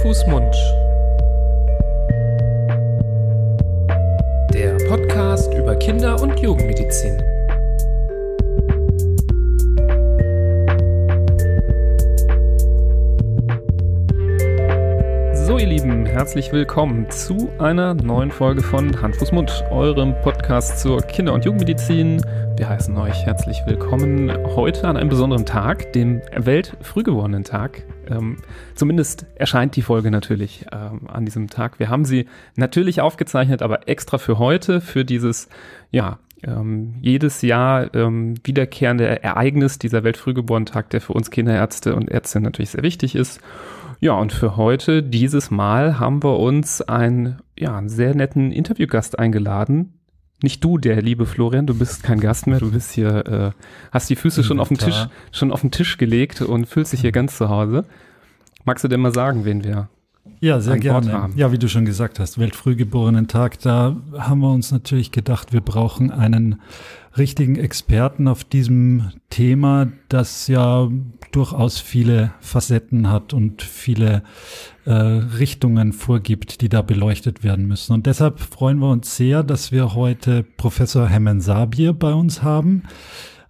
Fuß, 0.00 0.26
Mund. 0.26 0.54
Der 4.52 4.76
Podcast 4.88 5.52
über 5.54 5.76
Kinder- 5.76 6.20
und 6.20 6.38
Jugendmedizin. 6.40 7.16
So, 15.32 15.58
ihr 15.58 15.66
Lieben, 15.66 16.06
herzlich 16.06 16.52
willkommen 16.52 17.08
zu 17.10 17.50
einer 17.58 17.94
neuen 17.94 18.30
Folge 18.30 18.62
von 18.62 19.00
Hand, 19.00 19.16
Fuß, 19.16 19.32
Mund, 19.32 19.64
eurem 19.70 20.14
Podcast 20.22 20.80
zur 20.80 21.00
Kinder- 21.02 21.32
und 21.32 21.44
Jugendmedizin. 21.44 22.20
Wir 22.56 22.68
heißen 22.68 22.96
euch 22.98 23.24
herzlich 23.24 23.62
willkommen 23.66 24.32
heute 24.54 24.88
an 24.88 24.96
einem 24.96 25.08
besonderen 25.08 25.46
Tag, 25.46 25.92
dem 25.92 26.20
Weltfrühgeborenen-Tag. 26.36 27.84
Ähm, 28.10 28.38
zumindest 28.74 29.26
erscheint 29.36 29.76
die 29.76 29.82
Folge 29.82 30.10
natürlich 30.10 30.66
ähm, 30.72 31.02
an 31.06 31.24
diesem 31.24 31.48
Tag. 31.48 31.78
Wir 31.78 31.88
haben 31.88 32.04
sie 32.04 32.26
natürlich 32.56 33.00
aufgezeichnet, 33.00 33.62
aber 33.62 33.88
extra 33.88 34.18
für 34.18 34.38
heute, 34.38 34.80
für 34.80 35.04
dieses, 35.04 35.48
ja, 35.90 36.18
ähm, 36.42 36.94
jedes 37.00 37.42
Jahr 37.42 37.94
ähm, 37.94 38.34
wiederkehrende 38.44 39.22
Ereignis, 39.22 39.78
dieser 39.78 40.04
Weltfrühgeborenen-Tag, 40.04 40.90
der 40.90 41.00
für 41.00 41.12
uns 41.12 41.30
Kinderärzte 41.30 41.94
und 41.94 42.10
Ärzte 42.10 42.40
natürlich 42.40 42.70
sehr 42.70 42.82
wichtig 42.82 43.14
ist. 43.14 43.40
Ja, 44.00 44.12
und 44.12 44.32
für 44.32 44.56
heute, 44.56 45.02
dieses 45.02 45.50
Mal, 45.50 45.98
haben 45.98 46.22
wir 46.22 46.38
uns 46.38 46.82
einen, 46.82 47.38
ja, 47.58 47.76
einen 47.76 47.88
sehr 47.88 48.14
netten 48.14 48.52
Interviewgast 48.52 49.18
eingeladen, 49.18 49.94
nicht 50.44 50.62
du, 50.62 50.78
der 50.78 51.02
liebe 51.02 51.26
Florian, 51.26 51.66
du 51.66 51.74
bist 51.74 52.04
kein 52.04 52.20
Gast 52.20 52.46
mehr, 52.46 52.60
du 52.60 52.70
bist 52.70 52.92
hier, 52.92 53.26
äh, 53.26 53.50
hast 53.90 54.08
die 54.08 54.16
Füße 54.16 54.44
schon 54.44 54.60
auf 54.60 54.68
den 54.68 54.78
Tisch, 54.78 55.08
schon 55.32 55.50
auf 55.50 55.62
den 55.62 55.72
Tisch 55.72 55.98
gelegt 55.98 56.40
und 56.40 56.66
fühlst 56.66 56.92
dich 56.92 57.00
hier 57.00 57.12
ganz 57.12 57.36
zu 57.36 57.48
Hause. 57.48 57.84
Magst 58.64 58.84
du 58.84 58.88
denn 58.88 59.00
mal 59.00 59.12
sagen, 59.12 59.44
wen 59.44 59.64
wir 59.64 59.88
ja, 60.40 60.60
sehr 60.60 60.78
gerne. 60.78 61.30
Ja, 61.36 61.52
wie 61.52 61.58
du 61.58 61.68
schon 61.68 61.84
gesagt 61.84 62.18
hast, 62.18 62.38
Weltfrühgeborenen-Tag, 62.38 63.58
da 63.60 63.96
haben 64.16 64.40
wir 64.40 64.50
uns 64.50 64.72
natürlich 64.72 65.10
gedacht, 65.10 65.52
wir 65.52 65.60
brauchen 65.60 66.10
einen 66.10 66.60
richtigen 67.16 67.56
Experten 67.56 68.28
auf 68.28 68.44
diesem 68.44 69.12
Thema, 69.30 69.92
das 70.08 70.48
ja 70.48 70.88
durchaus 71.32 71.80
viele 71.80 72.32
Facetten 72.40 73.10
hat 73.10 73.32
und 73.32 73.62
viele 73.62 74.22
äh, 74.84 74.92
Richtungen 74.92 75.92
vorgibt, 75.92 76.60
die 76.60 76.68
da 76.68 76.82
beleuchtet 76.82 77.42
werden 77.42 77.66
müssen. 77.66 77.92
Und 77.92 78.06
deshalb 78.06 78.40
freuen 78.40 78.78
wir 78.78 78.90
uns 78.90 79.16
sehr, 79.16 79.42
dass 79.42 79.72
wir 79.72 79.94
heute 79.94 80.42
Professor 80.42 81.08
Hemmen 81.08 81.40
Sabir 81.40 81.92
bei 81.92 82.12
uns 82.12 82.42
haben. 82.42 82.84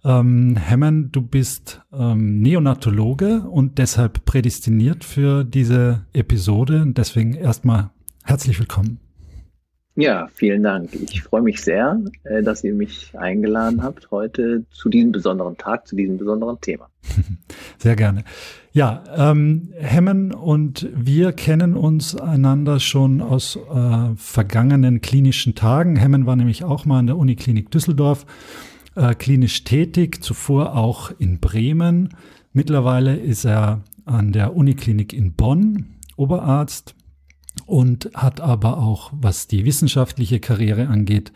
Ähm, 0.03 0.55
Hemmen, 0.55 1.11
du 1.11 1.21
bist 1.21 1.81
ähm, 1.93 2.41
Neonatologe 2.41 3.41
und 3.41 3.77
deshalb 3.77 4.25
prädestiniert 4.25 5.03
für 5.03 5.43
diese 5.43 6.05
Episode. 6.13 6.81
Und 6.81 6.97
deswegen 6.97 7.33
erstmal 7.33 7.91
herzlich 8.23 8.59
willkommen. 8.59 9.04
Ja, 9.97 10.27
vielen 10.33 10.63
Dank. 10.63 10.89
Ich 10.93 11.23
freue 11.23 11.41
mich 11.41 11.61
sehr, 11.61 12.01
äh, 12.25 12.43
dass 12.43 12.65
ihr 12.65 12.73
mich 12.73 13.17
eingeladen 13.17 13.81
habt 13.81 14.11
heute 14.11 14.65
zu 14.69 14.89
diesem 14.89 15.13
besonderen 15.13 15.57
Tag, 15.57 15.87
zu 15.87 15.95
diesem 15.95 16.17
besonderen 16.17 16.59
Thema. 16.59 16.89
Sehr 17.77 17.95
gerne. 17.95 18.25
Ja, 18.73 19.03
ähm, 19.15 19.69
Hemmen 19.77 20.33
und 20.33 20.89
wir 20.93 21.31
kennen 21.31 21.77
uns 21.77 22.13
einander 22.13 22.81
schon 22.81 23.21
aus 23.21 23.55
äh, 23.55 24.15
vergangenen 24.17 24.99
klinischen 24.99 25.55
Tagen. 25.55 25.95
Hemmen 25.95 26.25
war 26.25 26.35
nämlich 26.35 26.65
auch 26.65 26.83
mal 26.83 26.99
an 26.99 27.07
der 27.07 27.15
Uniklinik 27.15 27.71
Düsseldorf 27.71 28.25
äh, 28.95 29.15
klinisch 29.15 29.63
tätig, 29.63 30.21
zuvor 30.21 30.75
auch 30.75 31.11
in 31.19 31.39
Bremen. 31.39 32.09
Mittlerweile 32.51 33.15
ist 33.15 33.45
er 33.45 33.81
an 34.03 34.33
der 34.33 34.57
Uniklinik 34.57 35.13
in 35.13 35.33
Bonn 35.33 35.85
Oberarzt 36.17 36.94
und 37.65 38.09
hat 38.13 38.41
aber 38.41 38.77
auch, 38.77 39.11
was 39.13 39.47
die 39.47 39.65
wissenschaftliche 39.65 40.39
Karriere 40.39 40.87
angeht, 40.87 41.31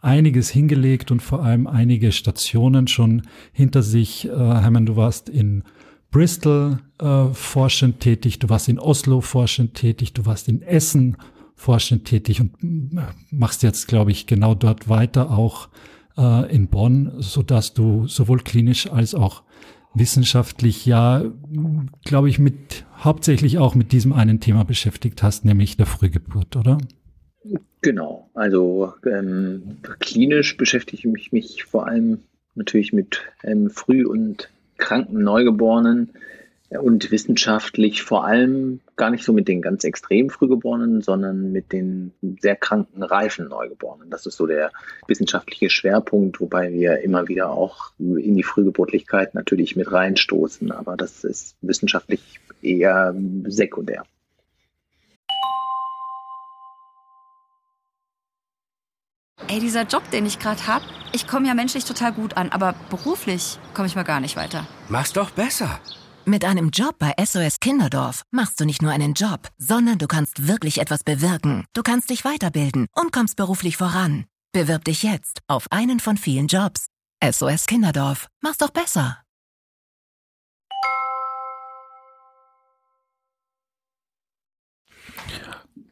einiges 0.00 0.50
hingelegt 0.50 1.10
und 1.10 1.20
vor 1.20 1.44
allem 1.44 1.66
einige 1.66 2.12
Stationen 2.12 2.88
schon 2.88 3.22
hinter 3.52 3.82
sich. 3.82 4.26
Äh, 4.26 4.30
Hermann, 4.30 4.86
du 4.86 4.96
warst 4.96 5.28
in 5.28 5.62
Bristol 6.10 6.80
äh, 6.98 7.26
forschend 7.32 8.00
tätig, 8.00 8.38
du 8.38 8.48
warst 8.48 8.68
in 8.68 8.78
Oslo 8.78 9.20
forschend 9.20 9.74
tätig, 9.74 10.12
du 10.12 10.26
warst 10.26 10.48
in 10.48 10.62
Essen 10.62 11.16
forschend 11.54 12.06
tätig 12.06 12.40
und 12.40 12.54
äh, 12.96 13.02
machst 13.30 13.62
jetzt, 13.62 13.86
glaube 13.86 14.10
ich, 14.10 14.26
genau 14.26 14.54
dort 14.54 14.88
weiter 14.88 15.30
auch 15.30 15.68
äh, 16.16 16.52
in 16.52 16.68
Bonn, 16.68 17.12
so 17.18 17.42
dass 17.42 17.74
du 17.74 18.06
sowohl 18.06 18.40
klinisch 18.40 18.90
als 18.90 19.14
auch 19.14 19.42
wissenschaftlich 19.94 20.86
ja, 20.86 21.24
glaube 22.04 22.28
ich, 22.28 22.38
mit 22.38 22.84
hauptsächlich 22.98 23.58
auch 23.58 23.74
mit 23.74 23.92
diesem 23.92 24.12
einen 24.12 24.40
Thema 24.40 24.64
beschäftigt 24.64 25.22
hast, 25.22 25.44
nämlich 25.44 25.76
der 25.76 25.86
Frühgeburt, 25.86 26.56
oder? 26.56 26.78
Genau, 27.82 28.30
also 28.34 28.92
ähm, 29.06 29.78
klinisch 30.00 30.56
beschäftige 30.56 31.10
ich 31.16 31.32
mich 31.32 31.64
vor 31.64 31.86
allem 31.86 32.18
natürlich 32.54 32.92
mit 32.92 33.22
ähm, 33.42 33.70
früh- 33.70 34.06
und 34.06 34.50
kranken 34.76 35.22
Neugeborenen 35.22 36.10
und 36.78 37.10
wissenschaftlich 37.10 38.02
vor 38.02 38.24
allem 38.24 38.80
gar 38.96 39.10
nicht 39.10 39.24
so 39.24 39.32
mit 39.32 39.48
den 39.48 39.60
ganz 39.60 39.82
extrem 39.82 40.30
Frühgeborenen, 40.30 41.02
sondern 41.02 41.50
mit 41.50 41.72
den 41.72 42.12
sehr 42.40 42.54
kranken, 42.54 43.02
reifen 43.02 43.48
Neugeborenen. 43.48 44.08
Das 44.08 44.26
ist 44.26 44.36
so 44.36 44.46
der 44.46 44.70
wissenschaftliche 45.08 45.68
Schwerpunkt, 45.68 46.40
wobei 46.40 46.72
wir 46.72 47.00
immer 47.00 47.26
wieder 47.26 47.50
auch 47.50 47.92
in 47.98 48.36
die 48.36 48.44
Frühgeburtlichkeit 48.44 49.34
natürlich 49.34 49.74
mit 49.74 49.90
reinstoßen. 49.90 50.70
Aber 50.70 50.96
das 50.96 51.24
ist 51.24 51.56
wissenschaftlich 51.60 52.38
eher 52.62 53.14
sekundär. 53.46 54.04
Ey, 59.48 59.58
dieser 59.58 59.82
Job, 59.82 60.08
den 60.12 60.26
ich 60.26 60.38
gerade 60.38 60.64
habe, 60.68 60.84
ich 61.12 61.26
komme 61.26 61.48
ja 61.48 61.54
menschlich 61.54 61.84
total 61.84 62.12
gut 62.12 62.36
an, 62.36 62.50
aber 62.50 62.76
beruflich 62.88 63.58
komme 63.74 63.88
ich 63.88 63.96
mal 63.96 64.04
gar 64.04 64.20
nicht 64.20 64.36
weiter. 64.36 64.68
Mach's 64.88 65.12
doch 65.12 65.30
besser. 65.30 65.80
Mit 66.26 66.44
einem 66.44 66.68
Job 66.68 66.96
bei 66.98 67.14
SOS 67.18 67.60
Kinderdorf 67.60 68.24
machst 68.30 68.60
du 68.60 68.66
nicht 68.66 68.82
nur 68.82 68.92
einen 68.92 69.14
Job, 69.14 69.48
sondern 69.56 69.96
du 69.96 70.06
kannst 70.06 70.46
wirklich 70.46 70.78
etwas 70.78 71.02
bewirken. 71.02 71.64
Du 71.72 71.82
kannst 71.82 72.10
dich 72.10 72.26
weiterbilden 72.26 72.88
und 72.94 73.10
kommst 73.10 73.36
beruflich 73.36 73.78
voran. 73.78 74.26
Bewirb 74.52 74.84
dich 74.84 75.02
jetzt 75.02 75.40
auf 75.48 75.66
einen 75.70 75.98
von 75.98 76.18
vielen 76.18 76.46
Jobs. 76.46 76.88
SOS 77.24 77.66
Kinderdorf. 77.66 78.26
Mach's 78.42 78.58
doch 78.58 78.70
besser. 78.70 79.16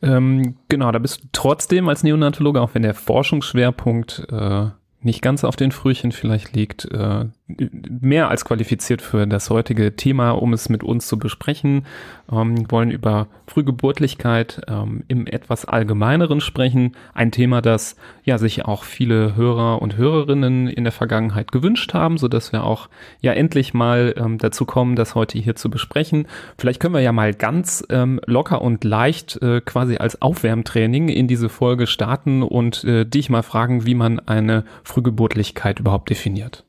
Ähm, 0.03 0.59
genau, 0.69 0.93
da 0.93 0.99
bist 0.99 1.23
du 1.25 1.29
trotzdem 1.33 1.89
als 1.89 2.03
Neonatologe, 2.03 2.61
auch 2.61 2.75
wenn 2.75 2.83
der 2.83 2.95
Forschungsschwerpunkt 2.95 4.27
äh, 4.31 4.67
nicht 5.01 5.23
ganz 5.23 5.43
auf 5.45 5.57
den 5.57 5.73
Frühchen 5.73 6.13
vielleicht 6.13 6.55
liegt, 6.55 6.85
äh, 6.85 7.27
mehr 7.49 8.29
als 8.29 8.45
qualifiziert 8.45 9.01
für 9.01 9.27
das 9.27 9.49
heutige 9.49 9.97
Thema, 9.97 10.33
um 10.33 10.53
es 10.53 10.69
mit 10.69 10.85
uns 10.85 11.07
zu 11.07 11.19
besprechen. 11.19 11.87
Ähm, 12.31 12.71
wollen 12.71 12.91
über 12.91 13.27
Frühgeburtlichkeit 13.47 14.61
ähm, 14.69 15.03
im 15.09 15.27
etwas 15.27 15.65
allgemeineren 15.65 16.41
sprechen. 16.41 16.93
Ein 17.15 17.33
Thema, 17.33 17.63
das 17.63 17.97
ja 18.23 18.37
sich 18.37 18.67
auch 18.67 18.85
viele 18.85 19.35
Hörer 19.35 19.81
und 19.81 19.97
Hörerinnen 19.97 20.69
in 20.69 20.85
der 20.85 20.93
Vergangenheit 20.93 21.51
gewünscht 21.51 21.95
haben, 21.95 22.19
so 22.19 22.29
dass 22.29 22.53
wir 22.53 22.65
auch 22.65 22.91
ja 23.21 23.33
endlich 23.33 23.73
mal 23.73 24.15
ähm, 24.19 24.37
dazu 24.37 24.67
kommen, 24.67 24.95
das 24.95 25.15
heute 25.15 25.39
hier 25.39 25.57
zu 25.57 25.71
besprechen. 25.71 26.27
Vielleicht 26.59 26.81
können 26.81 26.95
wir 26.95 27.01
ja 27.01 27.13
mal 27.13 27.33
ganz 27.33 27.83
ähm, 27.89 28.21
locker 28.27 28.61
und 28.61 28.85
leicht 28.85 29.41
äh, 29.41 29.63
quasi 29.63 29.97
als 29.97 30.21
Aufwärmtraining 30.21 31.09
in 31.09 31.29
diese 31.29 31.49
Folge 31.49 31.87
starten 31.87 32.43
und 32.43 32.85
äh, 32.85 33.07
dich 33.07 33.31
mal 33.31 33.43
fragen, 33.43 33.87
wie 33.87 33.95
man 33.95 34.21
eine 34.21 34.65
Frühgeburtlichkeit 34.85 35.81
überhaupt 35.81 36.11
definiert. 36.11 36.68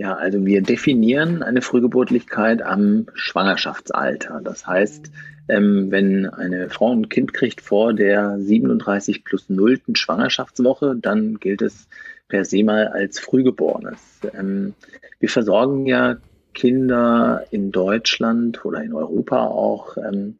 Ja, 0.00 0.14
also 0.14 0.46
wir 0.46 0.62
definieren 0.62 1.42
eine 1.42 1.60
Frühgeburtlichkeit 1.60 2.62
am 2.62 3.08
Schwangerschaftsalter. 3.12 4.40
Das 4.42 4.66
heißt, 4.66 5.12
ähm, 5.50 5.90
wenn 5.90 6.24
eine 6.24 6.70
Frau 6.70 6.90
ein 6.90 7.10
Kind 7.10 7.34
kriegt 7.34 7.60
vor 7.60 7.92
der 7.92 8.38
37 8.38 9.24
plus 9.24 9.50
0. 9.50 9.78
Schwangerschaftswoche, 9.92 10.96
dann 10.96 11.38
gilt 11.38 11.60
es 11.60 11.86
per 12.28 12.46
se 12.46 12.64
mal 12.64 12.88
als 12.88 13.20
Frühgeborenes. 13.20 14.20
Ähm, 14.32 14.72
wir 15.18 15.28
versorgen 15.28 15.84
ja 15.84 16.16
Kinder 16.54 17.44
in 17.50 17.70
Deutschland 17.70 18.64
oder 18.64 18.82
in 18.82 18.94
Europa 18.94 19.48
auch 19.48 19.98
ähm, 19.98 20.38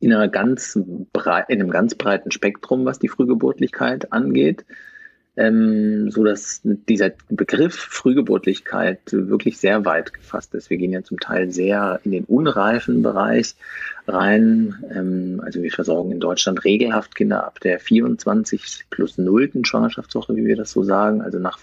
in, 0.00 0.10
ganz 0.32 0.74
in 0.74 1.06
einem 1.48 1.70
ganz 1.70 1.94
breiten 1.94 2.32
Spektrum, 2.32 2.84
was 2.86 2.98
die 2.98 3.08
Frühgeburtlichkeit 3.08 4.12
angeht 4.12 4.64
ähm, 5.36 6.10
so 6.10 6.22
dass 6.22 6.60
dieser 6.62 7.10
Begriff 7.28 7.74
Frühgeburtlichkeit 7.74 9.00
wirklich 9.10 9.58
sehr 9.58 9.84
weit 9.84 10.14
gefasst 10.14 10.54
ist. 10.54 10.70
Wir 10.70 10.76
gehen 10.76 10.92
ja 10.92 11.02
zum 11.02 11.18
Teil 11.18 11.50
sehr 11.50 12.00
in 12.04 12.12
den 12.12 12.24
unreifen 12.24 13.02
Bereich 13.02 13.56
rein. 14.06 14.84
Ähm, 14.94 15.42
also 15.44 15.62
wir 15.62 15.72
versorgen 15.72 16.12
in 16.12 16.20
Deutschland 16.20 16.64
regelhaft 16.64 17.16
Kinder 17.16 17.44
ab 17.44 17.58
der 17.60 17.80
24 17.80 18.86
plus 18.90 19.18
0. 19.18 19.50
Schwangerschaftswoche, 19.64 20.36
wie 20.36 20.44
wir 20.44 20.56
das 20.56 20.70
so 20.70 20.84
sagen. 20.84 21.20
Also 21.20 21.38
nach 21.38 21.58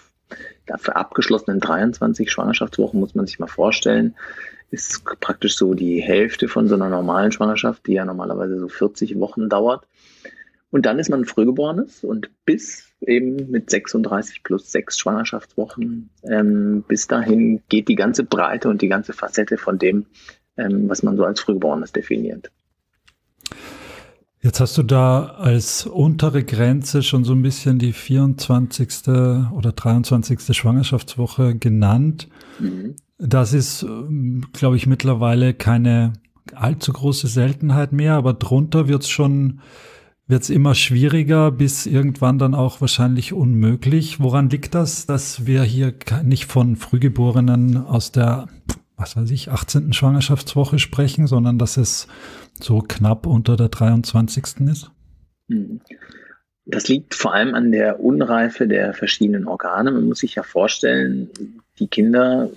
dafür 0.65 0.97
abgeschlossenen 0.97 1.59
23 1.59 2.31
Schwangerschaftswochen 2.31 2.99
muss 2.99 3.15
man 3.15 3.27
sich 3.27 3.39
mal 3.39 3.47
vorstellen, 3.47 4.15
ist 4.69 5.03
praktisch 5.19 5.55
so 5.55 5.73
die 5.73 6.01
Hälfte 6.01 6.47
von 6.47 6.67
so 6.67 6.75
einer 6.75 6.89
normalen 6.89 7.31
Schwangerschaft, 7.31 7.87
die 7.87 7.93
ja 7.93 8.05
normalerweise 8.05 8.57
so 8.57 8.69
40 8.69 9.19
Wochen 9.19 9.49
dauert. 9.49 9.85
Und 10.71 10.85
dann 10.85 10.99
ist 10.99 11.09
man 11.09 11.25
Frühgeborenes 11.25 12.05
und 12.05 12.29
bis 12.45 12.90
eben 13.01 13.49
mit 13.49 13.69
36 13.69 14.43
plus 14.43 14.71
6 14.71 14.99
Schwangerschaftswochen, 14.99 16.09
ähm, 16.23 16.83
bis 16.87 17.07
dahin 17.07 17.61
geht 17.69 17.87
die 17.87 17.95
ganze 17.95 18.23
Breite 18.23 18.69
und 18.69 18.81
die 18.81 18.87
ganze 18.87 19.13
Facette 19.13 19.57
von 19.57 19.77
dem, 19.77 20.05
ähm, 20.57 20.87
was 20.87 21.03
man 21.03 21.17
so 21.17 21.25
als 21.25 21.39
Frühgeborenes 21.41 21.91
definiert. 21.91 22.51
Jetzt 24.43 24.59
hast 24.59 24.75
du 24.77 24.83
da 24.83 25.35
als 25.37 25.85
untere 25.85 26.43
Grenze 26.43 27.03
schon 27.03 27.23
so 27.23 27.33
ein 27.33 27.43
bisschen 27.43 27.77
die 27.77 27.93
24. 27.93 29.07
oder 29.53 29.71
23. 29.71 30.57
Schwangerschaftswoche 30.57 31.55
genannt. 31.55 32.27
Mhm. 32.59 32.95
Das 33.19 33.53
ist, 33.53 33.83
ähm, 33.83 34.47
glaube 34.51 34.77
ich, 34.77 34.87
mittlerweile 34.87 35.53
keine 35.53 36.13
allzu 36.55 36.91
große 36.91 37.27
Seltenheit 37.27 37.91
mehr, 37.91 38.15
aber 38.15 38.33
drunter 38.33 38.87
wird 38.87 39.03
es 39.03 39.09
schon 39.09 39.59
wird 40.31 40.43
es 40.43 40.49
immer 40.49 40.73
schwieriger, 40.73 41.51
bis 41.51 41.85
irgendwann 41.85 42.39
dann 42.39 42.55
auch 42.55 42.79
wahrscheinlich 42.79 43.33
unmöglich. 43.33 44.21
Woran 44.21 44.49
liegt 44.49 44.73
das, 44.73 45.05
dass 45.05 45.45
wir 45.45 45.63
hier 45.63 45.93
nicht 46.23 46.45
von 46.45 46.77
Frühgeborenen 46.77 47.77
aus 47.77 48.13
der, 48.13 48.47
was 48.95 49.17
weiß 49.17 49.29
ich, 49.29 49.51
18. 49.51 49.91
Schwangerschaftswoche 49.91 50.79
sprechen, 50.79 51.27
sondern 51.27 51.59
dass 51.59 51.75
es 51.75 52.07
so 52.59 52.79
knapp 52.79 53.27
unter 53.27 53.57
der 53.57 53.67
23. 53.67 54.61
ist? 54.71 54.89
Mhm. 55.49 55.81
Das 56.65 56.87
liegt 56.87 57.13
vor 57.13 57.33
allem 57.33 57.53
an 57.53 57.73
der 57.73 57.99
Unreife 57.99 58.67
der 58.67 58.93
verschiedenen 58.93 59.47
Organe. 59.47 59.91
Man 59.91 60.07
muss 60.07 60.19
sich 60.19 60.35
ja 60.35 60.43
vorstellen, 60.43 61.29
die 61.79 61.87
Kinder, 61.87 62.49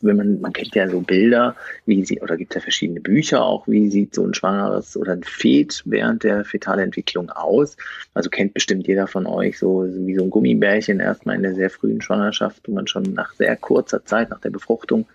wenn 0.00 0.16
man, 0.16 0.40
man 0.40 0.52
kennt 0.52 0.74
ja 0.74 0.88
so 0.88 1.00
Bilder, 1.00 1.54
wie 1.86 2.04
sie, 2.04 2.20
oder 2.20 2.36
gibt 2.36 2.54
ja 2.54 2.60
verschiedene 2.60 3.00
Bücher 3.00 3.44
auch, 3.44 3.68
wie 3.68 3.88
sieht 3.90 4.14
so 4.14 4.24
ein 4.26 4.34
schwangeres 4.34 4.96
oder 4.96 5.12
ein 5.12 5.22
Fet 5.22 5.82
während 5.84 6.24
der 6.24 6.44
Fetalentwicklung 6.44 7.30
aus. 7.30 7.76
Also 8.14 8.30
kennt 8.30 8.54
bestimmt 8.54 8.86
jeder 8.88 9.06
von 9.06 9.26
euch 9.26 9.58
so 9.58 9.86
wie 9.86 10.16
so 10.16 10.24
ein 10.24 10.30
Gummibärchen 10.30 10.98
erstmal 10.98 11.36
in 11.36 11.42
der 11.42 11.54
sehr 11.54 11.70
frühen 11.70 12.00
Schwangerschaft, 12.00 12.62
wo 12.66 12.72
man 12.72 12.86
schon 12.86 13.04
nach 13.14 13.32
sehr 13.34 13.54
kurzer 13.56 14.04
Zeit, 14.04 14.30
nach 14.30 14.40
der 14.40 14.50
Befruchtung, 14.50 15.06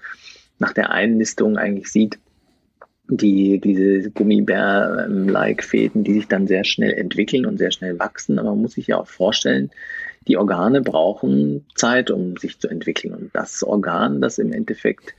nach 0.60 0.74
der 0.74 0.92
Einnistung 0.92 1.58
eigentlich 1.58 1.92
sieht, 1.92 2.20
die, 3.10 3.60
diese 3.60 4.10
Gummibär-like 4.12 5.64
Fäden, 5.64 6.04
die 6.04 6.14
sich 6.14 6.28
dann 6.28 6.48
sehr 6.48 6.64
schnell 6.64 6.94
entwickeln 6.94 7.46
und 7.46 7.58
sehr 7.58 7.72
schnell 7.72 8.00
wachsen. 8.00 8.40
Aber 8.40 8.52
man 8.52 8.62
muss 8.62 8.74
sich 8.74 8.88
ja 8.88 8.98
auch 8.98 9.08
vorstellen, 9.08 9.72
die 10.28 10.38
Organe 10.38 10.82
brauchen 10.82 11.66
Zeit, 11.76 12.12
um 12.12 12.38
sich 12.38 12.60
zu 12.60 12.68
entwickeln. 12.68 13.14
Und 13.14 13.32
das 13.34 13.64
Organ, 13.64 14.22
das 14.22 14.38
im 14.38 14.52
Endeffekt 14.54 15.14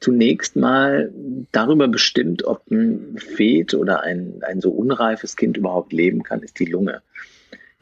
zunächst 0.00 0.56
mal 0.56 1.12
darüber 1.52 1.88
bestimmt, 1.88 2.44
ob 2.44 2.70
ein 2.70 3.16
Fet 3.18 3.74
oder 3.74 4.02
ein, 4.02 4.42
ein 4.42 4.60
so 4.60 4.70
unreifes 4.70 5.36
Kind 5.36 5.56
überhaupt 5.56 5.92
leben 5.92 6.22
kann, 6.22 6.42
ist 6.42 6.58
die 6.58 6.66
Lunge. 6.66 7.02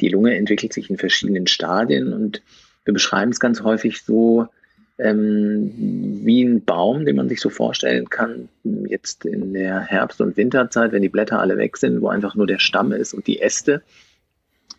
Die 0.01 0.09
Lunge 0.09 0.35
entwickelt 0.35 0.73
sich 0.73 0.91
in 0.91 0.99
verschiedenen 0.99 1.47
Stadien 1.47 2.13
und 2.13 2.43
wir 2.85 2.95
beschreiben 2.95 3.33
es 3.33 3.41
ganz 3.41 3.63
häufig 3.63 4.03
so, 4.03 4.49
ähm, 4.99 5.73
wie 6.25 6.43
ein 6.43 6.65
Baum, 6.65 7.05
den 7.05 7.17
man 7.17 7.29
sich 7.29 7.41
so 7.41 7.51
vorstellen 7.51 8.09
kann, 8.09 8.49
jetzt 8.89 9.27
in 9.27 9.53
der 9.53 9.81
Herbst- 9.81 10.21
und 10.21 10.37
Winterzeit, 10.37 10.93
wenn 10.93 11.03
die 11.03 11.11
Blätter 11.11 11.41
alle 11.41 11.59
weg 11.59 11.77
sind, 11.77 12.01
wo 12.01 12.09
einfach 12.09 12.35
nur 12.35 12.47
der 12.47 12.59
Stamm 12.59 12.93
ist 12.93 13.13
und 13.13 13.27
die 13.27 13.41
Äste. 13.41 13.83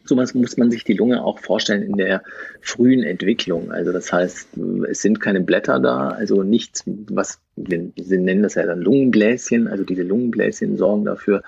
So 0.08 0.16
was 0.16 0.34
muss 0.34 0.58
man 0.58 0.72
sich 0.72 0.84
die 0.84 0.94
Lunge 0.94 1.24
auch 1.24 1.40
vorstellen 1.40 1.84
in 1.84 1.98
der 1.98 2.24
frühen 2.62 3.04
Entwicklung. 3.04 3.72
Also 3.72 3.92
das 3.92 4.12
heißt, 4.12 4.50
es 4.90 5.02
sind 5.02 5.20
keine 5.20 5.42
Blätter 5.42 5.80
da, 5.80 6.10
also 6.10 6.44
nichts, 6.44 6.84
was 6.86 7.40
wir, 7.56 7.92
wir 7.96 8.20
nennen 8.20 8.44
das 8.44 8.56
ja 8.56 8.66
dann 8.66 8.82
Lungenbläschen. 8.82 9.68
Also 9.68 9.84
diese 9.84 10.04
Lungenbläschen 10.04 10.78
sorgen 10.78 11.06
dafür, 11.06 11.44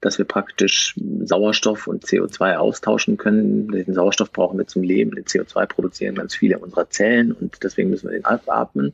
dass 0.00 0.18
wir 0.18 0.26
praktisch 0.26 0.94
Sauerstoff 1.24 1.86
und 1.86 2.04
CO2 2.04 2.56
austauschen 2.56 3.16
können. 3.16 3.68
Den 3.68 3.94
Sauerstoff 3.94 4.32
brauchen 4.32 4.58
wir 4.58 4.66
zum 4.66 4.82
Leben. 4.82 5.14
Den 5.14 5.24
CO2 5.24 5.66
produzieren 5.66 6.14
ganz 6.14 6.34
viele 6.34 6.58
unserer 6.58 6.90
Zellen 6.90 7.32
und 7.32 7.64
deswegen 7.64 7.90
müssen 7.90 8.10
wir 8.10 8.16
den 8.16 8.24
abatmen. 8.24 8.92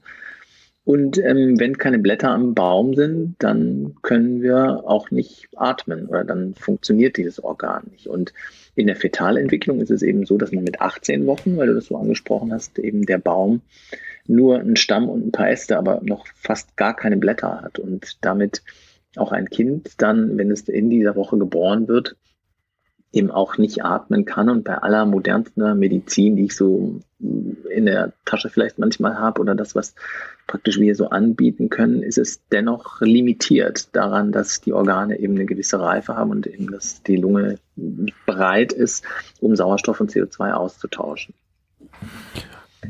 Und 0.90 1.18
ähm, 1.18 1.60
wenn 1.60 1.78
keine 1.78 2.00
Blätter 2.00 2.30
am 2.30 2.52
Baum 2.52 2.96
sind, 2.96 3.36
dann 3.38 3.94
können 4.02 4.42
wir 4.42 4.82
auch 4.88 5.12
nicht 5.12 5.46
atmen 5.54 6.06
oder 6.08 6.24
dann 6.24 6.56
funktioniert 6.56 7.16
dieses 7.16 7.44
Organ 7.44 7.84
nicht. 7.92 8.08
Und 8.08 8.32
in 8.74 8.88
der 8.88 8.96
Fetalentwicklung 8.96 9.80
ist 9.80 9.92
es 9.92 10.02
eben 10.02 10.26
so, 10.26 10.36
dass 10.36 10.50
man 10.50 10.64
mit 10.64 10.80
18 10.80 11.28
Wochen, 11.28 11.56
weil 11.56 11.68
du 11.68 11.74
das 11.74 11.86
so 11.86 11.96
angesprochen 11.96 12.52
hast, 12.52 12.80
eben 12.80 13.06
der 13.06 13.18
Baum 13.18 13.60
nur 14.26 14.58
einen 14.58 14.74
Stamm 14.74 15.08
und 15.08 15.28
ein 15.28 15.30
paar 15.30 15.48
Äste, 15.48 15.78
aber 15.78 16.00
noch 16.02 16.26
fast 16.34 16.76
gar 16.76 16.96
keine 16.96 17.18
Blätter 17.18 17.62
hat 17.62 17.78
und 17.78 18.16
damit 18.20 18.64
auch 19.14 19.30
ein 19.30 19.48
Kind 19.48 19.92
dann, 19.98 20.38
wenn 20.38 20.50
es 20.50 20.68
in 20.68 20.90
dieser 20.90 21.14
Woche 21.14 21.38
geboren 21.38 21.86
wird, 21.86 22.16
eben 23.12 23.30
auch 23.30 23.58
nicht 23.58 23.84
atmen 23.84 24.24
kann. 24.24 24.48
Und 24.48 24.64
bei 24.64 24.78
aller 24.78 25.04
modernster 25.04 25.74
Medizin, 25.74 26.36
die 26.36 26.44
ich 26.44 26.56
so 26.56 27.00
in 27.18 27.86
der 27.86 28.12
Tasche 28.24 28.48
vielleicht 28.48 28.78
manchmal 28.78 29.18
habe 29.18 29.40
oder 29.40 29.54
das, 29.54 29.74
was 29.74 29.94
praktisch 30.46 30.78
wir 30.78 30.94
so 30.94 31.10
anbieten 31.10 31.68
können, 31.68 32.02
ist 32.02 32.18
es 32.18 32.40
dennoch 32.48 33.00
limitiert 33.00 33.94
daran, 33.94 34.32
dass 34.32 34.60
die 34.60 34.72
Organe 34.72 35.18
eben 35.18 35.34
eine 35.34 35.46
gewisse 35.46 35.80
Reife 35.80 36.16
haben 36.16 36.30
und 36.30 36.46
eben, 36.46 36.70
dass 36.70 37.02
die 37.02 37.16
Lunge 37.16 37.58
bereit 38.26 38.72
ist, 38.72 39.04
um 39.40 39.54
Sauerstoff 39.54 40.00
und 40.00 40.10
CO2 40.10 40.52
auszutauschen. 40.52 41.34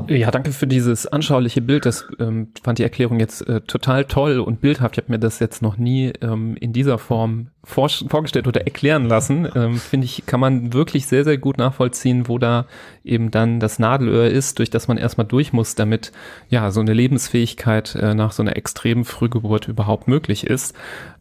Ja, 0.07 0.31
danke 0.31 0.53
für 0.53 0.69
dieses 0.69 1.07
anschauliche 1.09 1.61
Bild. 1.61 1.85
Das 1.85 2.07
ähm, 2.21 2.53
fand 2.63 2.79
die 2.79 2.85
Erklärung 2.85 3.19
jetzt 3.19 3.47
äh, 3.49 3.61
total 3.63 4.05
toll 4.05 4.39
und 4.39 4.61
bildhaft. 4.61 4.97
Ich 4.97 5.03
habe 5.03 5.13
mir 5.13 5.19
das 5.19 5.41
jetzt 5.41 5.63
noch 5.63 5.79
nie 5.79 6.13
ähm, 6.21 6.57
in 6.61 6.73
dieser 6.73 6.97
Form 6.99 7.49
vor, 7.65 7.89
vorgestellt 7.89 8.47
oder 8.47 8.63
erklären 8.63 9.07
lassen. 9.07 9.49
Ähm, 9.55 9.77
Finde 9.79 10.05
ich, 10.05 10.27
kann 10.27 10.39
man 10.39 10.73
wirklich 10.73 11.07
sehr, 11.07 11.25
sehr 11.25 11.39
gut 11.39 11.59
nachvollziehen, 11.59 12.29
wo 12.29 12.39
da 12.39 12.67
eben 13.03 13.33
dann 13.33 13.59
das 13.59 13.81
Nadelöhr 13.81 14.31
ist, 14.31 14.61
durch 14.61 14.71
das 14.71 14.87
man 14.87 14.97
erstmal 14.97 15.27
durch 15.27 15.53
muss, 15.53 15.75
damit 15.75 16.13
ja 16.49 16.71
so 16.71 16.81
eine 16.81 16.93
Lebensfähigkeit 16.93 17.97
äh, 17.97 18.15
nach 18.15 18.31
so 18.31 18.43
einer 18.43 18.57
extremen 18.57 19.05
Frühgeburt 19.05 19.67
überhaupt 19.67 20.07
möglich 20.07 20.47
ist. 20.47 20.75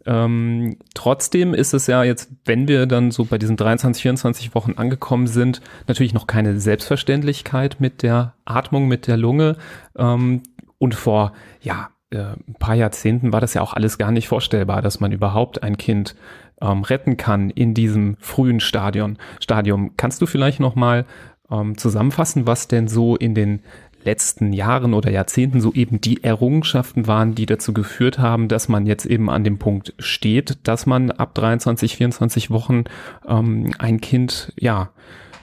Ähm, 0.06 0.78
trotzdem 0.94 1.54
ist 1.54 1.74
es 1.74 1.88
ja 1.88 2.04
jetzt, 2.04 2.32
wenn 2.46 2.68
wir 2.68 2.86
dann 2.86 3.12
so 3.12 3.26
bei 3.26 3.38
diesen 3.38 3.58
23, 3.58 4.02
24 4.02 4.56
Wochen 4.56 4.74
angekommen 4.74 5.28
sind, 5.28 5.62
natürlich 5.88 6.14
noch 6.14 6.28
keine 6.28 6.60
Selbstverständlichkeit 6.60 7.78
mit 7.80 8.04
der 8.04 8.34
Atmung, 8.46 8.88
mit 8.88 9.08
der 9.08 9.18
Lunge. 9.18 9.58
Ähm, 9.98 10.44
und 10.78 10.96
vor, 10.96 11.34
ja, 11.62 11.90
äh, 12.12 12.18
ein 12.48 12.56
paar 12.60 12.76
Jahrzehnten 12.76 13.34
war 13.34 13.42
das 13.42 13.54
ja 13.54 13.62
auch 13.62 13.74
alles 13.74 13.98
gar 13.98 14.12
nicht 14.12 14.28
vorstellbar, 14.28 14.82
dass 14.82 15.00
man 15.00 15.12
überhaupt 15.12 15.64
ein 15.64 15.78
Kind 15.78 16.16
ähm, 16.62 16.84
retten 16.84 17.18
kann 17.18 17.50
in 17.50 17.74
diesem 17.74 18.18
frühen 18.20 18.60
Stadion, 18.60 19.18
Stadium. 19.40 19.92
Kannst 19.98 20.22
du 20.22 20.26
vielleicht 20.26 20.60
noch 20.60 20.76
mal 20.76 21.06
ähm, 21.52 21.78
zusammenfassen, 21.78 22.48
was 22.48 22.68
denn 22.68 22.88
so 22.88 23.16
in 23.16 23.36
den 23.36 23.62
letzten 24.04 24.54
Jahren 24.54 24.94
oder 24.94 25.12
Jahrzehnten 25.12 25.62
so 25.62 25.74
eben 25.74 26.02
die 26.02 26.24
Errungenschaften 26.24 27.08
waren, 27.08 27.36
die 27.36 27.46
dazu 27.46 27.74
geführt 27.74 28.20
haben, 28.20 28.48
dass 28.48 28.70
man 28.70 28.86
jetzt 28.86 29.06
eben 29.06 29.30
an 29.30 29.44
dem 29.44 29.60
Punkt 29.60 29.94
steht, 30.00 30.58
dass 30.64 30.86
man 30.86 31.12
ab 31.12 31.36
23, 31.36 31.98
24 31.98 32.52
Wochen 32.52 32.86
ähm, 33.28 33.74
ein 33.78 34.02
Kind 34.02 34.54
ja 34.58 34.92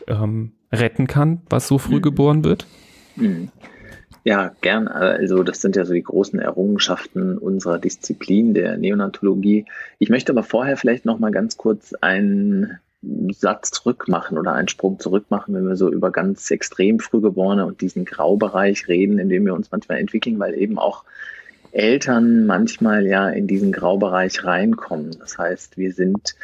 ähm, 0.09 0.53
retten 0.73 1.07
kann, 1.07 1.43
was 1.49 1.69
so 1.69 1.79
früh 1.79 1.97
mhm. 1.97 2.03
geboren 2.03 2.45
wird? 2.45 2.67
Mhm. 3.17 3.51
Ja, 4.25 4.51
gern. 4.61 4.89
Also 4.89 5.45
das 5.45 5.61
sind 5.61 5.77
ja 5.77 5.85
so 5.85 5.93
die 5.93 6.03
großen 6.03 6.41
Errungenschaften 6.41 7.39
unserer 7.39 7.79
Disziplin 7.79 8.55
der 8.55 8.77
Neonatologie. 8.77 9.67
Ich 10.01 10.09
möchte 10.09 10.33
aber 10.33 10.43
vorher 10.43 10.77
vielleicht 10.77 11.05
noch 11.05 11.21
mal 11.21 11.31
ganz 11.31 11.57
kurz 11.57 11.95
ein 12.01 12.81
Satz 13.33 13.71
zurück 13.71 14.09
machen 14.09 14.39
oder 14.39 14.53
einen 14.53 14.69
Sprung 14.69 14.99
zurück 14.99 15.27
machen, 15.29 15.55
wenn 15.55 15.67
wir 15.67 15.77
so 15.77 15.91
über 15.91 16.11
ganz 16.11 16.51
extrem 16.51 17.01
Frühgeborene 17.01 17.67
und 17.67 17.81
diesen 17.81 18.05
Graubereich 18.05 18.89
reden, 18.89 19.19
in 19.19 19.29
dem 19.29 19.45
wir 19.45 19.55
uns 19.55 19.71
manchmal 19.71 19.99
entwickeln, 19.99 20.39
weil 20.39 20.55
eben 20.55 20.79
auch 20.79 21.05
Eltern 21.73 22.47
manchmal 22.47 23.07
ja 23.07 23.29
in 23.29 23.47
diesen 23.47 23.73
Graubereich 23.73 24.45
reinkommen. 24.45 25.17
Das 25.19 25.37
heißt, 25.39 25.77
wir 25.77 25.93
sind 25.93 26.35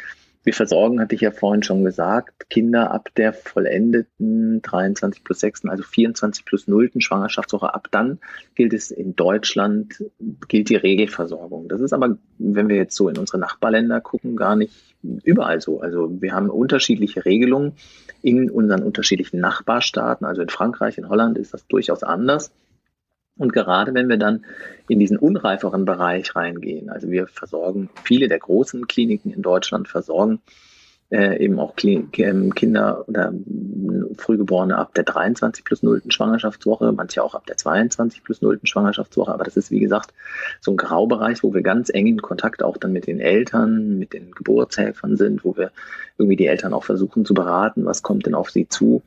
wir 0.43 0.53
versorgen, 0.53 0.99
hatte 0.99 1.15
ich 1.15 1.21
ja 1.21 1.31
vorhin 1.31 1.63
schon 1.63 1.85
gesagt, 1.85 2.49
Kinder 2.49 2.91
ab 2.91 3.09
der 3.15 3.31
vollendeten 3.31 4.61
23 4.61 5.23
plus 5.23 5.39
6, 5.39 5.65
also 5.65 5.83
24 5.83 6.43
plus 6.43 6.67
0. 6.67 6.91
Schwangerschaftswoche. 6.97 7.73
Ab 7.73 7.87
dann 7.91 8.19
gilt 8.55 8.73
es 8.73 8.91
in 8.91 9.15
Deutschland, 9.15 10.03
gilt 10.49 10.69
die 10.69 10.75
Regelversorgung. 10.75 11.69
Das 11.69 11.79
ist 11.79 11.93
aber, 11.93 12.17
wenn 12.39 12.67
wir 12.67 12.75
jetzt 12.75 12.95
so 12.95 13.07
in 13.07 13.17
unsere 13.17 13.37
Nachbarländer 13.37 14.01
gucken, 14.01 14.35
gar 14.35 14.57
nicht 14.57 14.92
überall 15.23 15.61
so. 15.61 15.81
Also 15.81 16.09
wir 16.21 16.33
haben 16.33 16.49
unterschiedliche 16.49 17.25
Regelungen 17.25 17.73
in 18.21 18.49
unseren 18.49 18.83
unterschiedlichen 18.83 19.39
Nachbarstaaten. 19.39 20.25
Also 20.25 20.41
in 20.41 20.49
Frankreich, 20.49 20.97
in 20.97 21.09
Holland 21.09 21.37
ist 21.37 21.53
das 21.53 21.67
durchaus 21.67 22.03
anders. 22.03 22.51
Und 23.37 23.51
gerade 23.51 23.93
wenn 23.93 24.09
wir 24.09 24.17
dann 24.17 24.45
in 24.87 24.99
diesen 24.99 25.17
unreiferen 25.17 25.85
Bereich 25.85 26.35
reingehen, 26.35 26.89
also 26.89 27.09
wir 27.09 27.27
versorgen, 27.27 27.89
viele 28.03 28.27
der 28.27 28.39
großen 28.39 28.87
Kliniken 28.87 29.31
in 29.31 29.41
Deutschland 29.41 29.87
versorgen 29.87 30.39
äh, 31.11 31.43
eben 31.43 31.59
auch 31.59 31.73
ähm, 31.83 32.53
Kinder 32.55 33.07
oder 33.07 33.33
Frühgeborene 34.17 34.77
ab 34.77 34.93
der 34.95 35.03
23 35.03 35.63
plus 35.63 35.83
0. 35.83 36.01
Schwangerschaftswoche, 36.07 36.91
manche 36.91 37.23
auch 37.23 37.35
ab 37.35 37.45
der 37.45 37.57
22 37.57 38.23
plus 38.23 38.41
0. 38.41 38.59
Schwangerschaftswoche. 38.63 39.31
Aber 39.31 39.43
das 39.43 39.57
ist, 39.57 39.71
wie 39.71 39.79
gesagt, 39.79 40.13
so 40.59 40.71
ein 40.71 40.77
Graubereich, 40.77 41.43
wo 41.43 41.53
wir 41.53 41.61
ganz 41.61 41.89
eng 41.89 42.07
in 42.07 42.21
Kontakt 42.21 42.63
auch 42.63 42.77
dann 42.77 42.93
mit 42.93 43.07
den 43.07 43.19
Eltern, 43.19 43.99
mit 43.99 44.13
den 44.13 44.31
Geburtshelfern 44.31 45.17
sind, 45.17 45.45
wo 45.45 45.55
wir 45.55 45.71
irgendwie 46.17 46.37
die 46.37 46.47
Eltern 46.47 46.73
auch 46.73 46.83
versuchen 46.83 47.25
zu 47.25 47.33
beraten, 47.33 47.85
was 47.85 48.03
kommt 48.03 48.25
denn 48.25 48.35
auf 48.35 48.49
sie 48.49 48.67
zu 48.67 49.01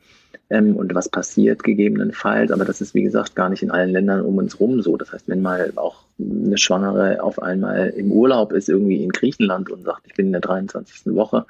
ähm, 0.49 0.75
und 0.75 0.93
was 0.95 1.09
passiert 1.09 1.63
gegebenenfalls. 1.63 2.51
Aber 2.51 2.65
das 2.65 2.81
ist, 2.81 2.93
wie 2.93 3.03
gesagt, 3.03 3.35
gar 3.35 3.49
nicht 3.49 3.63
in 3.63 3.71
allen 3.71 3.91
Ländern 3.91 4.21
um 4.21 4.37
uns 4.37 4.59
rum 4.59 4.81
so. 4.81 4.97
Das 4.97 5.13
heißt, 5.13 5.27
wenn 5.27 5.41
mal 5.41 5.73
auch 5.75 6.03
eine 6.19 6.57
Schwangere 6.57 7.21
auf 7.21 7.41
einmal 7.41 7.89
im 7.89 8.11
Urlaub 8.11 8.51
ist, 8.53 8.69
irgendwie 8.69 9.03
in 9.03 9.11
Griechenland 9.11 9.69
und 9.69 9.83
sagt, 9.83 10.01
ich 10.05 10.13
bin 10.13 10.27
in 10.27 10.31
der 10.31 10.41
23. 10.41 11.13
Woche, 11.13 11.45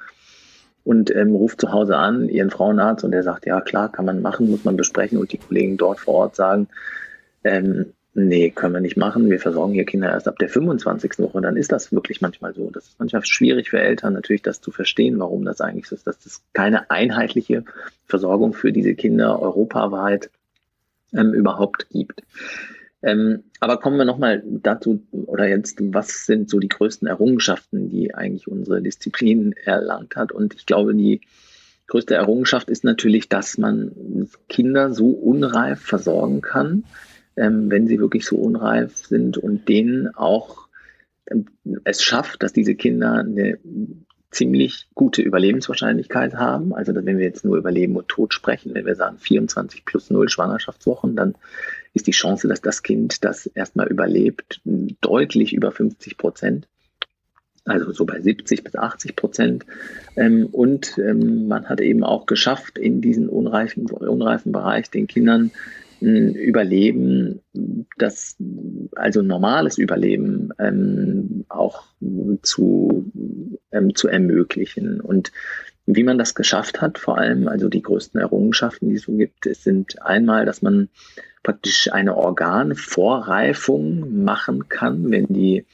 und 0.88 1.14
ähm, 1.14 1.36
ruft 1.36 1.60
zu 1.60 1.70
Hause 1.70 1.98
an, 1.98 2.30
ihren 2.30 2.48
Frauenarzt, 2.48 3.04
und 3.04 3.10
der 3.10 3.22
sagt, 3.22 3.44
ja 3.44 3.60
klar, 3.60 3.92
kann 3.92 4.06
man 4.06 4.22
machen, 4.22 4.50
muss 4.50 4.64
man 4.64 4.78
besprechen. 4.78 5.18
Und 5.18 5.30
die 5.32 5.36
Kollegen 5.36 5.76
dort 5.76 6.00
vor 6.00 6.14
Ort 6.14 6.34
sagen, 6.34 6.68
ähm, 7.44 7.92
nee, 8.14 8.48
können 8.48 8.72
wir 8.72 8.80
nicht 8.80 8.96
machen. 8.96 9.28
Wir 9.28 9.38
versorgen 9.38 9.74
hier 9.74 9.84
Kinder 9.84 10.10
erst 10.10 10.28
ab 10.28 10.38
der 10.38 10.48
25. 10.48 11.18
Woche. 11.18 11.36
Und 11.36 11.42
dann 11.42 11.58
ist 11.58 11.72
das 11.72 11.92
wirklich 11.92 12.22
manchmal 12.22 12.54
so. 12.54 12.70
Das 12.70 12.86
ist 12.86 12.98
manchmal 12.98 13.22
schwierig 13.26 13.68
für 13.68 13.78
Eltern 13.78 14.14
natürlich, 14.14 14.40
das 14.40 14.62
zu 14.62 14.70
verstehen, 14.70 15.18
warum 15.18 15.44
das 15.44 15.60
eigentlich 15.60 15.88
so 15.88 15.94
ist, 15.94 16.06
dass 16.06 16.24
es 16.24 16.40
keine 16.54 16.90
einheitliche 16.90 17.64
Versorgung 18.06 18.54
für 18.54 18.72
diese 18.72 18.94
Kinder 18.94 19.42
europaweit 19.42 20.30
ähm, 21.12 21.34
überhaupt 21.34 21.90
gibt. 21.90 22.22
Ähm, 23.02 23.44
aber 23.60 23.78
kommen 23.78 23.96
wir 23.96 24.04
nochmal 24.04 24.42
dazu, 24.44 25.02
oder 25.12 25.48
jetzt, 25.48 25.78
was 25.80 26.26
sind 26.26 26.50
so 26.50 26.58
die 26.58 26.68
größten 26.68 27.06
Errungenschaften, 27.06 27.88
die 27.88 28.14
eigentlich 28.14 28.48
unsere 28.48 28.82
Disziplin 28.82 29.54
erlangt 29.64 30.16
hat? 30.16 30.32
Und 30.32 30.54
ich 30.54 30.66
glaube, 30.66 30.94
die 30.94 31.20
größte 31.86 32.14
Errungenschaft 32.14 32.68
ist 32.68 32.84
natürlich, 32.84 33.28
dass 33.28 33.58
man 33.58 34.28
Kinder 34.48 34.92
so 34.92 35.10
unreif 35.10 35.80
versorgen 35.80 36.40
kann, 36.40 36.84
ähm, 37.36 37.70
wenn 37.70 37.86
sie 37.86 37.98
wirklich 38.00 38.26
so 38.26 38.36
unreif 38.36 38.96
sind 38.96 39.38
und 39.38 39.68
denen 39.68 40.14
auch 40.14 40.68
ähm, 41.30 41.46
es 41.84 42.02
schafft, 42.02 42.42
dass 42.42 42.52
diese 42.52 42.74
Kinder 42.74 43.14
eine 43.14 43.58
ziemlich 44.30 44.88
gute 44.94 45.22
Überlebenswahrscheinlichkeit 45.22 46.34
haben. 46.34 46.74
Also 46.74 46.94
wenn 46.94 47.16
wir 47.16 47.24
jetzt 47.24 47.44
nur 47.44 47.56
über 47.56 47.70
Leben 47.70 47.96
und 47.96 48.08
Tod 48.08 48.34
sprechen, 48.34 48.74
wenn 48.74 48.84
wir 48.84 48.94
sagen 48.94 49.18
24 49.18 49.84
plus 49.86 50.10
0 50.10 50.28
Schwangerschaftswochen, 50.28 51.16
dann 51.16 51.34
ist 51.98 52.06
die 52.06 52.12
Chance, 52.12 52.48
dass 52.48 52.60
das 52.60 52.82
Kind 52.82 53.24
das 53.24 53.46
erstmal 53.46 53.88
überlebt, 53.88 54.60
deutlich 54.64 55.52
über 55.52 55.72
50 55.72 56.16
Prozent. 56.16 56.68
Also 57.64 57.92
so 57.92 58.06
bei 58.06 58.20
70 58.20 58.64
bis 58.64 58.76
80 58.76 59.16
Prozent. 59.16 59.66
Ähm, 60.16 60.46
und 60.46 60.96
ähm, 60.98 61.48
man 61.48 61.68
hat 61.68 61.80
eben 61.80 62.04
auch 62.04 62.26
geschafft, 62.26 62.78
in 62.78 63.00
diesen 63.02 63.28
unreifen, 63.28 63.90
unreifen 63.90 64.52
Bereich 64.52 64.90
den 64.90 65.06
Kindern 65.06 65.50
ein 66.00 66.34
Überleben, 66.34 67.40
das 67.98 68.36
also 68.94 69.20
normales 69.20 69.78
Überleben 69.78 70.50
ähm, 70.60 71.44
auch 71.48 71.86
zu, 72.42 73.10
zu 73.94 74.08
ermöglichen. 74.08 75.00
Und 75.00 75.32
wie 75.90 76.04
man 76.04 76.18
das 76.18 76.34
geschafft 76.34 76.82
hat, 76.82 76.98
vor 76.98 77.16
allem 77.16 77.48
also 77.48 77.70
die 77.70 77.80
größten 77.80 78.20
Errungenschaften, 78.20 78.90
die 78.90 78.96
es 78.96 79.04
so 79.04 79.12
gibt, 79.12 79.44
sind 79.44 80.02
einmal, 80.02 80.44
dass 80.44 80.60
man 80.60 80.90
praktisch 81.42 81.90
eine 81.90 82.14
Organvorreifung 82.14 84.22
machen 84.22 84.68
kann, 84.68 85.10
wenn 85.10 85.28
die, 85.28 85.64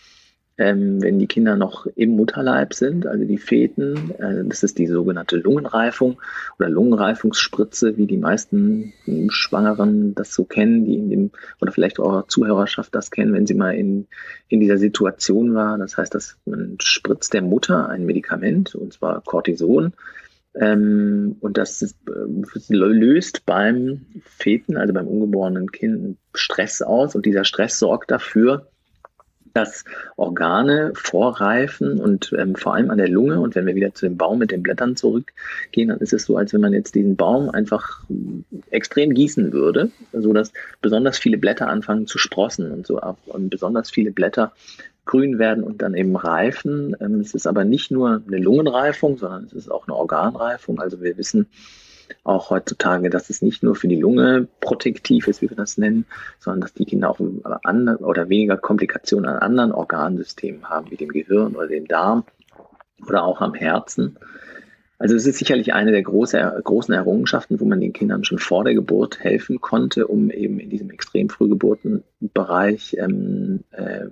ähm, 0.56 1.02
wenn 1.02 1.18
die 1.18 1.26
Kinder 1.26 1.56
noch 1.56 1.86
im 1.96 2.10
Mutterleib 2.16 2.74
sind, 2.74 3.06
also 3.06 3.24
die 3.24 3.38
Feten. 3.38 4.12
Äh, 4.18 4.44
das 4.44 4.62
ist 4.62 4.78
die 4.78 4.86
sogenannte 4.86 5.36
Lungenreifung 5.36 6.20
oder 6.58 6.68
Lungenreifungsspritze, 6.68 7.96
wie 7.96 8.06
die 8.06 8.16
meisten 8.16 8.92
Schwangeren 9.28 10.14
das 10.14 10.32
so 10.32 10.44
kennen, 10.44 10.84
die 10.84 10.96
in 10.96 11.10
dem, 11.10 11.30
oder 11.60 11.72
vielleicht 11.72 11.98
auch 11.98 12.26
Zuhörerschaft 12.28 12.94
das 12.94 13.10
kennen, 13.10 13.32
wenn 13.32 13.46
sie 13.46 13.54
mal 13.54 13.74
in, 13.74 14.06
in 14.48 14.60
dieser 14.60 14.78
Situation 14.78 15.54
war. 15.54 15.76
Das 15.78 15.96
heißt, 15.96 16.14
dass 16.14 16.36
man 16.44 16.76
spritzt 16.80 17.34
der 17.34 17.42
Mutter 17.42 17.88
ein 17.88 18.06
Medikament, 18.06 18.74
und 18.74 18.92
zwar 18.92 19.22
Cortison, 19.22 19.92
ähm, 20.56 21.36
und 21.40 21.58
das 21.58 21.82
ist, 21.82 21.96
äh, 22.08 22.74
löst 22.74 23.44
beim 23.44 24.06
Feten, 24.22 24.76
also 24.76 24.94
beim 24.94 25.08
ungeborenen 25.08 25.72
Kind, 25.72 26.16
Stress 26.32 26.80
aus. 26.80 27.16
Und 27.16 27.26
dieser 27.26 27.44
Stress 27.44 27.78
sorgt 27.78 28.10
dafür, 28.10 28.68
dass 29.54 29.84
Organe 30.16 30.92
vorreifen 30.94 32.00
und 32.00 32.34
ähm, 32.36 32.56
vor 32.56 32.74
allem 32.74 32.90
an 32.90 32.98
der 32.98 33.08
Lunge. 33.08 33.40
Und 33.40 33.54
wenn 33.54 33.66
wir 33.66 33.76
wieder 33.76 33.94
zu 33.94 34.06
dem 34.06 34.16
Baum 34.16 34.38
mit 34.38 34.50
den 34.50 34.62
Blättern 34.62 34.96
zurückgehen, 34.96 35.88
dann 35.88 35.98
ist 35.98 36.12
es 36.12 36.24
so, 36.24 36.36
als 36.36 36.52
wenn 36.52 36.60
man 36.60 36.72
jetzt 36.72 36.94
diesen 36.94 37.16
Baum 37.16 37.50
einfach 37.50 38.02
extrem 38.70 39.14
gießen 39.14 39.52
würde, 39.52 39.90
sodass 40.12 40.52
besonders 40.82 41.18
viele 41.18 41.38
Blätter 41.38 41.68
anfangen 41.68 42.06
zu 42.06 42.18
sprossen 42.18 42.72
und 42.72 42.86
so 42.86 43.00
und 43.26 43.48
besonders 43.48 43.90
viele 43.90 44.10
Blätter 44.10 44.52
grün 45.06 45.38
werden 45.38 45.62
und 45.62 45.82
dann 45.82 45.94
eben 45.94 46.16
reifen. 46.16 46.96
Ähm, 47.00 47.20
es 47.20 47.34
ist 47.34 47.46
aber 47.46 47.64
nicht 47.64 47.90
nur 47.90 48.22
eine 48.26 48.38
Lungenreifung, 48.38 49.18
sondern 49.18 49.44
es 49.44 49.52
ist 49.52 49.70
auch 49.70 49.86
eine 49.86 49.96
Organreifung. 49.96 50.80
Also 50.80 51.00
wir 51.00 51.16
wissen 51.16 51.46
auch 52.22 52.50
heutzutage, 52.50 53.10
dass 53.10 53.30
es 53.30 53.42
nicht 53.42 53.62
nur 53.62 53.74
für 53.74 53.88
die 53.88 54.00
Lunge 54.00 54.48
protektiv 54.60 55.28
ist, 55.28 55.42
wie 55.42 55.50
wir 55.50 55.56
das 55.56 55.78
nennen, 55.78 56.06
sondern 56.38 56.62
dass 56.62 56.74
die 56.74 56.84
Kinder 56.84 57.10
auch 57.10 57.20
andere 57.62 58.04
oder 58.04 58.28
weniger 58.28 58.56
Komplikationen 58.56 59.28
an 59.28 59.38
anderen 59.38 59.72
Organsystemen 59.72 60.68
haben, 60.68 60.90
wie 60.90 60.96
dem 60.96 61.08
Gehirn 61.08 61.54
oder 61.54 61.68
dem 61.68 61.86
Darm 61.86 62.24
oder 63.06 63.24
auch 63.24 63.40
am 63.40 63.54
Herzen. 63.54 64.18
Also 64.98 65.16
es 65.16 65.26
ist 65.26 65.38
sicherlich 65.38 65.74
eine 65.74 65.90
der 65.90 66.02
große, 66.02 66.60
großen 66.62 66.94
Errungenschaften, 66.94 67.58
wo 67.60 67.64
man 67.64 67.80
den 67.80 67.92
Kindern 67.92 68.24
schon 68.24 68.38
vor 68.38 68.64
der 68.64 68.74
Geburt 68.74 69.18
helfen 69.18 69.60
konnte, 69.60 70.06
um 70.06 70.30
eben 70.30 70.60
in 70.60 70.70
diesem 70.70 70.88
extrem 70.90 71.28
Frühgeburtenbereich 71.28 72.96
ähm, 72.98 73.64
äh, 73.72 74.06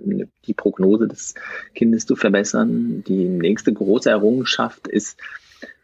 die 0.45 0.53
Prognose 0.53 1.07
des 1.07 1.35
Kindes 1.73 2.05
zu 2.05 2.15
verbessern. 2.15 3.03
Die 3.07 3.27
nächste 3.27 3.71
große 3.71 4.09
Errungenschaft 4.09 4.87
ist 4.87 5.17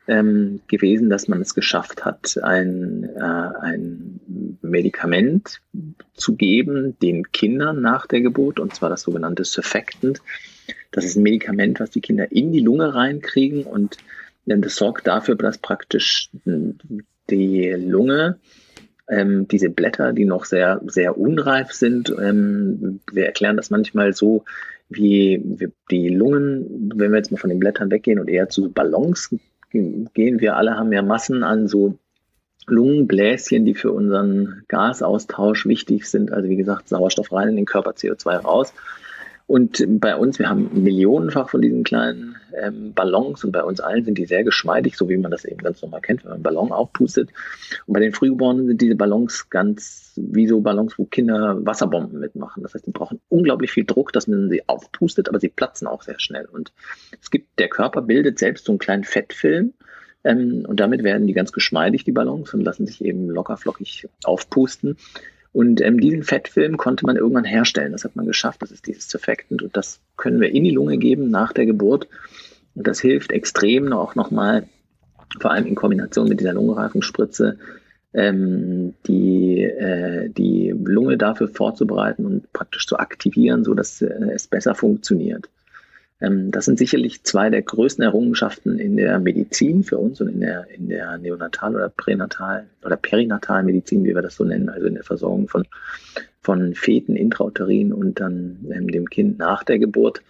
ähm, 0.10 0.62
gewesen, 0.68 1.10
dass 1.10 1.28
man 1.28 1.40
es 1.42 1.54
geschafft 1.54 2.04
hat, 2.04 2.40
ein, 2.42 3.08
äh, 3.16 3.22
ein 3.22 4.20
Medikament 4.62 5.62
zu 6.16 6.36
geben 6.36 6.98
den 7.00 7.32
Kindern 7.32 7.82
nach 7.82 8.08
der 8.08 8.22
Geburt, 8.22 8.60
und 8.60 8.74
zwar 8.74 8.90
das 8.90 9.04
sogenannte 9.04 9.46
Surfactant. 9.46 10.22
Das 10.92 11.06
ist 11.06 11.16
ein 11.16 11.24
Medikament, 11.24 11.80
was 11.80 11.92
die 11.92 12.02
Kinder 12.02 12.32
in 12.32 12.52
die 12.52 12.60
Lunge 12.60 12.96
reinkriegen 12.96 13.64
und 13.64 13.98
denn 14.46 14.64
das 14.64 14.78
sorgt 14.78 15.06
dafür, 15.06 15.36
dass 15.36 15.60
praktisch 15.60 16.32
die 17.30 17.70
Lunge 17.70 18.40
ähm, 19.08 19.48
diese 19.48 19.70
Blätter, 19.70 20.12
die 20.12 20.26
noch 20.26 20.46
sehr, 20.46 20.82
sehr 20.88 21.20
unreif 21.20 21.72
sind, 21.72 22.12
ähm, 22.20 23.00
wir 23.12 23.28
erklären 23.28 23.58
das 23.58 23.70
manchmal 23.70 24.14
so, 24.14 24.44
wie, 24.90 25.40
wie 25.46 25.68
die 25.92 26.10
Lungen, 26.10 26.92
wenn 26.96 27.12
wir 27.12 27.18
jetzt 27.18 27.32
mal 27.32 27.38
von 27.38 27.52
den 27.52 27.60
Blättern 27.60 27.92
weggehen 27.92 28.20
und 28.20 28.28
eher 28.28 28.50
zu 28.50 28.72
Ballons 28.72 29.36
gehen, 29.70 30.40
wir 30.40 30.56
alle 30.56 30.76
haben 30.76 30.92
ja 30.92 31.02
Massen 31.02 31.44
an 31.44 31.68
so 31.68 31.98
Lungenbläschen, 32.68 33.66
die 33.66 33.76
für 33.76 33.92
unseren 33.92 34.64
Gasaustausch 34.68 35.66
wichtig 35.66 36.10
sind. 36.10 36.32
Also 36.32 36.50
wie 36.50 36.56
gesagt, 36.56 36.88
Sauerstoff 36.90 37.32
rein 37.32 37.50
in 37.50 37.56
den 37.56 37.66
Körper, 37.66 37.92
CO2 37.92 38.38
raus. 38.38 38.74
Und 39.50 39.84
bei 40.00 40.16
uns, 40.16 40.38
wir 40.38 40.48
haben 40.48 40.70
millionenfach 40.84 41.50
von 41.50 41.60
diesen 41.60 41.84
kleinen 41.84 42.36
ähm, 42.56 42.94
Ballons 42.94 43.44
und 43.44 43.52
bei 43.52 43.64
uns 43.64 43.80
allen 43.80 44.06
sind 44.06 44.20
die 44.20 44.28
sehr 44.28 44.44
geschmeidig, 44.44 44.96
so 44.96 45.10
wie 45.10 45.18
man 45.18 45.32
das 45.32 45.44
eben 45.44 45.58
ganz 45.58 45.82
normal 45.82 46.02
kennt, 46.02 46.24
wenn 46.24 46.30
man 46.30 46.36
einen 46.36 46.44
Ballon 46.44 46.72
aufpustet. 46.72 47.32
Und 47.88 47.96
bei 47.96 48.00
den 48.00 48.14
Frühgeborenen 48.14 48.68
sind 48.68 48.80
diese 48.80 48.94
Ballons 48.94 49.50
ganz 49.50 50.14
wie 50.18 50.48
so 50.48 50.62
Ballons, 50.62 51.00
wo 51.00 51.06
Kinder 51.06 51.58
Wasserbomben 51.66 52.20
mitmachen. 52.20 52.62
Das 52.62 52.76
heißt, 52.76 52.86
die 52.86 52.92
brauchen 52.92 53.22
unglaublich 53.30 53.72
viel 53.72 53.86
Druck, 53.86 54.14
dass 54.14 54.28
man 54.28 54.52
sie 54.52 54.70
aufpustet, 54.70 55.30
aber 55.30 55.40
sie 55.40 55.50
platzen 55.50 55.88
auch 55.88 56.04
sehr 56.04 56.20
schnell. 56.20 56.46
Und 56.46 56.72
es 57.20 57.32
gibt, 57.32 57.58
der 57.58 57.70
Körper 57.70 58.04
bildet 58.04 58.38
selbst 58.38 58.66
so 58.66 58.72
einen 58.72 58.80
kleinen 58.80 59.04
Fettfilm, 59.04 59.74
ähm, 60.26 60.64
und 60.68 60.80
damit 60.80 61.02
werden 61.02 61.26
die 61.26 61.34
ganz 61.34 61.52
geschmeidig, 61.52 62.04
die 62.04 62.12
Ballons, 62.12 62.54
und 62.54 62.62
lassen 62.62 62.86
sich 62.86 63.04
eben 63.04 63.28
lockerflockig 63.30 64.08
aufpusten. 64.26 64.98
Und 65.52 65.82
ähm, 65.82 66.00
diesen 66.00 66.24
Fettfilm 66.24 66.78
konnte 66.78 67.06
man 67.06 67.16
irgendwann 67.16 67.46
herstellen. 67.46 67.92
Das 67.92 68.04
hat 68.04 68.16
man 68.16 68.28
geschafft. 68.28 68.62
Das 68.62 68.72
ist 68.72 68.88
dieses 68.88 69.10
Surfactant. 69.10 69.64
Und 69.64 69.76
das 69.76 70.00
können 70.16 70.40
wir 70.40 70.52
in 70.52 70.64
die 70.64 70.72
Lunge 70.72 70.98
geben 70.98 71.30
nach 71.30 71.54
der 71.54 71.66
Geburt. 71.66 72.08
Und 72.76 72.88
das 72.88 73.00
hilft 73.00 73.32
extrem 73.32 73.92
auch 73.92 74.16
nochmal, 74.16 74.68
vor 75.40 75.52
allem 75.52 75.66
in 75.66 75.76
Kombination 75.76 76.30
mit 76.30 76.40
dieser 76.40 76.54
Lungenreifungsspritze, 76.54 77.58
ähm, 78.14 78.94
die, 79.08 79.64
äh, 79.64 80.30
die 80.30 80.74
Lunge 80.76 81.18
dafür 81.18 81.48
vorzubereiten 81.48 82.26
und 82.26 82.52
praktisch 82.54 82.88
zu 82.88 82.98
aktivieren, 82.98 83.64
sodass 83.64 84.02
äh, 84.02 84.08
es 84.34 84.48
besser 84.48 84.76
funktioniert. 84.76 85.50
Ähm, 86.22 86.52
das 86.52 86.66
sind 86.66 86.78
sicherlich 86.78 87.24
zwei 87.24 87.50
der 87.50 87.62
größten 87.62 88.04
Errungenschaften 88.04 88.78
in 88.80 88.98
der 88.98 89.20
Medizin 89.20 89.84
für 89.84 89.98
uns 89.98 90.20
und 90.22 90.28
in 90.30 90.42
der, 90.42 90.70
in 90.70 90.90
der 90.90 91.18
Neonatal- 91.18 91.76
oder 91.76 91.90
Pränatal- 91.90 92.68
oder 92.84 92.98
Perinatalmedizin, 92.98 94.04
wie 94.04 94.16
wir 94.16 94.22
das 94.22 94.36
so 94.36 94.44
nennen, 94.44 94.70
also 94.70 94.88
in 94.88 94.96
der 94.96 95.04
Versorgung 95.04 95.48
von, 95.48 95.66
von 96.42 96.76
Feten 96.76 97.16
intrauterin 97.16 97.94
und 97.94 98.20
dann 98.20 98.68
ähm, 98.72 98.90
dem 98.90 99.10
Kind 99.10 99.40
nach 99.40 99.64
der 99.64 99.80
Geburt. 99.80 100.22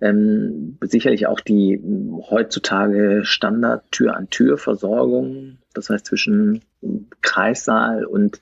Ähm, 0.00 0.78
sicherlich 0.80 1.26
auch 1.26 1.40
die 1.40 1.82
heutzutage 2.30 3.22
Standard-Tür-an-Tür-Versorgung, 3.24 5.58
das 5.74 5.90
heißt 5.90 6.06
zwischen 6.06 6.62
Kreissaal 7.20 8.04
und 8.04 8.40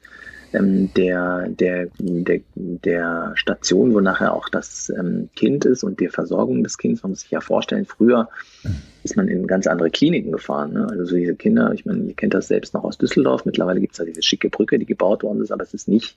ähm, 0.53 0.93
der, 0.95 1.49
der, 1.49 1.89
der, 1.99 2.41
der 2.57 3.33
Station, 3.35 3.95
wo 3.95 4.01
nachher 4.01 4.35
auch 4.35 4.49
das 4.49 4.91
ähm, 4.91 5.29
Kind 5.35 5.65
ist 5.65 5.85
und 5.85 6.01
die 6.01 6.09
Versorgung 6.09 6.63
des 6.63 6.79
Kindes. 6.79 7.03
Man 7.03 7.11
muss 7.11 7.21
sich 7.21 7.31
ja 7.31 7.41
vorstellen, 7.41 7.85
früher 7.85 8.29
ist 9.03 9.17
man 9.17 9.29
in 9.29 9.47
ganz 9.47 9.67
andere 9.67 9.91
Kliniken 9.91 10.33
gefahren. 10.33 10.73
Ne? 10.73 10.87
Also 10.91 11.05
so 11.05 11.17
diese 11.17 11.37
Kinder, 11.37 11.73
ich 11.75 11.85
meine, 11.85 12.05
ihr 12.05 12.15
kennt 12.15 12.35
das 12.35 12.49
selbst 12.49 12.75
noch 12.75 12.85
aus 12.85 12.99
Düsseldorf. 12.99 13.45
Mittlerweile 13.45 13.81
gibt 13.81 13.93
es 13.93 13.99
da 13.99 14.05
diese 14.05 14.23
schicke 14.23 14.51
Brücke, 14.51 14.79
die 14.79 14.87
gebaut 14.87 15.23
worden 15.23 15.43
ist, 15.43 15.53
aber 15.53 15.63
es 15.63 15.75
ist 15.75 15.89
nicht, 15.89 16.17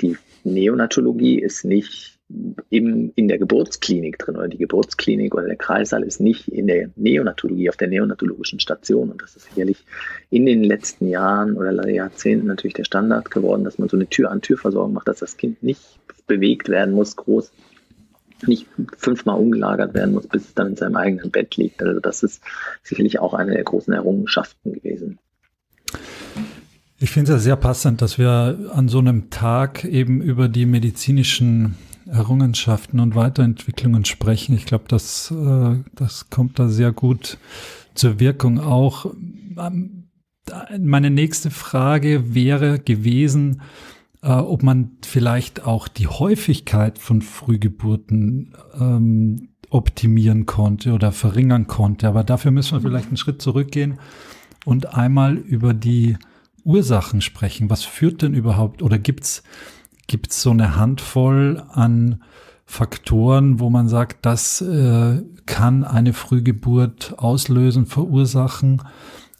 die 0.00 0.16
Neonatologie 0.44 1.38
ist 1.38 1.64
nicht 1.64 2.19
im, 2.68 3.12
in 3.16 3.28
der 3.28 3.38
Geburtsklinik 3.38 4.18
drin 4.18 4.36
oder 4.36 4.48
die 4.48 4.58
Geburtsklinik 4.58 5.34
oder 5.34 5.46
der 5.46 5.56
Kreissaal 5.56 6.02
ist 6.02 6.20
nicht 6.20 6.48
in 6.48 6.66
der 6.66 6.90
Neonatologie, 6.96 7.68
auf 7.68 7.76
der 7.76 7.88
neonatologischen 7.88 8.60
Station. 8.60 9.10
Und 9.10 9.22
das 9.22 9.36
ist 9.36 9.46
sicherlich 9.46 9.84
in 10.30 10.46
den 10.46 10.62
letzten 10.62 11.08
Jahren 11.08 11.56
oder 11.56 11.88
Jahrzehnten 11.88 12.46
natürlich 12.46 12.74
der 12.74 12.84
Standard 12.84 13.30
geworden, 13.30 13.64
dass 13.64 13.78
man 13.78 13.88
so 13.88 13.96
eine 13.96 14.06
Tür-an-Tür-Versorgung 14.06 14.92
macht, 14.92 15.08
dass 15.08 15.18
das 15.18 15.36
Kind 15.36 15.62
nicht 15.62 15.82
bewegt 16.26 16.68
werden 16.68 16.94
muss, 16.94 17.16
groß, 17.16 17.50
nicht 18.46 18.66
fünfmal 18.96 19.38
umgelagert 19.38 19.94
werden 19.94 20.14
muss, 20.14 20.26
bis 20.26 20.44
es 20.46 20.54
dann 20.54 20.68
in 20.68 20.76
seinem 20.76 20.96
eigenen 20.96 21.30
Bett 21.30 21.56
liegt. 21.56 21.82
Also 21.82 22.00
das 22.00 22.22
ist 22.22 22.42
sicherlich 22.82 23.18
auch 23.18 23.34
eine 23.34 23.52
der 23.52 23.64
großen 23.64 23.92
Errungenschaften 23.92 24.72
gewesen. 24.72 25.18
Ich 26.98 27.10
finde 27.10 27.32
es 27.32 27.38
ja 27.38 27.42
sehr 27.42 27.56
passend, 27.56 28.02
dass 28.02 28.18
wir 28.18 28.70
an 28.72 28.88
so 28.88 28.98
einem 28.98 29.30
Tag 29.30 29.84
eben 29.84 30.20
über 30.20 30.48
die 30.48 30.66
medizinischen 30.66 31.76
Errungenschaften 32.10 33.00
und 33.00 33.14
Weiterentwicklungen 33.14 34.04
sprechen. 34.04 34.54
Ich 34.54 34.66
glaube, 34.66 34.84
das, 34.88 35.30
äh, 35.30 35.76
das 35.94 36.30
kommt 36.30 36.58
da 36.58 36.68
sehr 36.68 36.92
gut 36.92 37.38
zur 37.94 38.20
Wirkung 38.20 38.58
auch. 38.58 39.06
Ähm, 39.58 40.08
meine 40.78 41.10
nächste 41.10 41.50
Frage 41.50 42.34
wäre 42.34 42.78
gewesen, 42.78 43.62
äh, 44.22 44.32
ob 44.32 44.62
man 44.62 44.92
vielleicht 45.04 45.64
auch 45.64 45.88
die 45.88 46.08
Häufigkeit 46.08 46.98
von 46.98 47.22
Frühgeburten 47.22 48.54
ähm, 48.78 49.50
optimieren 49.70 50.46
konnte 50.46 50.92
oder 50.92 51.12
verringern 51.12 51.66
konnte. 51.66 52.08
Aber 52.08 52.24
dafür 52.24 52.50
müssen 52.50 52.72
wir 52.72 52.80
vielleicht 52.80 53.08
einen 53.08 53.16
Schritt 53.16 53.40
zurückgehen 53.40 53.98
und 54.64 54.94
einmal 54.94 55.36
über 55.36 55.74
die 55.74 56.16
Ursachen 56.64 57.20
sprechen. 57.20 57.70
Was 57.70 57.84
führt 57.84 58.22
denn 58.22 58.34
überhaupt 58.34 58.82
oder 58.82 58.98
gibt's 58.98 59.42
Gibt 60.10 60.32
es 60.32 60.42
so 60.42 60.50
eine 60.50 60.74
Handvoll 60.74 61.62
an 61.68 62.24
Faktoren, 62.64 63.60
wo 63.60 63.70
man 63.70 63.86
sagt, 63.86 64.26
das 64.26 64.60
äh, 64.60 65.22
kann 65.46 65.84
eine 65.84 66.14
Frühgeburt 66.14 67.14
auslösen, 67.16 67.86
verursachen, 67.86 68.82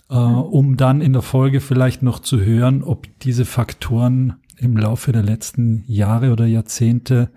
äh, 0.09 0.15
um 0.15 0.77
dann 0.77 1.01
in 1.01 1.13
der 1.13 1.23
Folge 1.23 1.59
vielleicht 1.59 2.05
noch 2.05 2.21
zu 2.21 2.39
hören, 2.41 2.85
ob 2.85 3.09
diese 3.19 3.47
Faktoren 3.47 4.35
im 4.59 4.77
Laufe 4.77 5.11
der 5.11 5.25
letzten 5.25 5.83
Jahre 5.89 6.31
oder 6.31 6.47
Jahrzehnte 6.47 7.31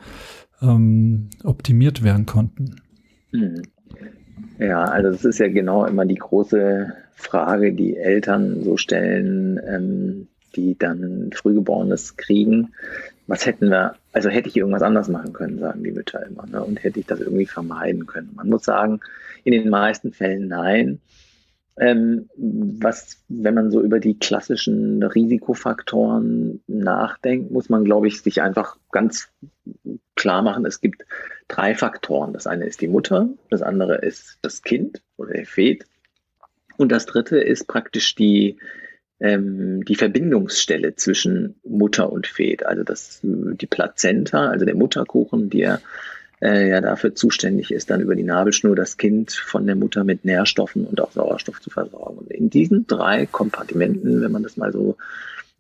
ähm, 0.61 1.31
optimiert 1.43 2.03
werden 2.03 2.27
konnten? 2.27 2.75
Hm. 3.31 3.63
Ja, 4.59 4.83
also 4.83 5.09
das 5.09 5.25
ist 5.25 5.39
ja 5.39 5.47
genau 5.47 5.85
immer 5.85 6.05
die 6.05 6.19
große 6.19 6.93
Frage, 7.15 7.73
die 7.73 7.97
Eltern 7.97 8.63
so 8.63 8.77
stellen, 8.77 9.59
ähm, 9.67 10.27
die 10.55 10.77
dann 10.77 11.31
Frühgeborenes 11.33 12.15
kriegen 12.15 12.69
was 13.27 13.45
hätten 13.45 13.69
wir, 13.69 13.95
also 14.11 14.29
hätte 14.29 14.49
ich 14.49 14.57
irgendwas 14.57 14.81
anders 14.81 15.07
machen 15.07 15.33
können, 15.33 15.59
sagen 15.59 15.83
die 15.83 15.91
Mütter 15.91 16.25
immer, 16.25 16.45
ne? 16.45 16.63
und 16.63 16.83
hätte 16.83 16.99
ich 16.99 17.05
das 17.05 17.19
irgendwie 17.19 17.45
vermeiden 17.45 18.05
können. 18.05 18.31
Man 18.35 18.49
muss 18.49 18.63
sagen, 18.63 18.99
in 19.43 19.53
den 19.53 19.69
meisten 19.69 20.11
Fällen 20.11 20.47
nein. 20.47 20.99
Ähm, 21.75 22.29
was, 22.37 23.23
wenn 23.29 23.55
man 23.55 23.71
so 23.71 23.81
über 23.81 23.99
die 23.99 24.19
klassischen 24.19 25.01
Risikofaktoren 25.01 26.61
nachdenkt, 26.67 27.49
muss 27.51 27.69
man, 27.69 27.83
glaube 27.83 28.07
ich, 28.07 28.21
sich 28.21 28.43
einfach 28.43 28.77
ganz 28.91 29.29
klar 30.15 30.43
machen, 30.43 30.65
es 30.65 30.81
gibt 30.81 31.03
drei 31.47 31.73
Faktoren. 31.73 32.33
Das 32.33 32.45
eine 32.45 32.65
ist 32.65 32.81
die 32.81 32.87
Mutter, 32.87 33.29
das 33.49 33.63
andere 33.63 33.95
ist 33.95 34.37
das 34.43 34.61
Kind 34.61 35.01
oder 35.17 35.33
der 35.33 35.47
Fet 35.47 35.85
und 36.77 36.91
das 36.91 37.05
dritte 37.05 37.39
ist 37.39 37.67
praktisch 37.67 38.15
die, 38.15 38.57
ähm, 39.23 39.85
die 39.85 39.95
Verbindungsstelle 39.95 40.95
zwischen 40.95 41.55
Mutter 41.63 42.11
und 42.11 42.27
Fet, 42.27 42.65
also 42.65 42.83
das, 42.83 43.21
die 43.23 43.67
Plazenta, 43.67 44.49
also 44.49 44.65
der 44.65 44.75
Mutterkuchen, 44.75 45.49
der 45.49 45.79
äh, 46.41 46.69
ja 46.69 46.81
dafür 46.81 47.15
zuständig 47.15 47.71
ist, 47.71 47.89
dann 47.89 48.01
über 48.01 48.15
die 48.15 48.23
Nabelschnur 48.23 48.75
das 48.75 48.97
Kind 48.97 49.31
von 49.31 49.65
der 49.65 49.75
Mutter 49.75 50.03
mit 50.03 50.25
Nährstoffen 50.25 50.85
und 50.85 50.99
auch 50.99 51.13
Sauerstoff 51.13 51.61
zu 51.61 51.69
versorgen. 51.69 52.17
Und 52.17 52.31
in 52.31 52.49
diesen 52.49 52.85
drei 52.85 53.25
Kompartimenten, 53.25 54.21
wenn 54.21 54.31
man 54.33 54.43
das 54.43 54.57
mal 54.57 54.73
so 54.73 54.97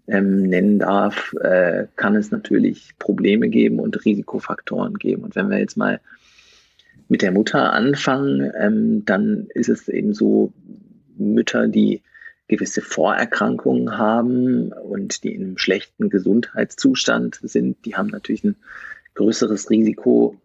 ähm, 0.07 0.43
nennen 0.43 0.77
darf, 0.77 1.33
äh, 1.41 1.85
kann 1.95 2.17
es 2.17 2.31
natürlich 2.31 2.91
Probleme 2.99 3.47
geben 3.47 3.79
und 3.79 4.03
Risikofaktoren 4.03 4.95
geben. 4.95 5.23
Und 5.23 5.37
wenn 5.37 5.49
wir 5.49 5.59
jetzt 5.59 5.77
mal 5.77 6.01
mit 7.07 7.21
der 7.21 7.31
Mutter 7.31 7.71
anfangen, 7.71 8.51
ähm, 8.59 9.05
dann 9.05 9.47
ist 9.53 9.69
es 9.69 9.87
eben 9.87 10.13
so, 10.13 10.51
Mütter, 11.15 11.69
die 11.69 12.01
gewisse 12.53 12.81
Vorerkrankungen 12.81 13.97
haben 13.97 14.71
und 14.71 15.23
die 15.23 15.33
in 15.33 15.43
einem 15.43 15.57
schlechten 15.57 16.09
Gesundheitszustand 16.09 17.39
sind, 17.41 17.83
die 17.85 17.95
haben 17.95 18.09
natürlich 18.09 18.43
ein 18.43 18.57
größeres 19.15 19.71
Risiko 19.71 20.37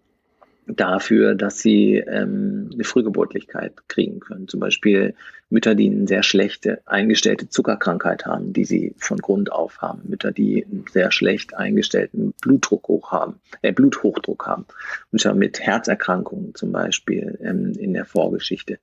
dafür, 0.66 1.34
dass 1.34 1.58
sie 1.58 1.96
ähm, 1.96 2.70
eine 2.72 2.84
Frühgeburtlichkeit 2.84 3.72
kriegen 3.88 4.20
können. 4.20 4.48
Zum 4.48 4.58
Beispiel 4.58 5.14
Mütter, 5.50 5.74
die 5.74 5.90
eine 5.90 6.06
sehr 6.06 6.22
schlechte 6.22 6.80
eingestellte 6.86 7.50
Zuckerkrankheit 7.50 8.24
haben, 8.24 8.54
die 8.54 8.64
sie 8.64 8.94
von 8.96 9.18
Grund 9.18 9.52
auf 9.52 9.82
haben. 9.82 10.00
Mütter, 10.04 10.32
die 10.32 10.64
einen 10.64 10.84
sehr 10.90 11.10
schlecht 11.10 11.54
eingestellten 11.54 12.32
Blutdruck 12.40 12.88
hoch 12.88 13.12
haben, 13.12 13.36
äh, 13.60 13.72
Bluthochdruck 13.72 14.46
haben. 14.46 14.64
Mütter 15.10 15.34
mit 15.34 15.60
Herzerkrankungen 15.60 16.54
zum 16.54 16.72
Beispiel 16.72 17.38
ähm, 17.42 17.74
in 17.78 17.92
der 17.92 18.06
Vorgeschichte. 18.06 18.78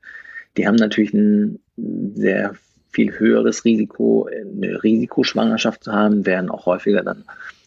Die 0.57 0.67
haben 0.67 0.75
natürlich 0.75 1.13
ein 1.13 1.59
sehr 2.15 2.55
viel 2.95 3.19
höheres 3.19 3.65
Risiko, 3.65 4.27
eine 4.27 4.81
Risikoschwangerschaft 4.81 5.83
zu 5.83 5.91
haben, 5.91 6.25
werden 6.25 6.49
auch 6.49 6.65
häufiger 6.65 7.03
dann 7.03 7.25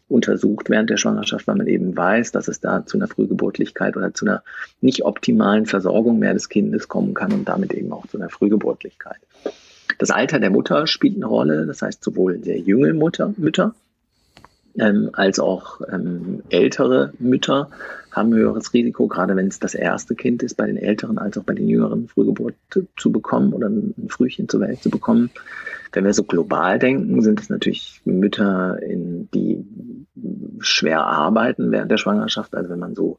untersucht 0.08 0.70
während 0.70 0.88
der 0.88 0.96
Schwangerschaft, 0.96 1.46
weil 1.46 1.56
man 1.56 1.66
eben 1.66 1.94
weiß, 1.94 2.32
dass 2.32 2.48
es 2.48 2.60
da 2.60 2.86
zu 2.86 2.96
einer 2.96 3.08
Frühgeburtlichkeit 3.08 3.96
oder 3.96 4.14
zu 4.14 4.24
einer 4.24 4.42
nicht 4.80 5.04
optimalen 5.04 5.66
Versorgung 5.66 6.18
mehr 6.18 6.32
des 6.32 6.48
Kindes 6.48 6.88
kommen 6.88 7.12
kann 7.12 7.32
und 7.32 7.46
damit 7.46 7.74
eben 7.74 7.92
auch 7.92 8.06
zu 8.06 8.16
einer 8.16 8.30
Frühgeburtlichkeit. 8.30 9.18
Das 9.98 10.10
Alter 10.10 10.40
der 10.40 10.50
Mutter 10.50 10.86
spielt 10.86 11.16
eine 11.16 11.26
Rolle, 11.26 11.66
das 11.66 11.82
heißt 11.82 12.02
sowohl 12.02 12.42
sehr 12.42 12.58
junge 12.58 12.94
Mutter, 12.94 13.34
Mütter 13.36 13.74
ähm, 14.78 15.10
als 15.12 15.38
auch 15.38 15.80
ähm, 15.90 16.42
ältere 16.50 17.12
Mütter 17.18 17.70
haben 18.10 18.34
höheres 18.34 18.72
Risiko, 18.74 19.06
gerade 19.06 19.36
wenn 19.36 19.48
es 19.48 19.58
das 19.58 19.74
erste 19.74 20.14
Kind 20.14 20.42
ist, 20.42 20.56
bei 20.56 20.66
den 20.66 20.76
älteren 20.76 21.18
als 21.18 21.38
auch 21.38 21.44
bei 21.44 21.54
den 21.54 21.68
jüngeren 21.68 22.08
Frühgeburt 22.08 22.54
zu 22.96 23.12
bekommen 23.12 23.52
oder 23.52 23.68
ein 23.68 24.08
Frühchen 24.08 24.48
zur 24.48 24.60
Welt 24.60 24.82
zu 24.82 24.90
bekommen. 24.90 25.30
Wenn 25.92 26.04
wir 26.04 26.12
so 26.12 26.24
global 26.24 26.78
denken, 26.78 27.22
sind 27.22 27.40
es 27.40 27.48
natürlich 27.48 28.00
Mütter, 28.04 28.82
in, 28.82 29.28
die 29.32 29.64
schwer 30.60 31.04
arbeiten 31.06 31.70
während 31.70 31.90
der 31.90 31.98
Schwangerschaft. 31.98 32.54
Also 32.54 32.70
wenn 32.70 32.78
man 32.78 32.94
so 32.94 33.18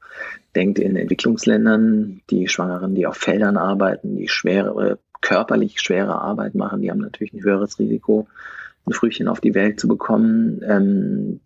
denkt 0.55 0.79
in 0.79 0.95
Entwicklungsländern, 0.95 2.21
die 2.29 2.47
Schwangeren, 2.47 2.95
die 2.95 3.07
auf 3.07 3.17
Feldern 3.17 3.57
arbeiten, 3.57 4.15
die 4.15 4.27
schwere, 4.27 4.99
körperlich 5.21 5.79
schwere 5.79 6.21
Arbeit 6.21 6.55
machen, 6.55 6.81
die 6.81 6.91
haben 6.91 6.99
natürlich 6.99 7.33
ein 7.33 7.43
höheres 7.43 7.79
Risiko 7.79 8.27
ein 8.85 8.93
Frühchen 8.93 9.27
auf 9.27 9.39
die 9.39 9.55
Welt 9.55 9.79
zu 9.79 9.87
bekommen. 9.87 10.61
Ähm, 10.63 11.39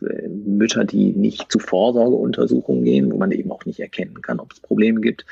Mütter, 0.00 0.84
die 0.84 1.12
nicht 1.12 1.50
zu 1.50 1.58
Vorsorgeuntersuchungen 1.58 2.84
gehen, 2.84 3.12
wo 3.12 3.18
man 3.18 3.32
eben 3.32 3.50
auch 3.50 3.64
nicht 3.64 3.80
erkennen 3.80 4.22
kann, 4.22 4.40
ob 4.40 4.52
es 4.52 4.60
Probleme 4.60 5.00
gibt, 5.00 5.26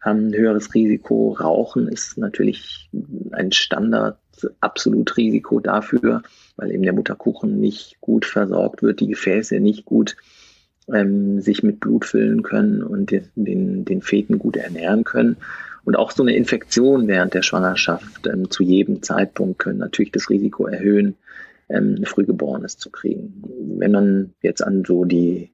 haben 0.00 0.28
ein 0.28 0.34
höheres 0.34 0.74
Risiko. 0.74 1.32
Rauchen 1.32 1.88
ist 1.88 2.18
natürlich 2.18 2.90
ein 3.32 3.52
Standard, 3.52 4.18
absolut 4.60 5.16
Risiko 5.16 5.60
dafür, 5.60 6.22
weil 6.56 6.72
eben 6.72 6.82
der 6.82 6.92
Mutterkuchen 6.92 7.60
nicht 7.60 8.00
gut 8.00 8.24
versorgt 8.24 8.82
wird, 8.82 9.00
die 9.00 9.08
Gefäße 9.08 9.60
nicht 9.60 9.84
gut 9.84 10.16
ähm, 10.92 11.40
sich 11.40 11.62
mit 11.62 11.80
Blut 11.80 12.04
füllen 12.04 12.42
können 12.42 12.82
und 12.82 13.12
den, 13.36 13.84
den 13.84 14.02
Feten 14.02 14.38
gut 14.38 14.56
ernähren 14.56 15.04
können. 15.04 15.36
Und 15.84 15.96
auch 15.96 16.10
so 16.12 16.22
eine 16.22 16.36
Infektion 16.36 17.08
während 17.08 17.34
der 17.34 17.42
Schwangerschaft 17.42 18.26
ähm, 18.26 18.50
zu 18.50 18.62
jedem 18.62 19.02
Zeitpunkt 19.02 19.58
können 19.58 19.78
natürlich 19.78 20.12
das 20.12 20.30
Risiko 20.30 20.66
erhöhen, 20.66 21.16
ähm, 21.68 22.04
Frühgeborenes 22.04 22.78
zu 22.78 22.90
kriegen. 22.90 23.42
Wenn 23.78 23.92
man 23.92 24.34
jetzt 24.42 24.62
an 24.62 24.84
so 24.86 25.04
die, 25.04 25.50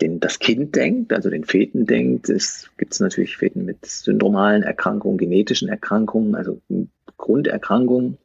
den, 0.00 0.20
das 0.20 0.38
Kind 0.38 0.76
denkt, 0.76 1.12
also 1.12 1.30
den 1.30 1.44
Feten 1.44 1.86
denkt, 1.86 2.26
gibt 2.26 2.92
es 2.92 3.00
natürlich 3.00 3.36
Feten 3.36 3.64
mit 3.64 3.86
syndromalen 3.86 4.62
Erkrankungen, 4.62 5.18
genetischen 5.18 5.68
Erkrankungen, 5.68 6.34
also 6.34 6.60
Grunderkrankungen, 7.16 8.18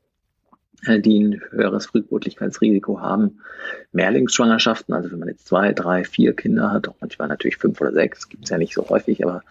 äh, 0.86 1.00
die 1.00 1.20
ein 1.20 1.42
höheres 1.52 1.86
Frühgeburtlichkeitsrisiko 1.86 3.00
haben. 3.00 3.40
Mehrlingsschwangerschaften, 3.94 4.94
also 4.94 5.12
wenn 5.12 5.20
man 5.20 5.30
jetzt 5.30 5.48
zwei, 5.48 5.72
drei, 5.72 6.04
vier 6.04 6.36
Kinder 6.36 6.72
hat, 6.72 6.90
auch 6.90 6.96
manchmal 7.00 7.28
natürlich 7.28 7.58
fünf 7.58 7.80
oder 7.80 7.94
sechs, 7.94 8.28
gibt 8.28 8.44
es 8.44 8.50
ja 8.50 8.58
nicht 8.58 8.74
so 8.74 8.90
häufig, 8.90 9.24
aber 9.24 9.44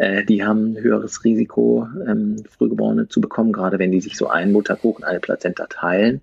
äh, 0.00 0.24
die 0.24 0.44
haben 0.44 0.72
ein 0.72 0.82
höheres 0.82 1.24
Risiko, 1.24 1.86
ähm, 2.08 2.42
Frühgeborene 2.48 3.08
zu 3.08 3.20
bekommen, 3.20 3.52
gerade 3.52 3.78
wenn 3.78 3.92
die 3.92 4.00
sich 4.00 4.16
so 4.16 4.28
einen 4.28 4.50
Mutterkuchen, 4.50 5.04
eine 5.04 5.20
Plazenta 5.20 5.66
teilen. 5.66 6.22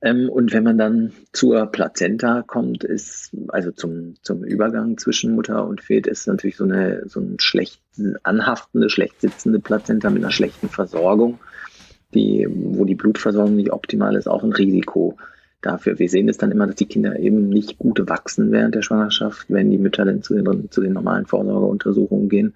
Ähm, 0.00 0.30
und 0.30 0.54
wenn 0.54 0.64
man 0.64 0.78
dann 0.78 1.12
zur 1.30 1.66
Plazenta 1.66 2.40
kommt, 2.40 2.82
ist, 2.82 3.36
also 3.48 3.70
zum, 3.70 4.14
zum 4.22 4.44
Übergang 4.44 4.96
zwischen 4.96 5.34
Mutter 5.34 5.66
und 5.66 5.82
Fet, 5.82 6.06
ist 6.06 6.26
natürlich 6.26 6.56
so 6.56 6.64
eine, 6.64 7.06
so 7.06 7.20
ein 7.20 7.36
schlecht 7.38 7.82
anhaftende, 8.22 8.88
schlecht 8.88 9.20
sitzende 9.20 9.60
Plazenta 9.60 10.08
mit 10.08 10.22
einer 10.22 10.32
schlechten 10.32 10.70
Versorgung, 10.70 11.40
die, 12.14 12.48
wo 12.48 12.86
die 12.86 12.94
Blutversorgung 12.94 13.56
nicht 13.56 13.72
optimal 13.72 14.16
ist, 14.16 14.26
auch 14.26 14.42
ein 14.42 14.54
Risiko 14.54 15.18
dafür. 15.64 15.98
Wir 15.98 16.08
sehen 16.08 16.28
es 16.28 16.38
dann 16.38 16.52
immer, 16.52 16.66
dass 16.66 16.76
die 16.76 16.86
Kinder 16.86 17.18
eben 17.18 17.48
nicht 17.48 17.78
gut 17.78 18.08
wachsen 18.08 18.52
während 18.52 18.74
der 18.74 18.82
Schwangerschaft, 18.82 19.46
wenn 19.48 19.70
die 19.70 19.78
Mütter 19.78 20.04
dann 20.04 20.22
zu 20.22 20.34
den, 20.34 20.70
zu 20.70 20.80
den 20.80 20.92
normalen 20.92 21.26
Vorsorgeuntersuchungen 21.26 22.28
gehen 22.28 22.54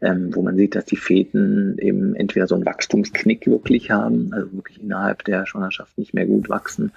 ähm, 0.00 0.34
wo 0.34 0.42
man 0.42 0.56
sieht, 0.56 0.74
dass 0.74 0.84
die 0.84 0.96
Feten 0.96 1.78
eben 1.78 2.14
entweder 2.14 2.46
so 2.46 2.54
einen 2.54 2.66
Wachstumsknick 2.66 3.46
wirklich 3.46 3.90
haben, 3.90 4.30
also 4.32 4.52
wirklich 4.52 4.82
innerhalb 4.82 5.24
der 5.24 5.46
Schwangerschaft 5.46 5.96
nicht 5.96 6.14
mehr 6.14 6.26
gut 6.26 6.48
wachsen, 6.48 6.92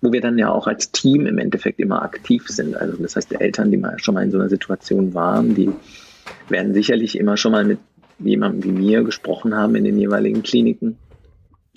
wo 0.00 0.12
wir 0.12 0.20
dann 0.20 0.38
ja 0.38 0.50
auch 0.50 0.66
als 0.66 0.92
Team 0.92 1.26
im 1.26 1.38
Endeffekt 1.38 1.80
immer 1.80 2.02
aktiv 2.02 2.46
sind. 2.48 2.76
Also 2.76 2.96
das 2.98 3.16
heißt, 3.16 3.30
die 3.30 3.40
Eltern, 3.40 3.70
die 3.70 3.76
mal 3.76 3.98
schon 3.98 4.14
mal 4.14 4.22
in 4.22 4.30
so 4.30 4.38
einer 4.38 4.48
Situation 4.48 5.14
waren, 5.14 5.54
die 5.54 5.70
werden 6.48 6.74
sicherlich 6.74 7.18
immer 7.18 7.36
schon 7.36 7.52
mal 7.52 7.64
mit 7.64 7.78
jemandem 8.18 8.64
wie 8.64 8.72
mir 8.72 9.02
gesprochen 9.02 9.54
haben 9.54 9.74
in 9.74 9.84
den 9.84 9.98
jeweiligen 9.98 10.42
Kliniken, 10.42 10.96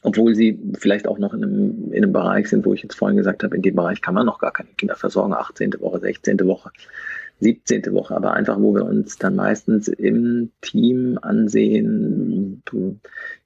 obwohl 0.03 0.35
sie 0.35 0.59
vielleicht 0.77 1.07
auch 1.07 1.19
noch 1.19 1.33
in 1.33 1.43
einem, 1.43 1.91
in 1.91 2.03
einem 2.03 2.13
Bereich 2.13 2.49
sind, 2.49 2.65
wo 2.65 2.73
ich 2.73 2.83
jetzt 2.83 2.95
vorhin 2.95 3.17
gesagt 3.17 3.43
habe, 3.43 3.55
in 3.55 3.61
dem 3.61 3.75
Bereich 3.75 4.01
kann 4.01 4.13
man 4.13 4.25
noch 4.25 4.39
gar 4.39 4.51
keine 4.51 4.69
Kinder 4.77 4.95
versorgen, 4.95 5.33
18. 5.33 5.79
Woche, 5.79 5.99
16. 5.99 6.39
Woche. 6.45 6.71
17. 7.41 7.93
Woche, 7.93 8.15
aber 8.15 8.33
einfach, 8.33 8.59
wo 8.59 8.73
wir 8.73 8.85
uns 8.85 9.17
dann 9.17 9.35
meistens 9.35 9.87
im 9.87 10.51
Team 10.61 11.17
ansehen, 11.21 12.61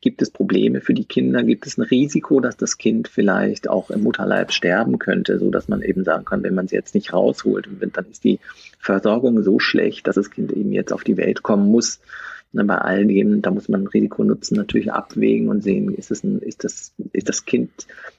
gibt 0.01 0.21
es 0.21 0.31
Probleme 0.31 0.81
für 0.81 0.95
die 0.95 1.05
Kinder, 1.05 1.43
gibt 1.43 1.67
es 1.67 1.77
ein 1.77 1.83
Risiko, 1.83 2.39
dass 2.39 2.57
das 2.57 2.77
Kind 2.77 3.07
vielleicht 3.07 3.69
auch 3.69 3.91
im 3.91 4.01
Mutterleib 4.01 4.51
sterben 4.51 4.97
könnte, 4.97 5.37
so 5.37 5.51
dass 5.51 5.67
man 5.67 5.83
eben 5.83 6.03
sagen 6.03 6.25
kann, 6.25 6.43
wenn 6.43 6.55
man 6.55 6.65
es 6.65 6.71
jetzt 6.71 6.95
nicht 6.95 7.13
rausholt, 7.13 7.69
dann 7.93 8.05
ist 8.09 8.23
die 8.23 8.39
Versorgung 8.79 9.43
so 9.43 9.59
schlecht, 9.59 10.07
dass 10.07 10.15
das 10.15 10.31
Kind 10.31 10.51
eben 10.51 10.71
jetzt 10.71 10.91
auf 10.91 11.03
die 11.03 11.17
Welt 11.17 11.43
kommen 11.43 11.69
muss. 11.69 11.99
Und 12.53 12.67
bei 12.67 12.77
all 12.77 13.05
dem, 13.05 13.41
da 13.41 13.49
muss 13.49 13.67
man 13.67 13.87
Risiko-Nutzen 13.87 14.55
natürlich 14.55 14.91
abwägen 14.91 15.49
und 15.49 15.63
sehen, 15.63 15.93
ist 15.93 16.11
das, 16.11 16.23
ein, 16.23 16.39
ist, 16.39 16.63
das, 16.63 16.93
ist 17.11 17.27
das 17.27 17.45
Kind, 17.45 17.71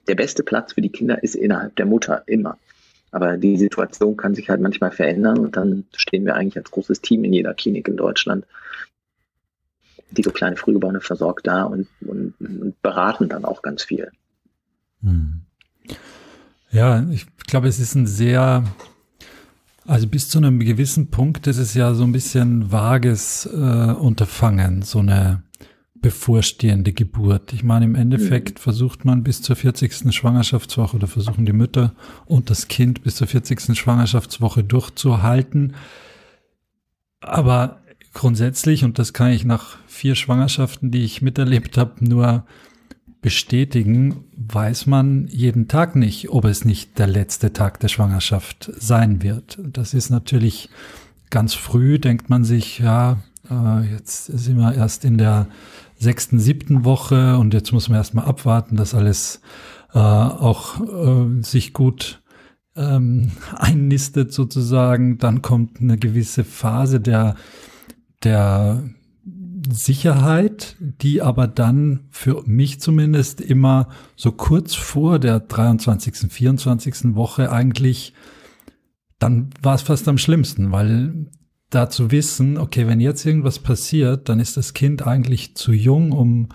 der 0.09 0.17
beste 0.17 0.43
Platz 0.43 0.73
für 0.73 0.81
die 0.81 0.91
Kinder 0.91 1.23
ist 1.23 1.37
innerhalb 1.37 1.77
der 1.77 1.87
Mutter 1.87 2.25
immer. 2.27 2.59
Aber 3.13 3.37
die 3.37 3.57
Situation 3.57 4.17
kann 4.17 4.35
sich 4.35 4.51
halt 4.51 4.61
manchmal 4.61 4.91
verändern 4.91 5.39
und 5.39 5.57
dann 5.57 5.85
stehen 5.95 6.25
wir 6.25 6.35
eigentlich 6.35 6.57
als 6.57 6.73
großes 6.73 7.01
Team 7.01 7.23
in 7.23 7.33
jeder 7.33 7.55
Klinik 7.55 7.87
in 7.87 7.97
Deutschland, 7.97 8.45
die 10.11 10.23
so 10.25 10.33
kleine 10.33 10.57
Frühgeborene 10.57 11.01
versorgt 11.01 11.47
da 11.47 11.63
und, 11.63 11.87
und, 12.01 12.35
und 12.41 12.83
beraten 12.83 13.29
dann 13.29 13.45
auch 13.45 13.63
ganz 13.63 13.85
viel. 13.85 14.11
Hm. 15.03 15.43
Ja, 16.73 17.07
ich 17.13 17.27
glaube, 17.47 17.69
es 17.69 17.79
ist 17.79 17.95
ein 17.95 18.09
sehr, 18.09 18.65
also 19.87 20.07
bis 20.07 20.29
zu 20.29 20.39
einem 20.39 20.61
gewissen 20.61 21.11
Punkt 21.11 21.47
ist 21.47 21.59
es 21.59 21.75
ja 21.75 21.95
so 21.95 22.05
ein 22.05 22.13
bisschen 22.13 22.73
vages 22.73 23.47
äh, 23.47 23.93
Unterfangen, 23.93 24.83
so 24.83 25.01
eine 25.01 25.43
bevorstehende 25.95 26.93
Geburt. 26.93 27.53
Ich 27.55 27.65
meine, 27.65 27.87
im 27.87 27.95
Endeffekt 27.95 28.59
mhm. 28.59 28.63
versucht 28.63 29.05
man 29.05 29.23
bis 29.23 29.41
zur 29.41 29.57
40. 29.57 30.15
Schwangerschaftswoche 30.15 30.97
oder 30.97 31.07
versuchen 31.07 31.47
die 31.47 31.55
Mütter 31.55 31.95
und 32.27 32.51
das 32.51 32.69
Kind 32.69 33.03
bis 33.03 33.17
zur 33.17 33.27
40. 33.27 33.75
Schwangerschaftswoche 33.75 34.65
durchzuhalten. 34.65 35.75
Aber 37.21 37.81
grundsätzlich, 38.13 38.85
und 38.85 38.99
das 38.99 39.15
kann 39.15 39.33
ich 39.33 39.47
nach 39.47 39.79
vier 39.87 40.15
Schwangerschaften, 40.15 40.91
die 40.91 41.05
ich 41.05 41.23
miterlebt 41.23 41.79
habe, 41.79 42.05
nur 42.05 42.45
bestätigen, 43.25 44.25
weiß 44.37 44.85
man 44.85 45.29
jeden 45.29 45.67
Tag 45.67 45.97
nicht, 45.97 46.29
ob 46.29 46.45
es 46.45 46.67
nicht 46.67 46.99
der 46.99 47.07
letzte 47.07 47.55
Tag 47.55 47.81
der 47.81 47.89
Schwangerschaft 47.89 48.71
sein 48.77 49.23
wird. 49.23 49.59
Das 49.63 49.95
ist 49.95 50.11
natürlich 50.11 50.69
ganz 51.31 51.55
früh, 51.55 51.99
denkt 51.99 52.29
man 52.29 52.45
sich, 52.45 52.81
ja, 52.81 53.17
äh, 53.51 53.81
jetzt 53.91 54.27
sind 54.27 54.59
wir 54.59 54.75
erst 54.75 55.07
in 55.07 55.17
der 55.17 55.47
sechsten, 55.99 56.39
siebten 56.39 56.85
Woche 56.85 57.39
und 57.39 57.55
jetzt 57.55 57.73
muss 57.73 57.89
man 57.89 57.97
erstmal 57.97 58.27
abwarten, 58.27 58.77
dass 58.77 58.93
alles 58.95 59.41
äh, 59.95 59.99
auch 59.99 60.83
äh, 60.83 61.43
sich 61.43 61.73
gut 61.73 62.23
ähm, 62.77 63.31
einnistet 63.57 64.35
sozusagen. 64.35 65.17
Dann 65.17 65.41
kommt 65.41 65.81
eine 65.81 65.97
gewisse 65.97 66.45
Phase 66.45 67.01
der, 67.01 67.37
der 68.23 68.83
Sicherheit, 69.71 70.77
die 70.81 71.23
aber 71.23 71.47
dann 71.47 72.09
für 72.11 72.43
mich 72.47 72.81
zumindest 72.81 73.41
immer 73.41 73.89
so 74.17 74.33
kurz 74.33 74.75
vor 74.75 75.19
der 75.19 75.41
23., 75.41 76.33
24. 76.33 77.15
Woche 77.15 77.51
eigentlich, 77.51 78.15
dann 79.19 79.51
war 79.63 79.75
es 79.75 79.83
fast 79.83 80.09
am 80.09 80.19
schlimmsten, 80.19 80.73
weil 80.73 81.27
da 81.71 81.91
zu 81.91 82.11
wissen, 82.11 82.59
okay, 82.59 82.87
wenn 82.87 83.01
jetzt 83.01 83.25
irgendwas 83.25 83.59
passiert, 83.59 84.29
dann 84.29 84.41
ist 84.41 84.57
das 84.57 84.75
Kind 84.75 85.07
eigentlich 85.07 85.57
zu 85.57 85.73
jung, 85.73 86.13
um, 86.13 86.49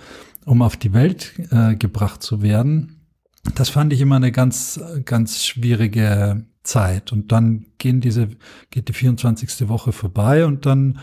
um 0.46 0.62
auf 0.62 0.78
die 0.78 0.94
Welt 0.94 1.34
äh, 1.52 1.76
gebracht 1.76 2.24
zu 2.24 2.42
werden. 2.42 3.08
Das 3.56 3.70
fand 3.70 3.94
ich 3.94 4.02
immer 4.02 4.18
eine 4.18 4.32
ganz, 4.32 4.80
ganz 5.06 5.46
schwierige 5.46 6.46
Zeit. 6.64 7.12
Und 7.12 7.32
dann 7.32 7.66
gehen 7.78 8.02
diese, 8.02 8.30
geht 8.70 8.88
die 8.88 8.94
24. 8.94 9.68
Woche 9.68 9.92
vorbei 9.92 10.46
und 10.46 10.66
dann 10.66 11.00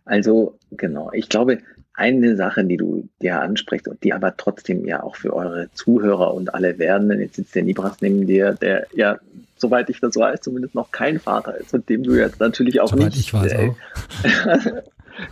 Also 0.06 0.58
genau, 0.72 1.12
ich 1.14 1.30
glaube, 1.30 1.60
eine 1.94 2.36
Sache, 2.36 2.64
die 2.64 2.78
du 2.78 3.08
dir 3.22 3.42
ansprichst 3.42 3.88
und 3.88 4.04
die 4.04 4.14
aber 4.14 4.36
trotzdem 4.36 4.86
ja 4.86 5.02
auch 5.02 5.16
für 5.16 5.34
eure 5.34 5.70
Zuhörer 5.74 6.34
und 6.34 6.54
alle 6.54 6.78
Werdenden, 6.78 7.22
jetzt 7.22 7.38
sitzt 7.38 7.56
der 7.56 7.64
Nibras 7.64 8.02
neben 8.02 8.28
dir, 8.28 8.54
der 8.54 8.86
ja, 8.94 9.18
soweit 9.56 9.90
ich 9.90 10.02
das 10.02 10.16
weiß, 10.16 10.42
zumindest 10.42 10.76
noch 10.76 10.92
kein 10.92 11.20
Vater 11.20 11.58
ist 11.58 11.74
und 11.74 11.88
dem 11.88 12.04
du 12.04 12.16
jetzt 12.16 12.40
natürlich 12.40 12.82
auch 12.82 12.90
soweit 12.90 13.06
nicht. 13.06 13.20
Ich 13.20 13.34
weiß 13.34 13.54
äh, 13.54 13.70
auch. 13.70 13.76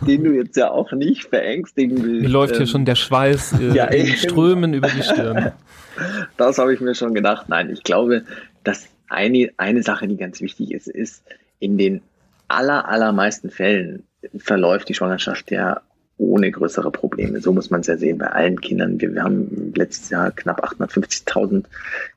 den 0.06 0.24
du 0.24 0.32
jetzt 0.32 0.56
ja 0.56 0.70
auch 0.70 0.92
nicht 0.92 1.24
verängstigen 1.24 2.02
willst. 2.02 2.22
Mir 2.22 2.28
läuft 2.28 2.54
ähm, 2.54 2.58
hier 2.58 2.66
schon 2.66 2.84
der 2.86 2.94
Schweiß 2.94 3.60
äh, 3.60 3.74
ja, 3.74 3.84
in 3.86 4.06
Strömen 4.06 4.72
über 4.72 4.88
die 4.88 5.02
Stirn. 5.02 5.52
Das 6.36 6.58
habe 6.58 6.74
ich 6.74 6.80
mir 6.80 6.96
schon 6.96 7.14
gedacht. 7.14 7.48
Nein, 7.48 7.70
ich 7.70 7.84
glaube, 7.84 8.24
dass 8.64 8.88
eine, 9.08 9.50
eine 9.58 9.84
Sache, 9.84 10.08
die 10.08 10.16
ganz 10.16 10.40
wichtig 10.40 10.72
ist, 10.72 10.88
ist, 10.88 11.22
in 11.58 11.78
den 11.78 12.02
aller, 12.48 12.88
allermeisten 12.88 13.50
Fällen 13.50 14.04
verläuft 14.36 14.88
die 14.88 14.94
Schwangerschaft 14.94 15.50
ja 15.50 15.80
ohne 16.16 16.50
größere 16.50 16.90
Probleme. 16.92 17.40
So 17.40 17.52
muss 17.52 17.70
man 17.70 17.80
es 17.80 17.88
ja 17.88 17.96
sehen 17.96 18.18
bei 18.18 18.28
allen 18.28 18.60
Kindern. 18.60 19.00
Wir, 19.00 19.12
wir 19.14 19.24
haben 19.24 19.72
letztes 19.74 20.10
Jahr 20.10 20.30
knapp 20.30 20.64
850.000 20.64 21.64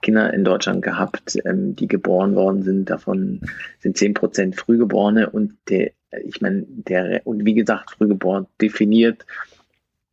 Kinder 0.02 0.34
in 0.34 0.44
Deutschland 0.44 0.84
gehabt, 0.84 1.38
ähm, 1.46 1.76
die 1.76 1.88
geboren 1.88 2.36
worden 2.36 2.64
sind. 2.64 2.90
Davon 2.90 3.42
sind 3.80 3.98
10 3.98 4.14
Prozent 4.14 4.56
Frühgeborene 4.56 5.30
und 5.30 5.58
der, 5.70 5.92
ich 6.24 6.42
meine, 6.42 6.66
der, 6.68 7.22
und 7.26 7.46
wie 7.46 7.56
gesagt, 7.56 7.92
Frühgeboren 7.92 8.46
definiert 8.62 9.26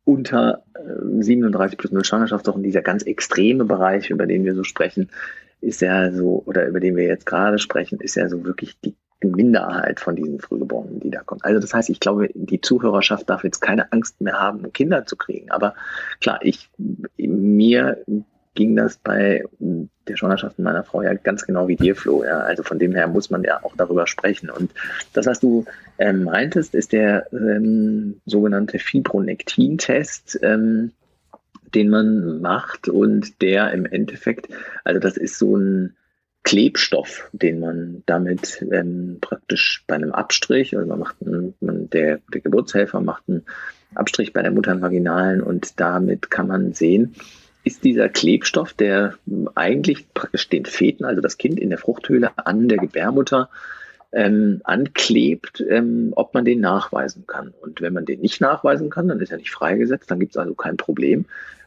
unter 0.03 0.63
äh, 0.73 1.21
37 1.21 1.77
plus 1.77 1.91
0 1.91 2.03
Schwangerschaftswochen, 2.03 2.63
dieser 2.63 2.81
ganz 2.81 3.03
extreme 3.03 3.65
Bereich, 3.65 4.09
über 4.09 4.25
den 4.25 4.45
wir 4.45 4.55
so 4.55 4.63
sprechen, 4.63 5.09
ist 5.61 5.81
ja 5.81 6.11
so, 6.11 6.43
oder 6.45 6.67
über 6.67 6.79
den 6.79 6.95
wir 6.95 7.05
jetzt 7.05 7.25
gerade 7.25 7.59
sprechen, 7.59 7.99
ist 7.99 8.15
ja 8.15 8.29
so 8.29 8.45
wirklich 8.45 8.79
die 8.79 8.95
Minderheit 9.23 9.99
von 9.99 10.15
diesen 10.15 10.39
Frühgeborenen, 10.39 10.99
die 10.99 11.09
da 11.09 11.21
kommen. 11.21 11.41
Also 11.43 11.59
das 11.59 11.73
heißt, 11.73 11.89
ich 11.89 11.99
glaube, 11.99 12.29
die 12.33 12.61
Zuhörerschaft 12.61 13.29
darf 13.29 13.43
jetzt 13.43 13.61
keine 13.61 13.91
Angst 13.91 14.21
mehr 14.21 14.39
haben, 14.39 14.71
Kinder 14.73 15.05
zu 15.05 15.15
kriegen. 15.15 15.51
Aber 15.51 15.75
klar, 16.21 16.39
ich, 16.41 16.69
mir 17.17 18.03
ging 18.53 18.75
das 18.75 18.97
bei 18.97 19.43
der 20.07 20.15
Schwangerschaft 20.15 20.59
meiner 20.59 20.83
Frau 20.83 21.01
ja 21.01 21.13
ganz 21.13 21.45
genau 21.45 21.67
wie 21.67 21.75
dir, 21.75 21.95
Flo. 21.95 22.23
Ja. 22.23 22.39
Also 22.39 22.63
von 22.63 22.79
dem 22.79 22.93
her 22.93 23.07
muss 23.07 23.29
man 23.29 23.43
ja 23.43 23.63
auch 23.63 23.75
darüber 23.75 24.07
sprechen. 24.07 24.49
Und 24.49 24.71
das, 25.13 25.25
was 25.25 25.39
du 25.39 25.65
ähm, 25.97 26.23
meintest, 26.23 26.73
ist 26.75 26.93
der 26.93 27.27
ähm, 27.33 28.21
sogenannte 28.25 28.79
Fibronektin-Test. 28.79 30.39
Ähm, 30.41 30.91
den 31.73 31.89
man 31.89 32.39
macht 32.39 32.87
und 32.87 33.41
der 33.41 33.71
im 33.73 33.85
Endeffekt, 33.85 34.47
also 34.85 34.99
das 34.99 35.17
ist 35.17 35.37
so 35.37 35.57
ein 35.57 35.95
Klebstoff, 36.45 37.27
den 37.33 37.59
man 37.59 38.03
damit 38.05 38.63
ähm, 38.71 39.17
praktisch 39.19 39.83
bei 39.87 39.95
einem 39.95 40.11
Abstrich, 40.11 40.77
also 40.77 40.87
man 40.87 40.99
macht 40.99 41.15
einen, 41.25 41.55
man, 41.59 41.89
der, 41.89 42.19
der 42.31 42.41
Geburtshelfer 42.41 43.01
macht 43.01 43.23
einen 43.27 43.43
Abstrich 43.95 44.31
bei 44.31 44.43
der 44.43 44.51
Mutter 44.51 44.71
im 44.71 44.81
Vaginalen 44.81 45.41
und 45.41 45.79
damit 45.79 46.29
kann 46.29 46.47
man 46.47 46.73
sehen, 46.73 47.15
ist 47.63 47.83
dieser 47.83 48.09
Klebstoff, 48.09 48.73
der 48.73 49.15
eigentlich 49.55 50.13
praktisch 50.13 50.47
den 50.47 50.65
Feten, 50.65 51.03
also 51.03 51.19
das 51.19 51.39
Kind 51.39 51.59
in 51.59 51.71
der 51.71 51.79
Fruchthöhle 51.79 52.29
an 52.37 52.69
der 52.69 52.77
Gebärmutter 52.77 53.49
ähm, 54.11 54.61
anklebt, 54.63 55.65
ähm, 55.67 56.13
ob 56.15 56.35
man 56.35 56.45
den 56.45 56.61
nachweisen 56.61 57.25
kann. 57.25 57.53
Und 57.59 57.81
wenn 57.81 57.93
man 57.93 58.05
den 58.05 58.21
nicht 58.21 58.39
nachweisen 58.39 58.91
kann, 58.91 59.07
dann 59.07 59.19
ist 59.19 59.31
er 59.31 59.39
nicht 59.39 59.51
freigesetzt, 59.51 60.11
dann 60.11 60.19
gibt 60.19 60.33
es 60.33 60.37
also 60.37 60.53
kein 60.53 60.77
Problem. 60.77 61.25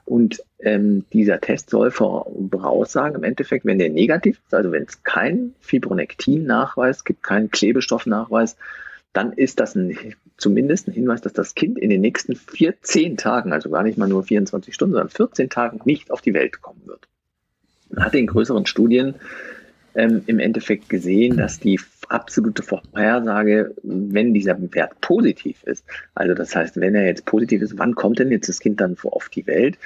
Und 0.09 0.43
ähm, 0.61 1.05
dieser 1.13 1.39
Test 1.39 1.69
soll 1.69 1.91
voraussagen, 1.91 3.17
im 3.17 3.25
Endeffekt, 3.25 3.67
wenn 3.67 3.79
der 3.79 3.91
negativ 3.91 4.41
ist, 4.43 4.55
also 4.55 4.73
wenn 4.73 4.85
es 4.85 5.03
keinen 5.03 5.55
Fibronektin-Nachweis 5.61 7.05
gibt, 7.05 7.23
keinen 7.23 7.51
Klebstoff-Nachweis, 7.51 8.57
dann 9.13 9.33
ist 9.33 9.61
das 9.61 9.75
ein, 9.75 9.99
zumindest 10.39 10.89
ein 10.89 10.95
Hinweis, 10.95 11.21
dass 11.21 11.35
das 11.35 11.55
Kind 11.55 11.79
in 11.79 11.91
den 11.91 12.01
nächsten 12.01 12.37
14 12.37 13.19
Tagen, 13.19 13.53
also 13.53 13.69
gar 13.69 13.83
nicht 13.83 13.99
mal 13.99 14.09
nur 14.09 14.23
24 14.23 14.75
Stunden, 14.75 14.95
sondern 14.95 15.11
14 15.11 15.51
Tagen 15.51 15.81
nicht 15.85 16.11
auf 16.11 16.23
die 16.23 16.33
Welt 16.33 16.63
kommen 16.63 16.81
wird. 16.87 17.07
Man 17.91 18.07
hat 18.07 18.15
in 18.15 18.27
größeren 18.27 18.65
Studien 18.65 19.15
ähm, 19.95 20.23
im 20.27 20.39
Endeffekt 20.39 20.89
gesehen, 20.89 21.37
dass 21.37 21.61
die 21.61 21.79
absolute 22.09 22.63
Vorhersage, 22.63 23.75
wenn 23.83 24.35
dieser 24.35 24.57
Wert 24.73 25.01
positiv 25.01 25.63
ist, 25.65 25.85
also 26.15 26.35
das 26.35 26.55
heißt, 26.55 26.81
wenn 26.81 26.95
er 26.95 27.07
jetzt 27.07 27.25
positiv 27.25 27.63
ist, 27.63 27.79
wann 27.79 27.95
kommt 27.95 28.19
denn 28.19 28.31
jetzt 28.31 28.49
das 28.49 28.61
Kind 28.61 28.81
dann 28.81 28.97
auf 29.03 29.29
die 29.29 29.47
Welt, 29.47 29.79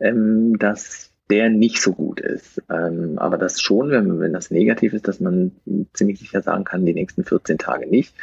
ähm, 0.00 0.58
dass 0.58 1.10
der 1.30 1.50
nicht 1.50 1.80
so 1.80 1.92
gut 1.92 2.20
ist. 2.20 2.62
Ähm, 2.70 3.18
aber 3.18 3.36
das 3.36 3.60
schon, 3.60 3.90
wenn, 3.90 4.20
wenn 4.20 4.32
das 4.32 4.50
negativ 4.50 4.92
ist, 4.92 5.08
dass 5.08 5.20
man 5.20 5.52
ziemlich 5.92 6.20
sicher 6.20 6.42
sagen 6.42 6.64
kann, 6.64 6.86
die 6.86 6.94
nächsten 6.94 7.24
14 7.24 7.58
Tage 7.58 7.88
nicht. 7.88 8.14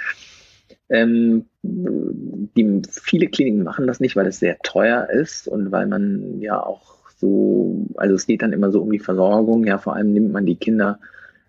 Ähm, 0.90 1.46
die, 1.64 2.82
viele 2.90 3.28
Kliniken 3.28 3.64
machen 3.64 3.88
das 3.88 4.00
nicht, 4.00 4.16
weil 4.16 4.28
es 4.28 4.40
sehr 4.40 4.58
teuer 4.60 5.10
ist 5.10 5.48
und 5.48 5.72
weil 5.72 5.88
man 5.88 6.40
ja 6.40 6.62
auch 6.62 6.94
so, 7.18 7.88
also 7.96 8.16
es 8.16 8.26
geht 8.26 8.42
dann 8.42 8.54
immer 8.54 8.72
so 8.72 8.82
um 8.82 8.92
die 8.92 9.00
Versorgung. 9.00 9.66
Ja, 9.66 9.78
vor 9.78 9.96
allem 9.96 10.14
nimmt 10.14 10.32
man 10.32 10.46
die 10.46 10.56
Kinder 10.56 11.00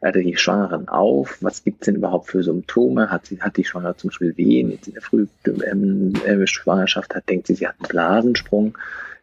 also 0.04 0.20
die 0.20 0.36
Schwangeren 0.36 0.88
auf? 0.88 1.38
Was 1.40 1.64
gibt 1.64 1.80
es 1.80 1.86
denn 1.86 1.96
überhaupt 1.96 2.28
für 2.28 2.42
Symptome? 2.42 3.10
Hat, 3.10 3.24
sie, 3.26 3.40
hat 3.40 3.56
die 3.56 3.64
Schwangere 3.64 3.96
zum 3.96 4.10
Beispiel 4.10 4.36
Wehen 4.36 4.70
jetzt 4.70 4.86
in 4.86 4.94
der 4.94 5.02
Frühschwangerschaft? 5.02 7.12
Ähm, 7.12 7.16
hat, 7.16 7.28
denkt 7.28 7.46
sie, 7.46 7.54
sie 7.54 7.66
hat 7.66 7.76
einen 7.78 7.88
Blasensprung? 7.88 8.76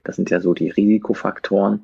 Das 0.04 0.16
sind 0.16 0.32
ja 0.32 0.40
so 0.40 0.56
die 0.56 0.70
Risikofaktoren, 0.70 1.82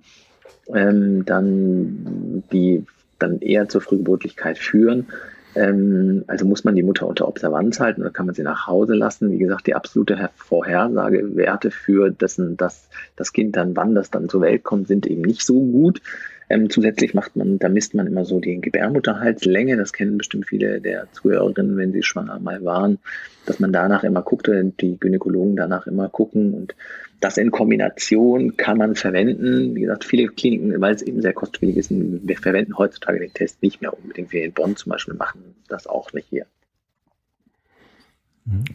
ähm, 0.73 1.25
dann, 1.25 2.43
die 2.51 2.85
dann 3.19 3.39
eher 3.39 3.69
zur 3.69 3.81
Frühgeburtlichkeit 3.81 4.57
führen. 4.57 5.05
Ähm, 5.53 6.23
also 6.25 6.45
muss 6.45 6.63
man 6.63 6.75
die 6.75 6.81
Mutter 6.81 7.05
unter 7.05 7.27
Observanz 7.27 7.79
halten 7.79 8.01
oder 8.01 8.09
kann 8.09 8.25
man 8.25 8.33
sie 8.33 8.41
nach 8.41 8.65
Hause 8.65 8.95
lassen? 8.95 9.31
Wie 9.31 9.37
gesagt, 9.37 9.67
die 9.67 9.75
absolute 9.75 10.31
Vorhersagewerte 10.35 11.69
für 11.69 12.09
dessen, 12.09 12.57
dass 12.57 12.89
das 13.15 13.31
Kind 13.31 13.57
dann, 13.57 13.75
wann 13.75 13.93
das 13.93 14.09
dann 14.09 14.27
zur 14.27 14.41
Welt 14.41 14.63
kommt, 14.63 14.87
sind 14.87 15.05
eben 15.05 15.21
nicht 15.21 15.43
so 15.43 15.59
gut. 15.59 16.01
Ähm, 16.49 16.69
zusätzlich 16.69 17.13
macht 17.13 17.35
man, 17.35 17.59
da 17.59 17.67
misst 17.69 17.93
man 17.93 18.07
immer 18.07 18.23
so 18.23 18.39
die 18.39 18.61
Gebärmutterhalslänge. 18.61 19.75
Das 19.75 19.93
kennen 19.93 20.17
bestimmt 20.17 20.47
viele 20.47 20.79
der 20.79 21.11
Zuhörerinnen, 21.11 21.77
wenn 21.77 21.91
sie 21.91 22.03
schwanger 22.03 22.39
mal 22.39 22.63
waren, 22.63 22.99
dass 23.45 23.59
man 23.59 23.73
danach 23.73 24.03
immer 24.03 24.21
guckt, 24.21 24.49
die 24.49 24.97
Gynäkologen 24.99 25.55
danach 25.55 25.87
immer 25.87 26.09
gucken 26.09 26.53
und 26.53 26.75
das 27.19 27.37
in 27.37 27.51
Kombination 27.51 28.57
kann 28.57 28.77
man 28.77 28.95
verwenden. 28.95 29.75
Wie 29.75 29.81
gesagt, 29.81 30.05
viele 30.05 30.27
Kliniken, 30.27 30.79
weil 30.79 30.93
es 30.93 31.01
eben 31.01 31.21
sehr 31.21 31.33
kostspielig 31.33 31.77
ist, 31.77 31.91
wir 31.91 32.37
verwenden 32.37 32.77
heutzutage 32.77 33.19
den 33.19 33.33
Test 33.33 33.61
nicht 33.63 33.81
mehr 33.81 33.97
unbedingt. 33.97 34.31
Wir 34.31 34.45
in 34.45 34.53
Bonn 34.53 34.75
zum 34.75 34.91
Beispiel 34.91 35.15
machen 35.15 35.55
das 35.67 35.87
auch 35.87 36.13
nicht 36.13 36.27
hier. 36.29 36.45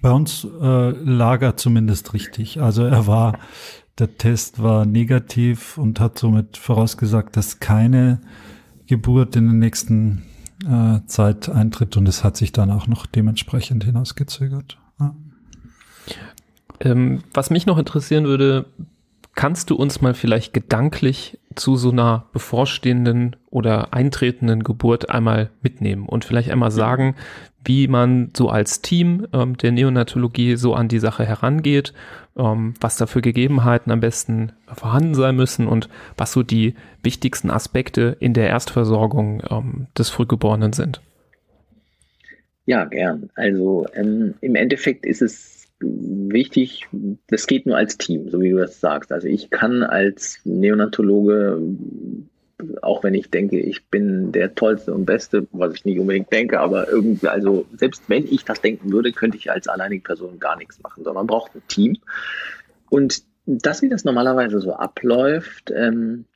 Bei 0.02 0.10
uns 0.10 0.44
äh, 0.44 0.90
lag 0.90 1.40
er 1.40 1.56
zumindest 1.56 2.12
richtig. 2.12 2.60
Also 2.60 2.84
er 2.84 3.06
war 3.06 3.38
der 3.98 4.16
Test 4.16 4.62
war 4.62 4.86
negativ 4.86 5.78
und 5.78 6.00
hat 6.00 6.18
somit 6.18 6.56
vorausgesagt, 6.56 7.36
dass 7.36 7.60
keine 7.60 8.20
Geburt 8.86 9.36
in 9.36 9.46
der 9.46 9.54
nächsten 9.54 10.22
äh, 10.66 11.00
Zeit 11.06 11.48
eintritt 11.48 11.96
und 11.96 12.08
es 12.08 12.24
hat 12.24 12.36
sich 12.36 12.52
dann 12.52 12.70
auch 12.70 12.86
noch 12.86 13.06
dementsprechend 13.06 13.84
hinausgezögert. 13.84 14.78
Ja. 14.98 15.14
Ähm, 16.80 17.22
was 17.32 17.50
mich 17.50 17.66
noch 17.66 17.78
interessieren 17.78 18.24
würde, 18.24 18.66
kannst 19.34 19.70
du 19.70 19.76
uns 19.76 20.00
mal 20.00 20.14
vielleicht 20.14 20.52
gedanklich 20.52 21.38
zu 21.56 21.76
so 21.76 21.90
einer 21.90 22.26
bevorstehenden 22.32 23.36
oder 23.50 23.92
eintretenden 23.92 24.62
Geburt 24.62 25.10
einmal 25.10 25.50
mitnehmen 25.62 26.06
und 26.06 26.24
vielleicht 26.24 26.50
einmal 26.50 26.70
sagen, 26.70 27.16
wie 27.64 27.86
man 27.88 28.30
so 28.36 28.48
als 28.48 28.82
Team 28.82 29.26
ähm, 29.32 29.56
der 29.56 29.72
Neonatologie 29.72 30.56
so 30.56 30.74
an 30.74 30.88
die 30.88 30.98
Sache 30.98 31.24
herangeht, 31.24 31.92
ähm, 32.36 32.74
was 32.80 32.96
da 32.96 33.06
für 33.06 33.22
Gegebenheiten 33.22 33.92
am 33.92 34.00
besten 34.00 34.52
vorhanden 34.66 35.14
sein 35.14 35.36
müssen 35.36 35.66
und 35.68 35.88
was 36.16 36.32
so 36.32 36.42
die 36.42 36.74
wichtigsten 37.02 37.50
Aspekte 37.50 38.16
in 38.20 38.34
der 38.34 38.48
Erstversorgung 38.48 39.42
ähm, 39.50 39.86
des 39.96 40.10
Frühgeborenen 40.10 40.72
sind. 40.72 41.00
Ja, 42.64 42.84
gern. 42.84 43.30
Also 43.34 43.86
ähm, 43.94 44.34
im 44.40 44.54
Endeffekt 44.54 45.04
ist 45.04 45.22
es 45.22 45.61
wichtig, 45.82 46.88
das 47.28 47.46
geht 47.46 47.66
nur 47.66 47.76
als 47.76 47.98
Team, 47.98 48.28
so 48.30 48.40
wie 48.40 48.50
du 48.50 48.58
das 48.58 48.80
sagst. 48.80 49.12
Also 49.12 49.28
ich 49.28 49.50
kann 49.50 49.82
als 49.82 50.40
Neonatologe, 50.44 51.60
auch 52.80 53.02
wenn 53.02 53.14
ich 53.14 53.30
denke, 53.30 53.58
ich 53.58 53.86
bin 53.86 54.32
der 54.32 54.54
Tollste 54.54 54.94
und 54.94 55.04
Beste, 55.04 55.46
was 55.52 55.74
ich 55.74 55.84
nicht 55.84 55.98
unbedingt 55.98 56.32
denke, 56.32 56.60
aber 56.60 56.88
irgendwie, 56.88 57.28
also 57.28 57.66
selbst 57.76 58.04
wenn 58.08 58.24
ich 58.24 58.44
das 58.44 58.60
denken 58.60 58.92
würde, 58.92 59.12
könnte 59.12 59.36
ich 59.36 59.50
als 59.50 59.68
alleinige 59.68 60.02
Person 60.02 60.38
gar 60.38 60.56
nichts 60.56 60.80
machen, 60.82 61.04
sondern 61.04 61.26
man 61.26 61.26
braucht 61.26 61.54
ein 61.54 61.62
Team. 61.68 61.98
Und 62.88 63.24
das, 63.46 63.82
wie 63.82 63.88
das 63.88 64.04
normalerweise 64.04 64.60
so 64.60 64.74
abläuft, 64.74 65.72
ähm, 65.74 66.26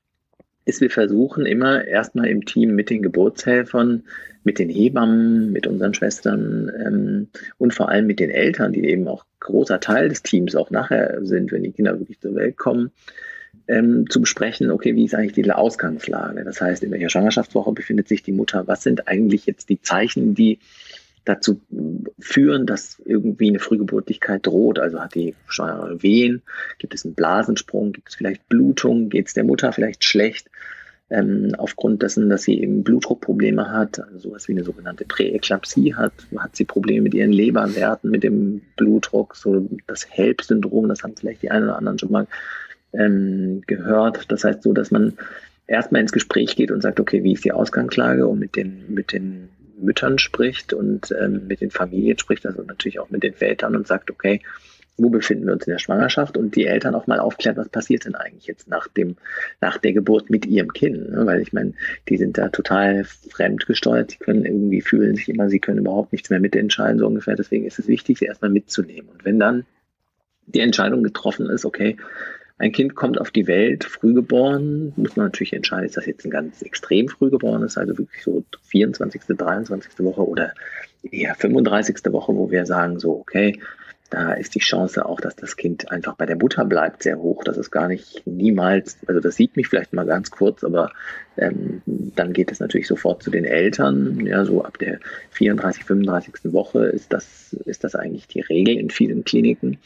ist, 0.66 0.80
wir 0.80 0.90
versuchen 0.90 1.46
immer 1.46 1.84
erstmal 1.84 2.26
im 2.26 2.44
Team 2.44 2.74
mit 2.74 2.90
den 2.90 3.02
Geburtshelfern 3.02 4.02
mit 4.46 4.60
den 4.60 4.68
Hebammen, 4.68 5.50
mit 5.50 5.66
unseren 5.66 5.92
Schwestern 5.92 6.70
ähm, 6.78 7.28
und 7.58 7.74
vor 7.74 7.88
allem 7.88 8.06
mit 8.06 8.20
den 8.20 8.30
Eltern, 8.30 8.72
die 8.72 8.84
eben 8.84 9.08
auch 9.08 9.24
großer 9.40 9.80
Teil 9.80 10.08
des 10.08 10.22
Teams 10.22 10.54
auch 10.54 10.70
nachher 10.70 11.18
sind, 11.22 11.50
wenn 11.50 11.64
die 11.64 11.72
Kinder 11.72 11.98
wirklich 11.98 12.20
zur 12.20 12.36
Welt 12.36 12.56
kommen, 12.56 12.92
ähm, 13.66 14.08
zu 14.08 14.20
besprechen, 14.20 14.70
okay, 14.70 14.94
wie 14.94 15.04
ist 15.04 15.16
eigentlich 15.16 15.32
die 15.32 15.50
Ausgangslage? 15.50 16.44
Das 16.44 16.60
heißt, 16.60 16.84
in 16.84 16.92
welcher 16.92 17.10
Schwangerschaftswoche 17.10 17.72
befindet 17.72 18.06
sich 18.06 18.22
die 18.22 18.32
Mutter? 18.32 18.68
Was 18.68 18.84
sind 18.84 19.08
eigentlich 19.08 19.46
jetzt 19.46 19.68
die 19.68 19.82
Zeichen, 19.82 20.36
die 20.36 20.60
dazu 21.26 21.60
führen, 22.18 22.66
dass 22.66 22.98
irgendwie 23.04 23.50
eine 23.50 23.58
Frühgeburtlichkeit 23.58 24.46
droht. 24.46 24.78
Also 24.78 25.00
hat 25.00 25.14
die 25.14 25.34
Schwangere 25.48 26.02
Wehen, 26.02 26.42
gibt 26.78 26.94
es 26.94 27.04
einen 27.04 27.14
Blasensprung, 27.14 27.92
gibt 27.92 28.08
es 28.08 28.14
vielleicht 28.14 28.48
Blutung, 28.48 29.10
geht 29.10 29.26
es 29.26 29.34
der 29.34 29.44
Mutter 29.44 29.72
vielleicht 29.72 30.04
schlecht 30.04 30.48
ähm, 31.10 31.52
aufgrund 31.56 32.02
dessen, 32.02 32.28
dass 32.28 32.42
sie 32.42 32.60
eben 32.60 32.82
Blutdruckprobleme 32.82 33.70
hat, 33.70 34.00
also 34.00 34.18
sowas 34.18 34.48
wie 34.48 34.52
eine 34.52 34.64
sogenannte 34.64 35.04
Präeklampsie 35.04 35.94
hat, 35.94 36.12
hat 36.36 36.56
sie 36.56 36.64
Probleme 36.64 37.02
mit 37.02 37.14
ihren 37.14 37.32
Leberwerten, 37.32 38.10
mit 38.10 38.24
dem 38.24 38.62
Blutdruck, 38.76 39.36
so 39.36 39.68
das 39.86 40.06
HELP-Syndrom, 40.10 40.88
das 40.88 41.02
haben 41.02 41.14
vielleicht 41.16 41.42
die 41.42 41.50
einen 41.50 41.66
oder 41.66 41.76
anderen 41.76 41.98
schon 41.98 42.10
mal 42.10 42.26
ähm, 42.92 43.62
gehört. 43.66 44.30
Das 44.32 44.42
heißt 44.42 44.62
so, 44.62 44.72
dass 44.72 44.90
man 44.90 45.12
erstmal 45.68 46.00
ins 46.00 46.12
Gespräch 46.12 46.56
geht 46.56 46.72
und 46.72 46.82
sagt, 46.82 46.98
okay, 46.98 47.22
wie 47.22 47.34
ist 47.34 47.44
die 47.44 47.52
Ausgangslage? 47.52 48.26
Und 48.26 48.40
mit 48.40 48.56
den, 48.56 48.92
mit 48.92 49.12
den 49.12 49.48
Müttern 49.78 50.18
spricht 50.18 50.72
und 50.72 51.12
ähm, 51.12 51.46
mit 51.46 51.60
den 51.60 51.70
Familien 51.70 52.18
spricht, 52.18 52.46
also 52.46 52.62
natürlich 52.62 52.98
auch 52.98 53.10
mit 53.10 53.22
den 53.22 53.34
Vätern 53.34 53.76
und 53.76 53.86
sagt, 53.86 54.10
okay, 54.10 54.40
wo 54.98 55.10
befinden 55.10 55.46
wir 55.46 55.52
uns 55.52 55.66
in 55.66 55.72
der 55.72 55.78
Schwangerschaft 55.78 56.36
und 56.36 56.56
die 56.56 56.66
Eltern 56.66 56.94
auch 56.94 57.06
mal 57.06 57.20
aufklärt, 57.20 57.56
was 57.56 57.68
passiert 57.68 58.06
denn 58.06 58.14
eigentlich 58.14 58.46
jetzt 58.46 58.68
nach 58.68 58.88
dem, 58.88 59.16
nach 59.60 59.76
der 59.76 59.92
Geburt 59.92 60.30
mit 60.30 60.46
ihrem 60.46 60.72
Kind. 60.72 61.10
Ne? 61.10 61.26
Weil 61.26 61.42
ich 61.42 61.52
meine, 61.52 61.74
die 62.08 62.16
sind 62.16 62.38
da 62.38 62.48
total 62.48 63.04
fremdgesteuert, 63.04 64.12
sie 64.12 64.16
können 64.18 64.44
irgendwie 64.44 64.80
fühlen 64.80 65.14
sich 65.14 65.28
immer, 65.28 65.50
sie 65.50 65.60
können 65.60 65.78
überhaupt 65.78 66.12
nichts 66.12 66.30
mehr 66.30 66.40
mitentscheiden, 66.40 66.98
so 66.98 67.06
ungefähr. 67.06 67.36
Deswegen 67.36 67.66
ist 67.66 67.78
es 67.78 67.88
wichtig, 67.88 68.18
sie 68.18 68.24
erstmal 68.24 68.50
mitzunehmen. 68.50 69.10
Und 69.10 69.24
wenn 69.24 69.38
dann 69.38 69.66
die 70.46 70.60
Entscheidung 70.60 71.02
getroffen 71.02 71.50
ist, 71.50 71.66
okay, 71.66 71.96
ein 72.58 72.72
Kind 72.72 72.94
kommt 72.94 73.20
auf 73.20 73.30
die 73.30 73.46
Welt, 73.46 73.84
frühgeboren, 73.84 74.92
muss 74.96 75.16
man 75.16 75.26
natürlich 75.26 75.52
entscheiden, 75.52 75.86
ist 75.86 75.96
das 75.96 76.06
jetzt 76.06 76.24
ein 76.24 76.30
ganz 76.30 76.62
extrem 76.62 77.08
frühgeborenes, 77.08 77.76
also 77.76 77.98
wirklich 77.98 78.22
so 78.22 78.44
24., 78.64 79.22
23. 79.36 79.92
Woche 79.98 80.26
oder 80.26 80.52
eher 81.02 81.34
35. 81.34 81.98
Woche, 82.12 82.34
wo 82.34 82.50
wir 82.50 82.64
sagen 82.64 82.98
so, 82.98 83.12
okay, 83.12 83.60
da 84.10 84.34
ist 84.34 84.54
die 84.54 84.60
Chance 84.60 85.04
auch, 85.04 85.20
dass 85.20 85.36
das 85.36 85.56
Kind 85.56 85.90
einfach 85.90 86.14
bei 86.14 86.26
der 86.26 86.36
Mutter 86.36 86.64
bleibt, 86.64 87.02
sehr 87.02 87.18
hoch. 87.18 87.42
Das 87.44 87.56
ist 87.58 87.70
gar 87.70 87.88
nicht 87.88 88.26
niemals, 88.26 88.98
also 89.06 89.20
das 89.20 89.34
sieht 89.34 89.56
mich 89.56 89.68
vielleicht 89.68 89.92
mal 89.92 90.06
ganz 90.06 90.30
kurz, 90.30 90.62
aber 90.62 90.92
ähm, 91.36 91.82
dann 91.84 92.32
geht 92.32 92.52
es 92.52 92.60
natürlich 92.60 92.86
sofort 92.86 93.22
zu 93.22 93.30
den 93.30 93.44
Eltern. 93.44 94.24
Ja, 94.24 94.44
so 94.44 94.64
ab 94.64 94.78
der 94.78 95.00
34., 95.30 95.84
35. 95.84 96.52
Woche 96.52 96.86
ist 96.86 97.12
das, 97.12 97.52
ist 97.64 97.84
das 97.84 97.94
eigentlich 97.96 98.28
die 98.28 98.40
Regel 98.40 98.78
in 98.78 98.90
vielen 98.90 99.24
Kliniken. 99.24 99.78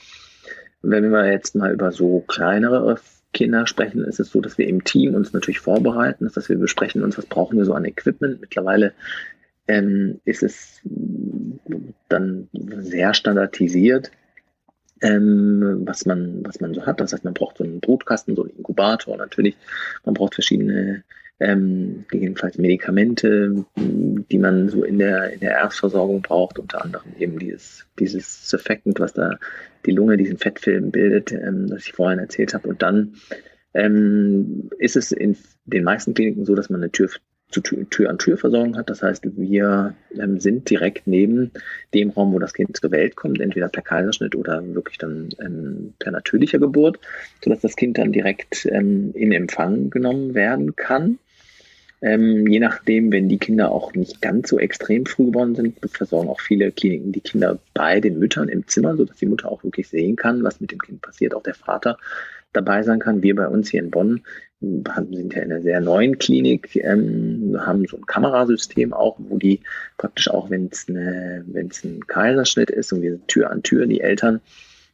Wenn 0.82 1.10
wir 1.10 1.30
jetzt 1.30 1.54
mal 1.54 1.72
über 1.72 1.92
so 1.92 2.20
kleinere 2.26 2.98
Kinder 3.32 3.66
sprechen, 3.66 4.04
ist 4.04 4.18
es 4.18 4.30
so, 4.30 4.40
dass 4.40 4.58
wir 4.58 4.66
im 4.66 4.82
Team 4.84 5.14
uns 5.14 5.32
natürlich 5.32 5.60
vorbereiten, 5.60 6.30
dass 6.34 6.48
wir 6.48 6.58
besprechen 6.58 7.02
uns, 7.02 7.16
was 7.16 7.26
brauchen 7.26 7.58
wir 7.58 7.64
so 7.64 7.74
an 7.74 7.84
Equipment. 7.84 8.40
Mittlerweile 8.40 8.92
ähm, 9.68 10.20
ist 10.24 10.42
es 10.42 10.80
dann 12.08 12.48
sehr 12.52 13.14
standardisiert, 13.14 14.10
ähm, 15.00 15.82
was, 15.84 16.06
man, 16.06 16.44
was 16.44 16.60
man 16.60 16.74
so 16.74 16.86
hat. 16.86 17.00
Das 17.00 17.12
heißt, 17.12 17.24
man 17.24 17.34
braucht 17.34 17.58
so 17.58 17.64
einen 17.64 17.80
Brutkasten, 17.80 18.34
so 18.34 18.42
einen 18.42 18.56
Inkubator 18.56 19.16
natürlich. 19.16 19.56
Man 20.04 20.14
braucht 20.14 20.34
verschiedene 20.34 21.04
ähm, 21.40 22.04
gegebenenfalls 22.08 22.58
Medikamente, 22.58 23.64
die 23.76 24.38
man 24.38 24.68
so 24.68 24.84
in 24.84 24.98
der, 24.98 25.32
in 25.32 25.40
der 25.40 25.52
Erstversorgung 25.52 26.20
braucht, 26.22 26.58
unter 26.58 26.84
anderem 26.84 27.12
eben 27.18 27.38
dieses, 27.38 27.86
dieses 27.98 28.48
Surfactant, 28.48 29.00
was 29.00 29.14
da 29.14 29.38
die 29.86 29.92
Lunge, 29.92 30.18
diesen 30.18 30.38
Fettfilm 30.38 30.90
bildet, 30.90 31.32
ähm, 31.32 31.66
das 31.68 31.86
ich 31.86 31.92
vorhin 31.92 32.18
erzählt 32.18 32.52
habe. 32.52 32.68
Und 32.68 32.82
dann 32.82 33.14
ähm, 33.72 34.70
ist 34.78 34.96
es 34.96 35.12
in 35.12 35.36
den 35.64 35.84
meisten 35.84 36.12
Kliniken 36.14 36.44
so, 36.44 36.54
dass 36.54 36.68
man 36.68 36.82
eine 36.82 36.92
Tür 36.92 37.08
zu 37.50 37.60
Tür-an-Tür-Versorgung 37.62 38.76
hat. 38.76 38.90
Das 38.90 39.02
heißt, 39.02 39.24
wir 39.36 39.94
ähm, 40.16 40.38
sind 40.38 40.70
direkt 40.70 41.06
neben 41.06 41.50
dem 41.94 42.10
Raum, 42.10 42.32
wo 42.32 42.38
das 42.38 42.54
Kind 42.54 42.76
zur 42.76 42.92
Welt 42.92 43.16
kommt, 43.16 43.40
entweder 43.40 43.68
per 43.68 43.82
Kaiserschnitt 43.82 44.36
oder 44.36 44.62
wirklich 44.74 44.98
dann 44.98 45.30
ähm, 45.40 45.94
per 45.98 46.12
natürlicher 46.12 46.58
Geburt, 46.58 47.00
sodass 47.42 47.60
das 47.60 47.74
Kind 47.74 47.98
dann 47.98 48.12
direkt 48.12 48.66
ähm, 48.66 49.12
in 49.14 49.32
Empfang 49.32 49.90
genommen 49.90 50.34
werden 50.34 50.76
kann. 50.76 51.18
Ähm, 52.02 52.46
je 52.46 52.60
nachdem, 52.60 53.12
wenn 53.12 53.28
die 53.28 53.38
Kinder 53.38 53.70
auch 53.70 53.92
nicht 53.94 54.22
ganz 54.22 54.48
so 54.48 54.58
extrem 54.58 55.04
früh 55.04 55.26
geboren 55.26 55.54
sind, 55.54 55.76
versorgen 55.90 56.30
auch 56.30 56.40
viele 56.40 56.72
Kliniken 56.72 57.12
die 57.12 57.20
Kinder 57.20 57.58
bei 57.74 58.00
den 58.00 58.18
Müttern 58.18 58.48
im 58.48 58.66
Zimmer, 58.66 58.96
sodass 58.96 59.18
die 59.18 59.26
Mutter 59.26 59.50
auch 59.50 59.62
wirklich 59.64 59.88
sehen 59.88 60.16
kann, 60.16 60.42
was 60.42 60.60
mit 60.60 60.72
dem 60.72 60.78
Kind 60.78 61.02
passiert, 61.02 61.34
auch 61.34 61.42
der 61.42 61.54
Vater 61.54 61.98
dabei 62.52 62.82
sein 62.82 63.00
kann. 63.00 63.22
Wir 63.22 63.36
bei 63.36 63.48
uns 63.48 63.70
hier 63.70 63.80
in 63.80 63.90
Bonn 63.90 64.22
sind 64.60 65.34
ja 65.34 65.42
in 65.42 65.52
einer 65.52 65.62
sehr 65.62 65.80
neuen 65.80 66.18
Klinik, 66.18 66.76
ähm, 66.76 67.56
haben 67.58 67.86
so 67.86 67.96
ein 67.96 68.06
Kamerasystem 68.06 68.92
auch, 68.92 69.16
wo 69.18 69.38
die 69.38 69.60
praktisch 69.96 70.28
auch, 70.28 70.50
wenn 70.50 70.66
es 70.66 70.86
es 70.88 71.84
ein 71.84 72.06
Kaiserschnitt 72.06 72.70
ist 72.70 72.92
und 72.92 73.00
wir 73.02 73.12
sind 73.12 73.28
Tür 73.28 73.50
an 73.50 73.62
Tür, 73.62 73.86
die 73.86 74.00
Eltern 74.00 74.40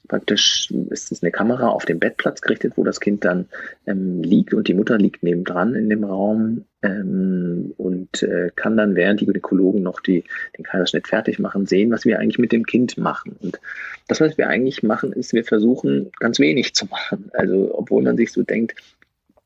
praktisch 0.09 0.71
ist 0.91 1.13
es 1.13 1.23
eine 1.23 1.33
Kamera 1.33 1.69
auf 1.69 1.85
dem 1.85 1.99
Bettplatz 1.99 2.41
gerichtet, 2.41 2.75
wo 2.77 2.85
das 2.85 3.01
Kind 3.01 3.25
dann 3.25 3.47
ähm, 3.87 4.23
liegt 4.23 4.55
und 4.55 4.69
die 4.69 4.75
Mutter 4.75 4.99
liegt 4.99 5.23
nebendran 5.23 5.75
in 5.75 5.89
dem 5.89 6.05
Raum 6.05 6.65
ähm, 6.83 7.75
und 7.77 8.23
äh, 8.23 8.51
kann 8.55 8.77
dann, 8.77 8.95
während 8.95 9.21
die 9.21 9.27
Gynäkologen 9.27 9.83
noch 9.83 10.01
die, 10.01 10.25
den 10.57 10.65
Kaiserschnitt 10.65 11.09
fertig 11.09 11.39
machen, 11.39 11.67
sehen, 11.67 11.91
was 11.91 12.05
wir 12.05 12.19
eigentlich 12.19 12.39
mit 12.39 12.53
dem 12.53 12.65
Kind 12.65 12.99
machen. 12.99 13.37
Und 13.41 13.61
das, 14.09 14.21
was 14.21 14.39
wir 14.39 14.49
eigentlich 14.49 14.83
machen, 14.83 15.13
ist, 15.13 15.33
wir 15.33 15.45
versuchen 15.45 16.11
ganz 16.19 16.39
wenig 16.39 16.75
zu 16.75 16.87
machen. 16.87 17.31
Also, 17.33 17.75
obwohl 17.75 18.03
man 18.03 18.17
sich 18.17 18.33
so 18.33 18.43
denkt, 18.43 18.75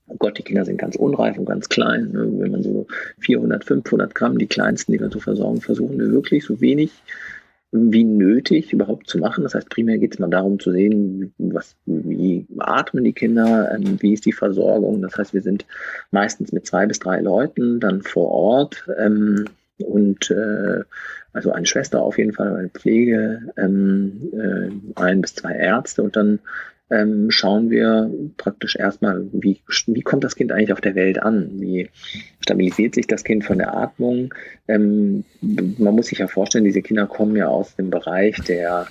oh 0.08 0.16
Gott, 0.18 0.38
die 0.38 0.42
Kinder 0.42 0.64
sind 0.64 0.78
ganz 0.78 0.96
unreif 0.96 1.38
und 1.38 1.46
ganz 1.46 1.68
klein. 1.68 2.10
Ne? 2.12 2.28
Wenn 2.38 2.50
man 2.50 2.62
so 2.62 2.86
400, 3.20 3.64
500 3.64 4.14
Gramm, 4.14 4.38
die 4.38 4.46
kleinsten, 4.46 4.92
die 4.92 5.00
wir 5.00 5.10
so 5.10 5.20
versorgen, 5.20 5.60
versuchen 5.60 5.98
wir 5.98 6.10
wirklich 6.10 6.44
so 6.44 6.60
wenig 6.60 6.90
wie 7.72 8.04
nötig 8.04 8.72
überhaupt 8.72 9.08
zu 9.08 9.18
machen. 9.18 9.44
Das 9.44 9.54
heißt, 9.54 9.70
primär 9.70 9.98
geht 9.98 10.14
es 10.14 10.18
mal 10.18 10.30
darum 10.30 10.58
zu 10.58 10.72
sehen, 10.72 11.32
was, 11.38 11.76
wie 11.86 12.46
atmen 12.58 13.04
die 13.04 13.12
Kinder, 13.12 13.70
ähm, 13.72 13.96
wie 14.00 14.14
ist 14.14 14.26
die 14.26 14.32
Versorgung. 14.32 15.02
Das 15.02 15.16
heißt, 15.16 15.34
wir 15.34 15.42
sind 15.42 15.66
meistens 16.10 16.52
mit 16.52 16.66
zwei 16.66 16.86
bis 16.86 16.98
drei 16.98 17.20
Leuten 17.20 17.78
dann 17.78 18.02
vor 18.02 18.28
Ort 18.30 18.88
ähm, 18.98 19.44
und 19.78 20.30
äh, 20.30 20.82
also 21.32 21.52
eine 21.52 21.66
Schwester 21.66 22.02
auf 22.02 22.18
jeden 22.18 22.32
Fall, 22.32 22.56
eine 22.56 22.68
Pflege, 22.70 23.40
ähm, 23.56 24.32
äh, 24.32 25.00
ein 25.00 25.20
bis 25.20 25.36
zwei 25.36 25.54
Ärzte 25.54 26.02
und 26.02 26.16
dann 26.16 26.40
ähm, 26.90 27.30
schauen 27.30 27.70
wir 27.70 28.10
praktisch 28.36 28.76
erstmal, 28.76 29.26
wie, 29.32 29.60
wie 29.86 30.02
kommt 30.02 30.24
das 30.24 30.34
Kind 30.34 30.52
eigentlich 30.52 30.72
auf 30.72 30.80
der 30.80 30.94
Welt 30.94 31.22
an? 31.22 31.50
Wie 31.60 31.88
stabilisiert 32.40 32.94
sich 32.94 33.06
das 33.06 33.24
Kind 33.24 33.44
von 33.44 33.58
der 33.58 33.74
Atmung? 33.76 34.34
Ähm, 34.66 35.24
man 35.40 35.94
muss 35.94 36.06
sich 36.06 36.18
ja 36.18 36.26
vorstellen, 36.26 36.64
diese 36.64 36.82
Kinder 36.82 37.06
kommen 37.06 37.36
ja 37.36 37.48
aus 37.48 37.76
dem 37.76 37.90
Bereich 37.90 38.36
der 38.40 38.88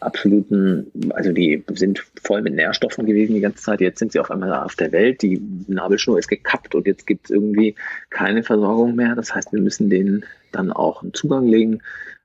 absoluten, 0.00 0.90
also 1.10 1.32
die 1.32 1.62
sind 1.74 2.04
voll 2.22 2.42
mit 2.42 2.54
Nährstoffen 2.54 3.06
gewesen 3.06 3.34
die 3.34 3.40
ganze 3.40 3.62
Zeit. 3.62 3.80
Jetzt 3.80 3.98
sind 3.98 4.12
sie 4.12 4.20
auf 4.20 4.30
einmal 4.30 4.52
auf 4.52 4.74
der 4.74 4.92
Welt. 4.92 5.22
Die 5.22 5.40
Nabelschnur 5.68 6.18
ist 6.18 6.28
gekappt 6.28 6.74
und 6.74 6.86
jetzt 6.86 7.06
gibt 7.06 7.26
es 7.26 7.30
irgendwie 7.30 7.76
keine 8.10 8.42
Versorgung 8.42 8.96
mehr. 8.96 9.14
Das 9.14 9.34
heißt, 9.34 9.52
wir 9.52 9.60
müssen 9.60 9.90
denen 9.90 10.24
dann 10.50 10.72
auch 10.72 11.02
einen 11.02 11.14
Zugang 11.14 11.46
legen. 11.46 11.82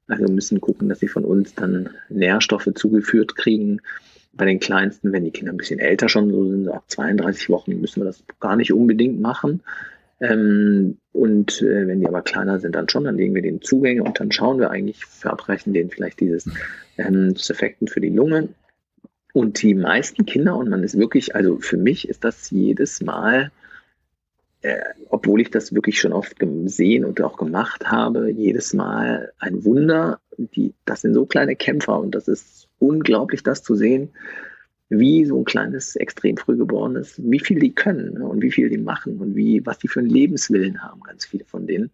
Also 0.07 0.25
müssen 0.31 0.61
gucken, 0.61 0.89
dass 0.89 0.99
sie 0.99 1.09
von 1.09 1.25
uns 1.25 1.53
dann 1.53 1.89
Nährstoffe 2.09 2.69
zugeführt 2.73 3.35
kriegen, 3.35 3.81
bei 4.37 4.45
den 4.45 4.59
Kleinsten, 4.59 5.11
wenn 5.11 5.25
die 5.25 5.31
Kinder 5.31 5.51
ein 5.51 5.57
bisschen 5.57 5.79
älter 5.79 6.09
schon 6.09 6.31
so 6.31 6.47
sind, 6.47 6.65
so 6.65 6.73
ab 6.73 6.83
32 6.87 7.49
Wochen, 7.49 7.81
müssen 7.81 8.01
wir 8.01 8.05
das 8.05 8.23
gar 8.39 8.55
nicht 8.55 8.71
unbedingt 8.71 9.19
machen. 9.19 9.61
Ähm, 10.19 10.97
und 11.11 11.61
äh, 11.61 11.87
wenn 11.87 11.99
die 11.99 12.07
aber 12.07 12.21
kleiner 12.21 12.59
sind, 12.59 12.75
dann 12.75 12.89
schon, 12.89 13.03
dann 13.03 13.17
legen 13.17 13.35
wir 13.35 13.41
den 13.41 13.61
Zugänge 13.61 14.03
und 14.03 14.19
dann 14.19 14.31
schauen 14.31 14.59
wir 14.59 14.71
eigentlich, 14.71 15.05
verabreichen 15.05 15.73
denen 15.73 15.89
vielleicht 15.89 16.19
dieses 16.19 16.49
ähm, 16.97 17.35
Effekten 17.35 17.87
für 17.87 18.01
die 18.01 18.09
Lunge. 18.09 18.49
Und 19.33 19.61
die 19.61 19.75
meisten 19.75 20.25
Kinder, 20.25 20.55
und 20.55 20.69
man 20.69 20.83
ist 20.83 20.97
wirklich, 20.97 21.35
also 21.35 21.59
für 21.59 21.77
mich 21.77 22.09
ist 22.09 22.23
das 22.23 22.49
jedes 22.49 23.01
Mal, 23.01 23.51
äh, 24.61 24.79
obwohl 25.09 25.41
ich 25.41 25.51
das 25.51 25.73
wirklich 25.73 25.99
schon 25.99 26.13
oft 26.13 26.39
gesehen 26.39 27.05
und 27.05 27.21
auch 27.21 27.37
gemacht 27.37 27.91
habe, 27.91 28.31
jedes 28.31 28.73
Mal 28.73 29.31
ein 29.37 29.63
Wunder. 29.63 30.19
Die, 30.37 30.73
das 30.85 31.01
sind 31.01 31.13
so 31.13 31.25
kleine 31.25 31.55
Kämpfer 31.55 31.99
und 31.99 32.15
das 32.15 32.27
ist 32.27 32.66
unglaublich, 32.79 33.43
das 33.43 33.63
zu 33.63 33.75
sehen, 33.75 34.09
wie 34.89 35.25
so 35.25 35.39
ein 35.39 35.45
kleines, 35.45 35.95
extrem 35.95 36.37
früh 36.37 36.57
geborenes, 36.57 37.21
wie 37.23 37.39
viel 37.39 37.59
die 37.59 37.73
können 37.73 38.13
ne, 38.13 38.25
und 38.25 38.41
wie 38.41 38.51
viel 38.51 38.69
die 38.69 38.77
machen 38.77 39.17
und 39.17 39.35
wie, 39.35 39.65
was 39.65 39.79
die 39.79 39.87
für 39.87 39.99
einen 39.99 40.09
Lebenswillen 40.09 40.81
haben, 40.81 41.01
ganz 41.01 41.25
viele 41.25 41.45
von 41.45 41.67
denen. 41.67 41.91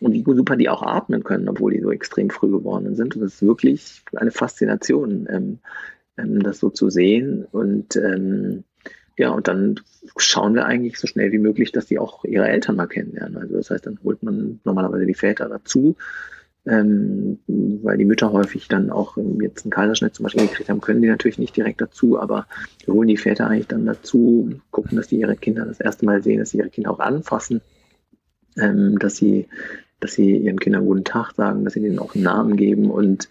Und 0.00 0.12
wie 0.12 0.22
super 0.22 0.54
die 0.54 0.68
auch 0.68 0.82
atmen 0.82 1.24
können, 1.24 1.48
obwohl 1.48 1.72
die 1.72 1.80
so 1.80 1.90
extrem 1.90 2.30
früh 2.30 2.50
geboren 2.50 2.94
sind. 2.94 3.16
Und 3.16 3.22
das 3.22 3.34
ist 3.34 3.42
wirklich 3.42 4.02
eine 4.14 4.30
Faszination, 4.30 5.26
ähm, 5.28 5.58
ähm, 6.16 6.40
das 6.40 6.60
so 6.60 6.70
zu 6.70 6.88
sehen. 6.88 7.44
Und 7.50 7.96
ähm, 7.96 8.62
ja, 9.16 9.30
und 9.30 9.48
dann 9.48 9.80
schauen 10.16 10.54
wir 10.54 10.66
eigentlich 10.66 10.98
so 10.98 11.08
schnell 11.08 11.32
wie 11.32 11.38
möglich, 11.38 11.72
dass 11.72 11.86
die 11.86 11.98
auch 11.98 12.24
ihre 12.24 12.46
Eltern 12.46 12.76
mal 12.76 12.86
kennenlernen. 12.86 13.38
Also 13.38 13.56
das 13.56 13.70
heißt, 13.70 13.86
dann 13.86 13.98
holt 14.04 14.22
man 14.22 14.60
normalerweise 14.62 15.06
die 15.06 15.14
Väter 15.14 15.48
dazu 15.48 15.96
ähm, 16.68 17.38
weil 17.46 17.96
die 17.96 18.04
Mütter 18.04 18.32
häufig 18.32 18.68
dann 18.68 18.90
auch 18.90 19.16
jetzt 19.40 19.64
einen 19.64 19.70
Kaiserschnitt 19.70 20.14
zum 20.14 20.24
Beispiel 20.24 20.46
gekriegt 20.46 20.68
haben, 20.68 20.80
können 20.80 21.00
die 21.00 21.08
natürlich 21.08 21.38
nicht 21.38 21.56
direkt 21.56 21.80
dazu, 21.80 22.20
aber 22.20 22.46
wir 22.84 22.94
holen 22.94 23.08
die 23.08 23.16
Väter 23.16 23.46
eigentlich 23.46 23.68
dann 23.68 23.86
dazu, 23.86 24.50
gucken, 24.70 24.96
dass 24.96 25.08
die 25.08 25.18
ihre 25.18 25.36
Kinder 25.36 25.64
das 25.64 25.80
erste 25.80 26.04
Mal 26.04 26.22
sehen, 26.22 26.40
dass 26.40 26.50
sie 26.50 26.58
ihre 26.58 26.68
Kinder 26.68 26.90
auch 26.90 27.00
anfassen, 27.00 27.62
ähm, 28.58 28.98
dass 28.98 29.16
sie, 29.16 29.48
dass 30.00 30.12
sie 30.12 30.36
ihren 30.36 30.60
Kindern 30.60 30.84
guten 30.84 31.04
Tag 31.04 31.32
sagen, 31.32 31.64
dass 31.64 31.72
sie 31.72 31.80
denen 31.80 31.98
auch 31.98 32.14
einen 32.14 32.24
Namen 32.24 32.56
geben 32.56 32.90
und 32.90 33.28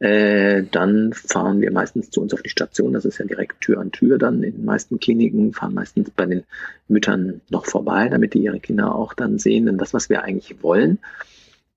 äh, 0.00 0.64
dann 0.70 1.12
fahren 1.12 1.60
wir 1.60 1.70
meistens 1.70 2.10
zu 2.10 2.20
uns 2.20 2.34
auf 2.34 2.42
die 2.42 2.50
Station. 2.50 2.92
Das 2.92 3.04
ist 3.04 3.18
ja 3.18 3.24
direkt 3.24 3.60
Tür 3.60 3.80
an 3.80 3.92
Tür 3.92 4.18
dann 4.18 4.42
in 4.42 4.56
den 4.56 4.64
meisten 4.64 4.98
Kliniken, 4.98 5.52
fahren 5.52 5.74
meistens 5.74 6.10
bei 6.10 6.26
den 6.26 6.42
Müttern 6.88 7.40
noch 7.48 7.66
vorbei, 7.66 8.08
damit 8.08 8.34
die 8.34 8.42
ihre 8.42 8.58
Kinder 8.58 8.94
auch 8.94 9.14
dann 9.14 9.38
sehen. 9.38 9.66
Denn 9.66 9.78
das, 9.78 9.94
was 9.94 10.10
wir 10.10 10.24
eigentlich 10.24 10.62
wollen, 10.62 10.98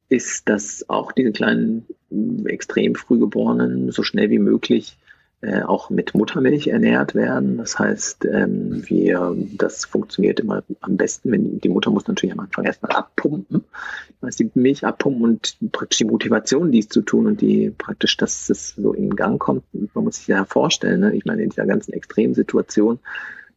ist, 0.10 0.48
dass 0.50 0.90
auch 0.90 1.12
diese 1.12 1.32
kleinen, 1.32 1.86
extrem 2.46 2.96
frühgeborenen 2.96 3.92
so 3.92 4.04
schnell 4.04 4.30
wie 4.30 4.40
möglich 4.40 4.98
äh, 5.42 5.62
auch 5.62 5.90
mit 5.90 6.16
Muttermilch 6.16 6.68
ernährt 6.68 7.14
werden. 7.14 7.58
Das 7.58 7.78
heißt, 7.78 8.26
ähm, 8.26 8.84
wir, 8.88 9.36
das 9.56 9.86
funktioniert 9.86 10.40
immer 10.40 10.64
am 10.82 10.98
besten, 10.98 11.32
wenn 11.32 11.60
die 11.60 11.70
Mutter 11.70 11.92
muss 11.92 12.08
natürlich 12.08 12.34
am 12.34 12.40
Anfang 12.40 12.66
erstmal 12.66 12.94
abpumpen. 12.94 13.64
was 14.20 14.38
die 14.38 14.50
Milch 14.56 14.84
abpumpen 14.84 15.24
und 15.24 15.58
praktisch 15.72 16.00
die 16.00 16.06
Motivation, 16.06 16.72
dies 16.72 16.90
zu 16.90 17.02
tun 17.02 17.28
und 17.28 17.42
die 17.42 17.70
praktisch, 17.70 18.18
dass 18.18 18.50
es 18.50 18.70
so 18.70 18.94
in 18.94 19.16
Gang 19.16 19.40
kommt. 19.40 19.64
Man 19.94 20.06
muss 20.06 20.18
sich 20.18 20.28
ja 20.28 20.44
vorstellen, 20.46 21.02
ne? 21.02 21.16
ich 21.16 21.26
meine, 21.26 21.44
in 21.44 21.50
dieser 21.50 21.68
ganzen 21.68 21.94
Extremsituation, 21.94 22.98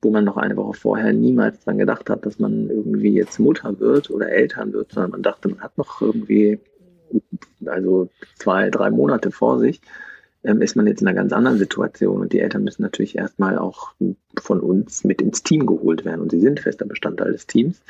wo 0.03 0.11
man 0.11 0.24
noch 0.24 0.36
eine 0.36 0.57
Woche 0.57 0.74
vorher 0.74 1.12
niemals 1.12 1.61
dran 1.61 1.78
gedacht 1.78 2.09
hat, 2.09 2.24
dass 2.24 2.38
man 2.38 2.70
irgendwie 2.70 3.12
jetzt 3.12 3.38
Mutter 3.38 3.78
wird 3.80 4.11
oder 4.11 4.30
Eltern 4.30 4.72
wird, 4.72 4.92
sondern 4.92 5.11
man 5.12 5.22
dachte, 5.22 5.48
man 5.48 5.61
hat 5.61 5.76
noch 5.76 6.01
irgendwie 6.01 6.59
also 7.66 8.09
zwei, 8.36 8.70
drei 8.70 8.90
Monate 8.90 9.30
vor 9.30 9.59
sich, 9.59 9.80
ähm, 10.42 10.62
ist 10.62 10.76
man 10.76 10.86
jetzt 10.86 11.03
in 11.03 11.09
einer 11.09 11.16
ganz 11.16 11.32
anderen 11.32 11.59
Situation 11.59 12.20
und 12.20 12.32
die 12.32 12.40
Eltern 12.40 12.64
müssen 12.64 12.82
natürlich 12.82 13.16
erstmal 13.18 13.59
auch 13.59 13.92
von 14.40 14.61
uns 14.61 15.05
mit 15.05 15.20
ins 15.20 15.42
Team 15.42 15.66
geholt 15.66 16.05
werden 16.05 16.20
und 16.22 16.30
sie 16.30 16.40
sind 16.40 16.61
fester 16.61 16.86
Bestandteil 16.86 17.32
des 17.32 17.46
Teams. 17.46 17.82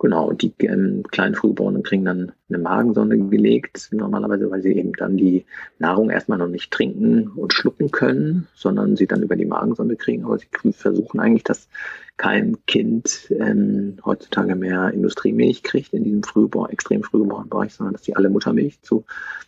Genau, 0.00 0.28
und 0.28 0.42
die 0.42 0.52
ähm, 0.60 1.02
kleinen 1.10 1.34
Frühgeborenen 1.34 1.82
kriegen 1.82 2.04
dann 2.04 2.30
eine 2.48 2.58
Magensonde 2.58 3.18
gelegt, 3.18 3.88
normalerweise, 3.90 4.48
weil 4.48 4.62
sie 4.62 4.76
eben 4.76 4.92
dann 4.92 5.16
die 5.16 5.44
Nahrung 5.80 6.10
erstmal 6.10 6.38
noch 6.38 6.46
nicht 6.46 6.70
trinken 6.70 7.26
und 7.34 7.52
schlucken 7.52 7.90
können, 7.90 8.46
sondern 8.54 8.94
sie 8.94 9.08
dann 9.08 9.24
über 9.24 9.34
die 9.34 9.44
Magensonde 9.44 9.96
kriegen. 9.96 10.24
Aber 10.24 10.38
sie 10.38 10.46
versuchen 10.72 11.18
eigentlich, 11.18 11.42
dass 11.42 11.68
kein 12.16 12.64
Kind 12.66 13.32
ähm, 13.40 13.96
heutzutage 14.04 14.54
mehr 14.54 14.92
Industriemilch 14.92 15.64
kriegt 15.64 15.92
in 15.92 16.04
diesem 16.04 16.22
Frühgebor 16.22 16.70
extrem 16.70 17.02
frühgeborenen 17.02 17.50
Bereich, 17.50 17.74
sondern 17.74 17.94
dass 17.94 18.04
sie 18.04 18.14
alle 18.14 18.28
Muttermilch 18.28 18.80
zu, 18.82 19.04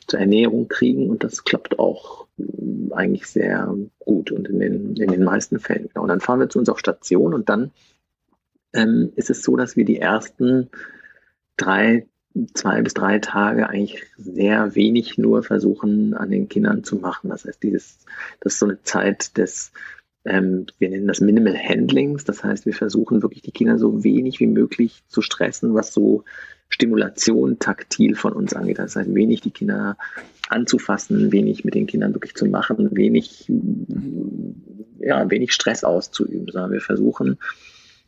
zur 0.08 0.18
Ernährung 0.18 0.66
kriegen. 0.66 1.10
Und 1.10 1.22
das 1.22 1.44
klappt 1.44 1.78
auch 1.78 2.26
eigentlich 2.90 3.26
sehr 3.26 3.72
gut 4.00 4.32
und 4.32 4.48
in 4.48 4.58
den, 4.58 4.96
in 4.96 5.12
den 5.12 5.22
meisten 5.22 5.60
Fällen. 5.60 5.88
Genau. 5.88 6.02
Und 6.02 6.08
dann 6.08 6.20
fahren 6.20 6.40
wir 6.40 6.48
zu 6.48 6.58
uns 6.58 6.68
auf 6.68 6.80
Station 6.80 7.34
und 7.34 7.48
dann 7.48 7.70
ähm, 8.72 9.12
ist 9.16 9.30
es 9.30 9.42
so, 9.42 9.56
dass 9.56 9.76
wir 9.76 9.84
die 9.84 9.98
ersten 9.98 10.70
drei, 11.56 12.06
zwei 12.54 12.82
bis 12.82 12.94
drei 12.94 13.18
Tage 13.18 13.68
eigentlich 13.68 14.04
sehr 14.16 14.74
wenig 14.74 15.18
nur 15.18 15.42
versuchen 15.42 16.14
an 16.14 16.30
den 16.30 16.48
Kindern 16.48 16.84
zu 16.84 16.96
machen. 16.96 17.30
Das 17.30 17.44
heißt, 17.44 17.62
dieses, 17.62 17.98
das 18.40 18.54
ist 18.54 18.58
so 18.60 18.66
eine 18.66 18.82
Zeit 18.82 19.36
des, 19.36 19.72
ähm, 20.24 20.66
wir 20.78 20.90
nennen 20.90 21.08
das 21.08 21.20
Minimal 21.20 21.56
Handlings. 21.56 22.24
Das 22.24 22.44
heißt, 22.44 22.66
wir 22.66 22.74
versuchen 22.74 23.22
wirklich 23.22 23.42
die 23.42 23.52
Kinder 23.52 23.78
so 23.78 24.04
wenig 24.04 24.40
wie 24.40 24.46
möglich 24.46 25.02
zu 25.08 25.22
stressen, 25.22 25.74
was 25.74 25.92
so 25.92 26.24
Stimulation 26.68 27.58
taktil 27.58 28.14
von 28.14 28.32
uns 28.32 28.54
angeht. 28.54 28.78
Das 28.78 28.96
heißt, 28.96 29.12
wenig 29.12 29.40
die 29.40 29.50
Kinder 29.50 29.96
anzufassen, 30.48 31.32
wenig 31.32 31.64
mit 31.64 31.74
den 31.74 31.86
Kindern 31.86 32.14
wirklich 32.14 32.34
zu 32.34 32.46
machen, 32.46 32.96
wenig, 32.96 33.50
ja, 35.00 35.28
wenig 35.30 35.52
Stress 35.52 35.84
auszuüben, 35.84 36.46
sondern 36.50 36.70
wir 36.70 36.80
versuchen, 36.80 37.38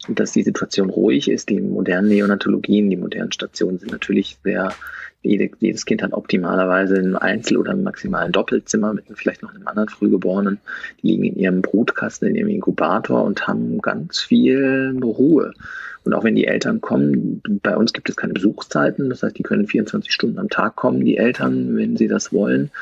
dass 0.09 0.33
die 0.33 0.43
Situation 0.43 0.91
ruhig 0.91 1.31
ist. 1.31 1.49
Die 1.49 1.61
modernen 1.61 2.09
Neonatologien, 2.09 2.91
die 2.91 2.97
modernen 2.97 3.33
Stationen 3.33 3.79
sind 3.79 3.93
natürlich 3.93 4.39
sehr, 4.43 4.73
jedes 5.23 5.85
Kind 5.87 6.03
hat 6.03 6.13
optimalerweise 6.13 6.97
ein 6.97 7.17
Einzel- 7.17 7.57
oder 7.57 7.77
maximal 7.77 8.25
ein 8.25 8.33
Doppelzimmer 8.33 8.93
mit 8.93 9.05
vielleicht 9.15 9.43
noch 9.43 9.55
einem 9.55 9.67
anderen 9.69 9.89
Frühgeborenen. 9.89 10.59
Die 11.03 11.09
liegen 11.09 11.25
in 11.25 11.37
ihrem 11.37 11.63
Brutkasten, 11.63 12.29
in 12.29 12.35
ihrem 12.35 12.49
Inkubator 12.49 13.23
und 13.23 13.47
haben 13.47 13.81
ganz 13.81 14.21
viel 14.21 14.99
Ruhe. 15.03 15.53
Und 16.05 16.15
auch 16.15 16.25
wenn 16.25 16.35
die 16.35 16.47
Eltern 16.47 16.81
kommen, 16.81 17.41
bei 17.63 17.77
uns 17.77 17.93
gibt 17.93 18.11
es 18.11 18.17
keine 18.17 18.33
Besuchszeiten, 18.33 19.09
das 19.09 19.23
heißt, 19.23 19.39
die 19.39 19.45
können 19.45 19.69
24 19.69 20.13
Stunden 20.13 20.41
am 20.41 20.49
Tag 20.49 20.75
kommen, 20.75 21.05
die 21.05 21.17
Eltern, 21.17 21.77
wenn 21.77 21.97
sie 21.97 22.09
das 22.09 22.33
wollen. 22.33 22.73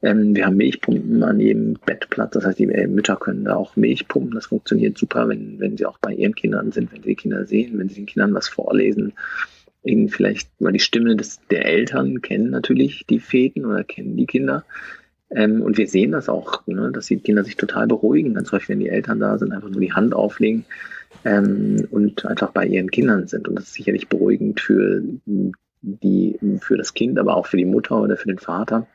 Ähm, 0.00 0.34
wir 0.36 0.46
haben 0.46 0.56
Milchpumpen 0.56 1.22
an 1.22 1.40
jedem 1.40 1.74
Bettplatz, 1.84 2.32
das 2.32 2.44
heißt, 2.44 2.58
die 2.58 2.66
äh, 2.66 2.86
Mütter 2.86 3.16
können 3.16 3.44
da 3.44 3.56
auch 3.56 3.76
Milch 3.76 4.06
pumpen. 4.06 4.34
Das 4.34 4.46
funktioniert 4.46 4.96
super, 4.96 5.28
wenn, 5.28 5.58
wenn 5.58 5.76
sie 5.76 5.86
auch 5.86 5.98
bei 5.98 6.12
ihren 6.12 6.34
Kindern 6.34 6.70
sind, 6.70 6.92
wenn 6.92 7.02
sie 7.02 7.10
die 7.10 7.16
Kinder 7.16 7.44
sehen, 7.46 7.78
wenn 7.78 7.88
sie 7.88 7.96
den 7.96 8.06
Kindern 8.06 8.34
was 8.34 8.48
vorlesen. 8.48 9.14
Ihnen 9.82 10.08
vielleicht 10.08 10.60
mal 10.60 10.72
die 10.72 10.80
Stimme 10.80 11.16
des, 11.16 11.40
der 11.50 11.66
Eltern 11.66 12.20
kennen 12.20 12.50
natürlich 12.50 13.06
die 13.08 13.20
Väten 13.20 13.64
oder 13.64 13.84
kennen 13.84 14.16
die 14.16 14.26
Kinder. 14.26 14.64
Ähm, 15.30 15.62
und 15.62 15.78
wir 15.78 15.88
sehen 15.88 16.12
das 16.12 16.28
auch, 16.28 16.66
ne, 16.66 16.90
dass 16.92 17.06
die 17.06 17.18
Kinder 17.18 17.44
sich 17.44 17.56
total 17.56 17.86
beruhigen. 17.86 18.34
Ganz 18.34 18.52
häufig, 18.52 18.68
wenn 18.68 18.80
die 18.80 18.88
Eltern 18.88 19.18
da 19.18 19.36
sind, 19.38 19.52
einfach 19.52 19.68
nur 19.68 19.80
die 19.80 19.92
Hand 19.92 20.14
auflegen 20.14 20.64
ähm, 21.24 21.86
und 21.90 22.24
einfach 22.24 22.52
bei 22.52 22.66
ihren 22.66 22.90
Kindern 22.90 23.26
sind. 23.26 23.48
Und 23.48 23.56
das 23.56 23.64
ist 23.64 23.74
sicherlich 23.74 24.08
beruhigend 24.08 24.60
für 24.60 25.02
die, 25.82 26.38
für 26.60 26.76
das 26.76 26.94
Kind, 26.94 27.18
aber 27.18 27.36
auch 27.36 27.46
für 27.46 27.56
die 27.56 27.64
Mutter 27.64 28.00
oder 28.00 28.16
für 28.16 28.28
den 28.28 28.38
Vater. 28.38 28.86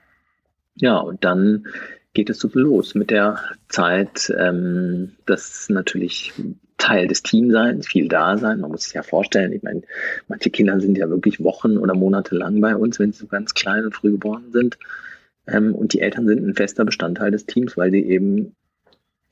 Ja, 0.75 0.97
und 0.97 1.23
dann 1.23 1.67
geht 2.13 2.29
es 2.29 2.39
so 2.39 2.49
los 2.53 2.95
mit 2.95 3.09
der 3.09 3.39
Zeit, 3.69 4.31
ähm, 4.37 5.13
das 5.25 5.69
natürlich 5.69 6.33
Teil 6.77 7.07
des 7.07 7.23
Teamseins, 7.23 7.87
viel 7.87 8.07
da 8.07 8.37
sein. 8.37 8.59
Man 8.59 8.71
muss 8.71 8.83
sich 8.83 8.93
ja 8.93 9.03
vorstellen, 9.03 9.53
ich 9.53 9.63
meine, 9.63 9.83
manche 10.27 10.49
Kinder 10.49 10.79
sind 10.79 10.97
ja 10.97 11.09
wirklich 11.09 11.43
Wochen 11.43 11.77
oder 11.77 11.95
Monate 11.95 12.35
lang 12.35 12.59
bei 12.61 12.75
uns, 12.75 12.99
wenn 12.99 13.11
sie 13.11 13.19
so 13.19 13.27
ganz 13.27 13.53
klein 13.53 13.85
und 13.85 13.95
früh 13.95 14.11
geboren 14.11 14.51
sind. 14.51 14.77
Ähm, 15.47 15.73
und 15.75 15.93
die 15.93 16.01
Eltern 16.01 16.27
sind 16.27 16.45
ein 16.45 16.55
fester 16.55 16.85
Bestandteil 16.85 17.31
des 17.31 17.45
Teams, 17.45 17.77
weil 17.77 17.91
sie 17.91 18.03
eben 18.03 18.55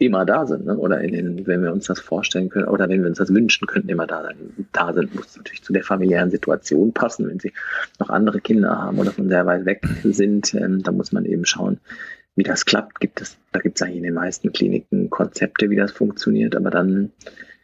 immer 0.06 0.26
da 0.26 0.46
sind, 0.48 0.66
ne? 0.66 0.78
oder 0.78 1.02
in 1.02 1.14
den, 1.14 1.48
wenn 1.48 1.64
wir 1.64 1.72
uns 1.72 1.86
das 1.86 2.00
vorstellen 2.00 2.50
können, 2.50 2.68
oder 2.68 2.90
wenn 2.90 3.02
wir 3.02 3.10
uns 3.10 3.20
das 3.20 3.34
wünschen 3.34 3.68
könnten, 3.68 3.90
immer 3.90 4.08
da 4.08 4.24
sein, 4.24 4.36
da 4.72 4.94
sind, 4.94 5.14
muss 5.16 5.38
natürlich 5.38 5.64
zu 5.64 5.74
der 5.74 5.84
familiären 5.84 6.32
Situation 6.32 6.92
passen. 6.92 7.28
Wenn 7.28 7.40
sie 7.40 7.54
noch 8.00 8.10
andere 8.10 8.42
Kinder 8.42 8.78
haben 8.78 8.98
oder 9.00 9.12
von 9.12 9.30
sehr 9.30 9.46
weit 9.46 9.66
weg 9.66 9.86
sind, 10.04 10.54
ähm, 10.56 10.82
da 10.82 10.92
muss 10.92 11.12
man 11.12 11.26
eben 11.26 11.46
schauen, 11.46 11.80
wie 12.36 12.44
das 12.44 12.66
klappt. 12.66 13.00
Gibt 13.00 13.22
es, 13.22 13.38
da 13.52 13.60
gibt 13.60 13.78
es 13.78 13.82
eigentlich 13.82 13.98
in 13.98 14.04
den 14.04 14.14
meisten 14.16 14.52
Kliniken 14.52 15.10
Konzepte, 15.10 15.70
wie 15.70 15.76
das 15.76 15.92
funktioniert, 15.92 16.56
aber 16.56 16.72
dann, 16.72 17.12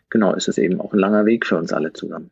genau, 0.09 0.33
ist 0.35 0.47
es 0.47 0.57
eben 0.57 0.79
auch 0.79 0.93
ein 0.93 0.99
langer 0.99 1.25
Weg 1.25 1.45
für 1.45 1.57
uns 1.57 1.73
alle 1.73 1.93
zusammen. 1.93 2.29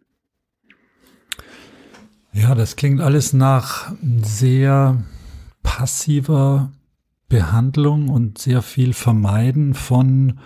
Ja, 2.32 2.54
das 2.54 2.76
klingt 2.76 3.02
alles 3.02 3.34
nach 3.34 3.94
sehr 4.22 4.98
passiver 5.64 6.70
Behandlung 7.30 8.10
und 8.10 8.38
sehr 8.38 8.62
viel 8.62 8.94
Vermeiden 8.94 9.74
von, 9.74 10.40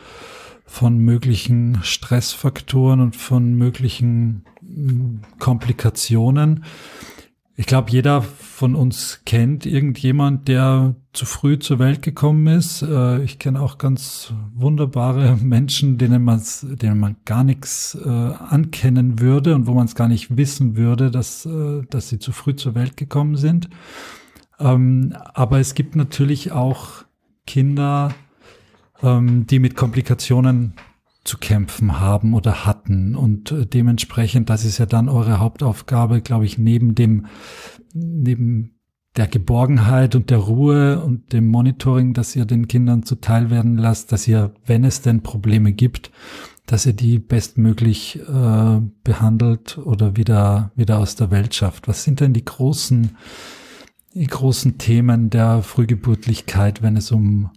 von 0.65 0.97
möglichen 0.97 1.79
Stressfaktoren 1.83 2.99
und 2.99 3.15
von 3.15 3.53
möglichen 3.53 4.45
hm, 4.61 5.21
Komplikationen. 5.39 6.63
Ich 7.59 7.65
glaube, 7.65 7.91
jeder 7.91 8.21
von 8.21 8.73
uns 8.73 9.19
kennt 9.25 9.65
irgendjemand, 9.65 10.47
der 10.47 10.95
zu 11.11 11.25
früh 11.25 11.59
zur 11.59 11.77
Welt 11.77 12.01
gekommen 12.01 12.47
ist. 12.47 12.83
Äh, 12.83 13.21
ich 13.21 13.37
kenne 13.37 13.59
auch 13.59 13.77
ganz 13.77 14.33
wunderbare 14.55 15.35
Menschen, 15.41 15.97
denen 15.97 16.23
man 16.23 16.41
denen 16.61 16.97
man 17.01 17.17
gar 17.25 17.43
nichts 17.43 17.97
äh, 18.01 18.07
ankennen 18.07 19.19
würde 19.19 19.55
und 19.55 19.67
wo 19.67 19.73
man 19.73 19.87
es 19.87 19.95
gar 19.95 20.07
nicht 20.07 20.37
wissen 20.37 20.77
würde, 20.77 21.11
dass, 21.11 21.45
äh, 21.45 21.81
dass 21.89 22.07
sie 22.07 22.19
zu 22.19 22.31
früh 22.31 22.55
zur 22.55 22.75
Welt 22.75 22.95
gekommen 22.95 23.35
sind. 23.35 23.69
Ähm, 24.59 25.15
aber 25.33 25.59
es 25.59 25.73
gibt 25.73 25.95
natürlich 25.95 26.51
auch 26.51 27.05
Kinder, 27.45 28.13
ähm, 29.01 29.47
die 29.47 29.59
mit 29.59 29.75
Komplikationen 29.75 30.73
zu 31.23 31.37
kämpfen 31.37 31.99
haben 31.99 32.33
oder 32.33 32.65
hatten. 32.65 33.15
Und 33.15 33.51
äh, 33.51 33.65
dementsprechend, 33.65 34.49
das 34.49 34.65
ist 34.65 34.77
ja 34.77 34.85
dann 34.85 35.09
eure 35.09 35.39
Hauptaufgabe, 35.39 36.21
glaube 36.21 36.45
ich, 36.45 36.57
neben 36.57 36.95
dem, 36.95 37.27
neben 37.93 38.75
der 39.15 39.27
Geborgenheit 39.27 40.15
und 40.15 40.29
der 40.29 40.37
Ruhe 40.37 41.03
und 41.03 41.33
dem 41.33 41.47
Monitoring, 41.47 42.13
dass 42.13 42.35
ihr 42.35 42.45
den 42.45 42.67
Kindern 42.67 43.03
zuteil 43.03 43.49
werden 43.49 43.77
lasst, 43.77 44.11
dass 44.11 44.27
ihr, 44.27 44.53
wenn 44.65 44.83
es 44.83 45.01
denn 45.01 45.23
Probleme 45.23 45.73
gibt, 45.73 46.11
dass 46.65 46.85
ihr 46.85 46.93
die 46.93 47.17
bestmöglich 47.19 48.19
äh, 48.19 48.81
behandelt 49.03 49.79
oder 49.79 50.15
wieder, 50.15 50.71
wieder 50.75 50.99
aus 50.99 51.15
der 51.15 51.31
Welt 51.31 51.55
schafft. 51.55 51.87
Was 51.87 52.03
sind 52.03 52.19
denn 52.19 52.33
die 52.33 52.45
großen 52.45 53.17
die 54.13 54.27
großen 54.27 54.77
Themen 54.77 55.29
der 55.29 55.61
Frühgeburtlichkeit, 55.61 56.81
wenn 56.81 56.97
es 56.97 57.11
um, 57.11 57.51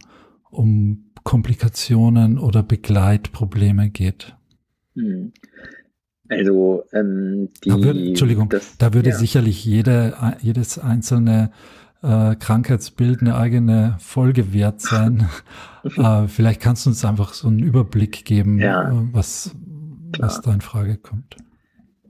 um 0.50 1.05
Komplikationen 1.24 2.38
oder 2.38 2.62
Begleitprobleme 2.62 3.90
geht? 3.90 4.36
Hm. 4.94 5.32
Also 6.28 6.84
ähm, 6.92 7.50
die, 7.62 7.68
da 7.68 7.82
würde, 7.82 8.07
Entschuldigung, 8.09 8.48
das, 8.48 8.78
da 8.78 8.94
würde 8.94 9.11
ja. 9.11 9.16
sicherlich 9.16 9.64
jede, 9.64 10.14
jedes 10.40 10.78
einzelne 10.78 11.50
äh, 12.03 12.36
Krankheitsbild 12.36 13.20
eine 13.20 13.36
eigene 13.36 13.96
Folge 13.98 14.53
wert 14.53 14.80
sein. 14.80 15.28
äh, 15.96 16.26
vielleicht 16.28 16.61
kannst 16.61 16.86
du 16.86 16.90
uns 16.90 17.05
einfach 17.05 17.34
so 17.34 17.48
einen 17.48 17.59
Überblick 17.59 18.24
geben, 18.24 18.59
ja, 18.59 18.90
äh, 18.90 18.94
was, 19.12 19.55
was 20.18 20.40
da 20.40 20.55
in 20.55 20.62
Frage 20.62 20.96
kommt. 20.96 21.36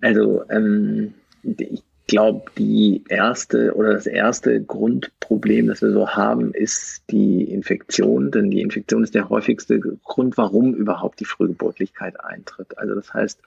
Also 0.01 0.43
ähm, 0.51 1.15
ich 1.43 1.83
glaube, 2.13 2.43
die 2.59 3.05
erste 3.09 3.75
oder 3.75 3.95
das 3.95 4.07
erste 4.07 4.63
Grundproblem, 4.63 5.67
das 5.67 5.81
wir 5.81 5.93
so 5.93 6.11
haben, 6.11 6.53
ist 6.53 7.05
die 7.11 7.45
Infektion, 7.45 8.31
denn 8.31 8.51
die 8.51 8.61
Infektion 8.61 9.03
ist 9.03 9.15
der 9.15 9.31
häufigste 9.31 9.81
Grund, 9.81 10.37
warum 10.37 10.75
überhaupt 10.75 11.21
die 11.21 11.25
Frühgeburtlichkeit 11.25 12.23
eintritt. 12.23 12.77
Also 12.77 12.95
das 12.95 13.15
heißt, 13.15 13.41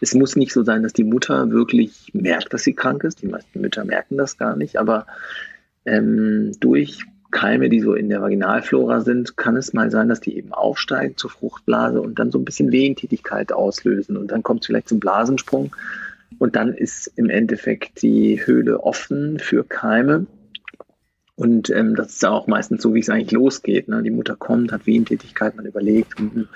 es 0.00 0.14
muss 0.14 0.34
nicht 0.34 0.52
so 0.52 0.64
sein, 0.64 0.82
dass 0.82 0.92
die 0.92 1.04
Mutter 1.04 1.52
wirklich 1.52 2.10
merkt, 2.12 2.52
dass 2.52 2.64
sie 2.64 2.74
krank 2.74 3.04
ist. 3.04 3.22
Die 3.22 3.28
meisten 3.28 3.60
Mütter 3.60 3.84
merken 3.84 4.16
das 4.16 4.36
gar 4.36 4.56
nicht, 4.56 4.78
aber 4.78 5.06
ähm, 5.84 6.50
durch 6.58 7.04
Keime, 7.30 7.68
die 7.68 7.80
so 7.80 7.94
in 7.94 8.08
der 8.08 8.20
Vaginalflora 8.20 9.02
sind, 9.02 9.36
kann 9.36 9.56
es 9.56 9.74
mal 9.74 9.92
sein, 9.92 10.08
dass 10.08 10.20
die 10.20 10.36
eben 10.36 10.52
aufsteigen 10.52 11.16
zur 11.16 11.30
Fruchtblase 11.30 12.00
und 12.00 12.18
dann 12.18 12.32
so 12.32 12.38
ein 12.40 12.44
bisschen 12.44 12.72
Wehentätigkeit 12.72 13.52
auslösen 13.52 14.16
und 14.16 14.32
dann 14.32 14.42
kommt 14.42 14.62
es 14.62 14.66
vielleicht 14.66 14.88
zum 14.88 14.98
Blasensprung 14.98 15.70
Und 16.38 16.56
dann 16.56 16.74
ist 16.74 17.12
im 17.16 17.30
Endeffekt 17.30 18.02
die 18.02 18.44
Höhle 18.44 18.80
offen 18.82 19.38
für 19.38 19.64
Keime. 19.64 20.26
Und 21.34 21.70
ähm, 21.70 21.96
das 21.96 22.12
ist 22.12 22.24
auch 22.26 22.46
meistens 22.46 22.82
so, 22.82 22.94
wie 22.94 23.00
es 23.00 23.08
eigentlich 23.08 23.32
losgeht. 23.32 23.88
Ne? 23.88 24.02
Die 24.02 24.10
Mutter 24.10 24.36
kommt, 24.36 24.70
hat 24.70 24.86
Wehentätigkeit, 24.86 25.56
man 25.56 25.64
überlegt, 25.64 26.18
hm, 26.18 26.46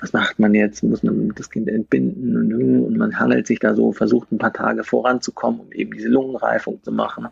was 0.00 0.12
macht 0.14 0.38
man 0.38 0.54
jetzt, 0.54 0.82
muss 0.82 1.02
man 1.02 1.32
das 1.36 1.50
Kind 1.50 1.68
entbinden 1.68 2.36
und, 2.36 2.50
hm, 2.50 2.82
und 2.82 2.96
man 2.96 3.18
handelt 3.18 3.46
sich 3.46 3.58
da 3.58 3.74
so, 3.74 3.92
versucht 3.92 4.32
ein 4.32 4.38
paar 4.38 4.52
Tage 4.52 4.84
voranzukommen, 4.84 5.60
um 5.60 5.72
eben 5.72 5.92
diese 5.92 6.08
Lungenreifung 6.08 6.82
zu 6.82 6.90
machen 6.92 7.28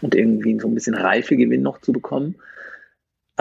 und 0.00 0.14
irgendwie 0.14 0.58
so 0.58 0.68
ein 0.68 0.74
bisschen 0.74 0.94
Reifegewinn 0.94 1.62
noch 1.62 1.80
zu 1.80 1.92
bekommen. 1.92 2.36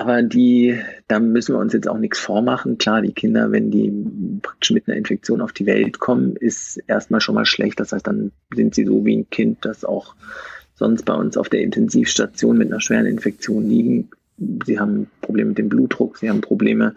Aber 0.01 0.23
die, 0.23 0.79
da 1.07 1.19
müssen 1.19 1.53
wir 1.53 1.59
uns 1.59 1.73
jetzt 1.73 1.87
auch 1.87 1.99
nichts 1.99 2.17
vormachen. 2.17 2.79
Klar, 2.79 3.03
die 3.03 3.13
Kinder, 3.13 3.51
wenn 3.51 3.69
die 3.69 3.93
praktisch 4.41 4.71
mit 4.71 4.87
einer 4.87 4.97
Infektion 4.97 5.41
auf 5.41 5.53
die 5.53 5.67
Welt 5.67 5.99
kommen, 5.99 6.35
ist 6.35 6.81
erstmal 6.87 7.21
schon 7.21 7.35
mal 7.35 7.45
schlecht. 7.45 7.79
Das 7.79 7.91
heißt, 7.91 8.07
dann 8.07 8.31
sind 8.51 8.73
sie 8.73 8.83
so 8.83 9.05
wie 9.05 9.17
ein 9.17 9.29
Kind, 9.29 9.59
das 9.61 9.85
auch 9.85 10.15
sonst 10.73 11.03
bei 11.03 11.13
uns 11.13 11.37
auf 11.37 11.49
der 11.49 11.61
Intensivstation 11.61 12.57
mit 12.57 12.71
einer 12.71 12.81
schweren 12.81 13.05
Infektion 13.05 13.69
liegen. 13.69 14.09
Sie 14.65 14.79
haben 14.79 15.05
Probleme 15.21 15.49
mit 15.49 15.59
dem 15.59 15.69
Blutdruck, 15.69 16.17
sie 16.17 16.31
haben 16.31 16.41
Probleme 16.41 16.95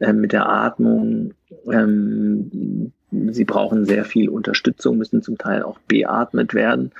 äh, 0.00 0.12
mit 0.12 0.32
der 0.32 0.46
Atmung. 0.46 1.32
Ähm, 1.70 2.92
sie 3.30 3.46
brauchen 3.46 3.86
sehr 3.86 4.04
viel 4.04 4.28
Unterstützung, 4.28 4.98
müssen 4.98 5.22
zum 5.22 5.38
Teil 5.38 5.62
auch 5.62 5.78
beatmet 5.88 6.52
werden. 6.52 6.92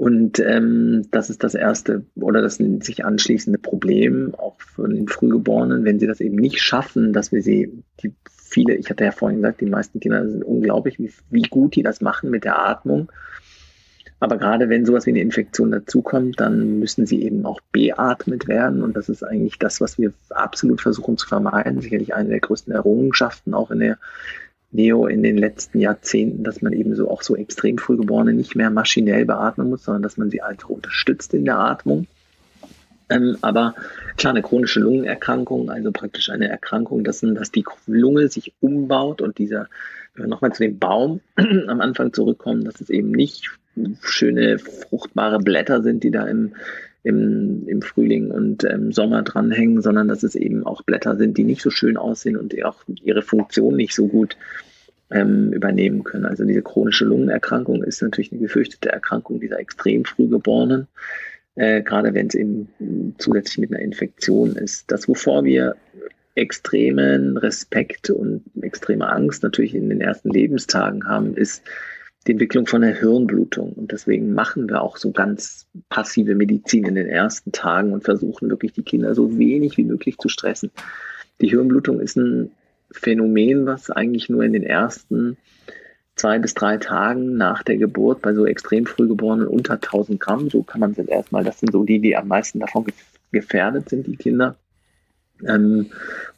Und 0.00 0.38
ähm, 0.38 1.08
das 1.10 1.28
ist 1.28 1.44
das 1.44 1.54
erste 1.54 2.06
oder 2.14 2.40
das 2.40 2.54
sich 2.54 3.04
anschließende 3.04 3.58
Problem, 3.58 4.34
auch 4.34 4.58
von 4.58 4.94
den 4.94 5.08
Frühgeborenen, 5.08 5.84
wenn 5.84 6.00
sie 6.00 6.06
das 6.06 6.22
eben 6.22 6.36
nicht 6.36 6.62
schaffen, 6.62 7.12
dass 7.12 7.32
wir 7.32 7.42
sie, 7.42 7.70
die 8.02 8.14
viele, 8.26 8.76
ich 8.76 8.88
hatte 8.88 9.04
ja 9.04 9.12
vorhin 9.12 9.42
gesagt, 9.42 9.60
die 9.60 9.66
meisten 9.66 10.00
Kinder 10.00 10.26
sind 10.26 10.42
unglaublich, 10.42 10.98
wie, 10.98 11.12
wie 11.28 11.42
gut 11.42 11.76
die 11.76 11.82
das 11.82 12.00
machen 12.00 12.30
mit 12.30 12.44
der 12.44 12.66
Atmung. 12.66 13.12
Aber 14.20 14.38
gerade 14.38 14.70
wenn 14.70 14.86
sowas 14.86 15.04
wie 15.04 15.10
eine 15.10 15.20
Infektion 15.20 15.70
dazukommt, 15.70 16.40
dann 16.40 16.78
müssen 16.78 17.04
sie 17.04 17.22
eben 17.22 17.44
auch 17.44 17.60
beatmet 17.70 18.48
werden. 18.48 18.82
Und 18.82 18.96
das 18.96 19.10
ist 19.10 19.22
eigentlich 19.22 19.58
das, 19.58 19.82
was 19.82 19.98
wir 19.98 20.14
absolut 20.30 20.80
versuchen 20.80 21.18
zu 21.18 21.28
vermeiden. 21.28 21.82
Sicherlich 21.82 22.14
eine 22.14 22.30
der 22.30 22.40
größten 22.40 22.72
Errungenschaften 22.72 23.52
auch 23.52 23.70
in 23.70 23.80
der 23.80 23.98
Neo 24.72 25.06
in 25.06 25.22
den 25.22 25.36
letzten 25.36 25.80
Jahrzehnten, 25.80 26.44
dass 26.44 26.62
man 26.62 26.72
eben 26.72 26.94
so 26.94 27.10
auch 27.10 27.22
so 27.22 27.36
extrem 27.36 27.78
Frühgeborene 27.78 28.32
nicht 28.32 28.54
mehr 28.54 28.70
maschinell 28.70 29.24
beatmen 29.24 29.70
muss, 29.70 29.84
sondern 29.84 30.02
dass 30.02 30.16
man 30.16 30.30
sie 30.30 30.42
einfach 30.42 30.68
unterstützt 30.68 31.34
in 31.34 31.44
der 31.44 31.58
Atmung. 31.58 32.06
Ähm, 33.08 33.36
aber 33.40 33.74
klar, 34.16 34.32
eine 34.32 34.42
chronische 34.42 34.80
Lungenerkrankung, 34.80 35.70
also 35.70 35.90
praktisch 35.90 36.30
eine 36.30 36.48
Erkrankung, 36.48 37.02
dass, 37.02 37.20
dass 37.20 37.50
die 37.50 37.64
Lunge 37.86 38.28
sich 38.28 38.52
umbaut 38.60 39.20
und 39.20 39.38
dieser, 39.38 39.68
wenn 40.14 40.26
wir 40.26 40.28
nochmal 40.28 40.52
zu 40.52 40.62
dem 40.62 40.78
Baum 40.78 41.20
am 41.36 41.80
Anfang 41.80 42.12
zurückkommen, 42.12 42.64
dass 42.64 42.80
es 42.80 42.88
eben 42.90 43.10
nicht 43.10 43.50
schöne, 44.02 44.58
fruchtbare 44.58 45.38
Blätter 45.38 45.82
sind, 45.82 46.04
die 46.04 46.12
da 46.12 46.26
im, 46.26 46.54
im, 47.02 47.66
im 47.66 47.82
Frühling 47.82 48.30
und 48.30 48.64
im 48.64 48.92
Sommer 48.92 49.22
dranhängen, 49.22 49.82
sondern 49.82 50.08
dass 50.08 50.22
es 50.22 50.34
eben 50.34 50.66
auch 50.66 50.82
Blätter 50.82 51.16
sind, 51.16 51.38
die 51.38 51.44
nicht 51.44 51.62
so 51.62 51.70
schön 51.70 51.96
aussehen 51.96 52.36
und 52.36 52.54
auch 52.64 52.82
ihre 53.02 53.22
Funktion 53.22 53.76
nicht 53.76 53.94
so 53.94 54.06
gut 54.06 54.36
ähm, 55.10 55.52
übernehmen 55.52 56.04
können. 56.04 56.26
Also 56.26 56.44
diese 56.44 56.62
chronische 56.62 57.04
Lungenerkrankung 57.04 57.82
ist 57.82 58.02
natürlich 58.02 58.32
eine 58.32 58.40
gefürchtete 58.40 58.90
Erkrankung 58.90 59.40
dieser 59.40 59.58
extrem 59.58 60.04
Frühgeborenen, 60.04 60.88
äh, 61.56 61.82
gerade 61.82 62.14
wenn 62.14 62.28
es 62.28 62.34
eben 62.34 63.14
zusätzlich 63.18 63.58
mit 63.58 63.72
einer 63.72 63.82
Infektion 63.82 64.56
ist. 64.56 64.90
Das, 64.90 65.08
wovor 65.08 65.44
wir 65.44 65.76
extremen 66.34 67.36
Respekt 67.36 68.10
und 68.10 68.44
extreme 68.62 69.08
Angst 69.08 69.42
natürlich 69.42 69.74
in 69.74 69.88
den 69.88 70.00
ersten 70.00 70.30
Lebenstagen 70.30 71.06
haben, 71.08 71.34
ist 71.34 71.62
die 72.26 72.32
Entwicklung 72.32 72.66
von 72.66 72.82
der 72.82 72.94
Hirnblutung. 72.94 73.72
Und 73.72 73.92
deswegen 73.92 74.34
machen 74.34 74.68
wir 74.68 74.82
auch 74.82 74.96
so 74.96 75.10
ganz 75.10 75.66
passive 75.88 76.34
Medizin 76.34 76.84
in 76.84 76.94
den 76.94 77.08
ersten 77.08 77.52
Tagen 77.52 77.92
und 77.92 78.04
versuchen 78.04 78.50
wirklich 78.50 78.72
die 78.72 78.82
Kinder 78.82 79.14
so 79.14 79.38
wenig 79.38 79.76
wie 79.76 79.84
möglich 79.84 80.18
zu 80.18 80.28
stressen. 80.28 80.70
Die 81.40 81.48
Hirnblutung 81.48 82.00
ist 82.00 82.16
ein 82.16 82.50
Phänomen, 82.90 83.66
was 83.66 83.90
eigentlich 83.90 84.28
nur 84.28 84.42
in 84.42 84.52
den 84.52 84.64
ersten 84.64 85.36
zwei 86.16 86.38
bis 86.38 86.52
drei 86.52 86.76
Tagen 86.76 87.36
nach 87.36 87.62
der 87.62 87.78
Geburt 87.78 88.20
bei 88.20 88.34
so 88.34 88.44
extrem 88.44 88.84
frühgeborenen 88.84 89.46
unter 89.46 89.74
1000 89.74 90.20
Gramm, 90.20 90.50
so 90.50 90.62
kann 90.62 90.80
man 90.80 90.90
es 90.90 90.98
jetzt 90.98 91.08
erstmal, 91.08 91.44
das 91.44 91.60
sind 91.60 91.72
so 91.72 91.84
die, 91.84 92.00
die 92.00 92.16
am 92.16 92.28
meisten 92.28 92.60
davon 92.60 92.84
gefährdet 93.32 93.88
sind, 93.88 94.06
die 94.06 94.16
Kinder, 94.16 94.56
ähm, 95.46 95.86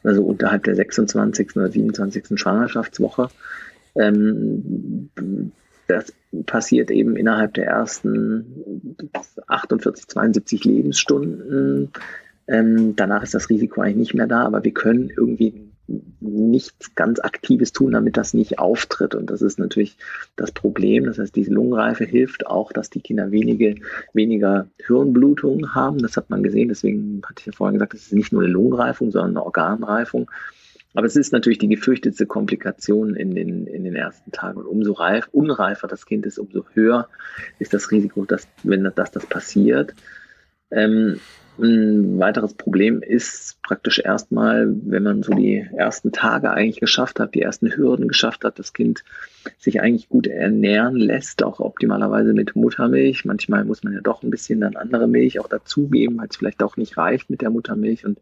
also 0.04 0.22
unterhalb 0.22 0.62
der 0.64 0.76
26. 0.76 1.56
oder 1.56 1.68
27. 1.68 2.38
Schwangerschaftswoche. 2.38 3.28
Ähm, 3.96 5.10
das 5.88 6.12
passiert 6.46 6.90
eben 6.90 7.16
innerhalb 7.16 7.54
der 7.54 7.66
ersten 7.66 8.96
48, 9.46 10.08
72 10.08 10.64
Lebensstunden. 10.64 11.90
Ähm, 12.48 12.96
danach 12.96 13.22
ist 13.22 13.34
das 13.34 13.50
Risiko 13.50 13.80
eigentlich 13.80 13.96
nicht 13.96 14.14
mehr 14.14 14.26
da, 14.26 14.44
aber 14.44 14.64
wir 14.64 14.72
können 14.72 15.10
irgendwie 15.10 15.72
nichts 16.20 16.94
ganz 16.94 17.20
Aktives 17.20 17.72
tun, 17.72 17.92
damit 17.92 18.16
das 18.16 18.34
nicht 18.34 18.58
auftritt. 18.58 19.14
Und 19.14 19.30
das 19.30 19.42
ist 19.42 19.58
natürlich 19.58 19.96
das 20.36 20.52
Problem. 20.52 21.04
Das 21.04 21.18
heißt, 21.18 21.34
diese 21.34 21.52
Lungenreife 21.52 22.04
hilft 22.04 22.46
auch, 22.46 22.72
dass 22.72 22.90
die 22.90 23.00
Kinder 23.00 23.30
wenige, 23.30 23.74
weniger 24.12 24.68
Hirnblutungen 24.86 25.74
haben. 25.74 25.98
Das 25.98 26.16
hat 26.16 26.30
man 26.30 26.42
gesehen. 26.42 26.68
Deswegen 26.68 27.22
hatte 27.24 27.40
ich 27.40 27.46
ja 27.46 27.52
vorhin 27.52 27.74
gesagt, 27.74 27.94
es 27.94 28.06
ist 28.06 28.12
nicht 28.12 28.32
nur 28.32 28.42
eine 28.42 28.52
Lungenreifung, 28.52 29.10
sondern 29.10 29.32
eine 29.32 29.44
Organreifung. 29.44 30.30
Aber 30.94 31.06
es 31.06 31.16
ist 31.16 31.32
natürlich 31.32 31.58
die 31.58 31.68
gefürchtetste 31.68 32.26
Komplikation 32.26 33.16
in 33.16 33.34
den, 33.34 33.66
in 33.66 33.84
den 33.84 33.96
ersten 33.96 34.30
Tagen. 34.30 34.58
Und 34.58 34.66
umso 34.66 34.92
reif, 34.92 35.28
unreifer 35.32 35.88
das 35.88 36.04
Kind 36.06 36.26
ist, 36.26 36.38
umso 36.38 36.64
höher 36.74 37.08
ist 37.58 37.72
das 37.72 37.90
Risiko, 37.90 38.24
dass, 38.24 38.46
wenn 38.62 38.84
das, 38.94 39.10
das 39.10 39.26
passiert. 39.26 39.94
Ähm, 40.70 41.18
ein 41.58 42.18
weiteres 42.18 42.54
Problem 42.54 43.02
ist 43.02 43.60
praktisch 43.62 43.98
erstmal, 43.98 44.74
wenn 44.84 45.02
man 45.02 45.22
so 45.22 45.34
die 45.34 45.66
ersten 45.76 46.10
Tage 46.10 46.50
eigentlich 46.50 46.80
geschafft 46.80 47.20
hat, 47.20 47.34
die 47.34 47.42
ersten 47.42 47.70
Hürden 47.76 48.08
geschafft 48.08 48.44
hat, 48.44 48.58
das 48.58 48.72
Kind 48.72 49.04
sich 49.58 49.80
eigentlich 49.80 50.08
gut 50.08 50.26
ernähren 50.26 50.96
lässt, 50.96 51.42
auch 51.42 51.60
optimalerweise 51.60 52.32
mit 52.32 52.56
Muttermilch. 52.56 53.26
Manchmal 53.26 53.64
muss 53.66 53.84
man 53.84 53.92
ja 53.92 54.00
doch 54.00 54.22
ein 54.22 54.30
bisschen 54.30 54.60
dann 54.60 54.76
andere 54.76 55.06
Milch 55.06 55.40
auch 55.40 55.48
dazugeben, 55.48 56.18
weil 56.18 56.28
es 56.28 56.36
vielleicht 56.36 56.62
auch 56.62 56.78
nicht 56.78 56.96
reicht 56.96 57.28
mit 57.28 57.42
der 57.42 57.50
Muttermilch. 57.50 58.06
Und 58.06 58.18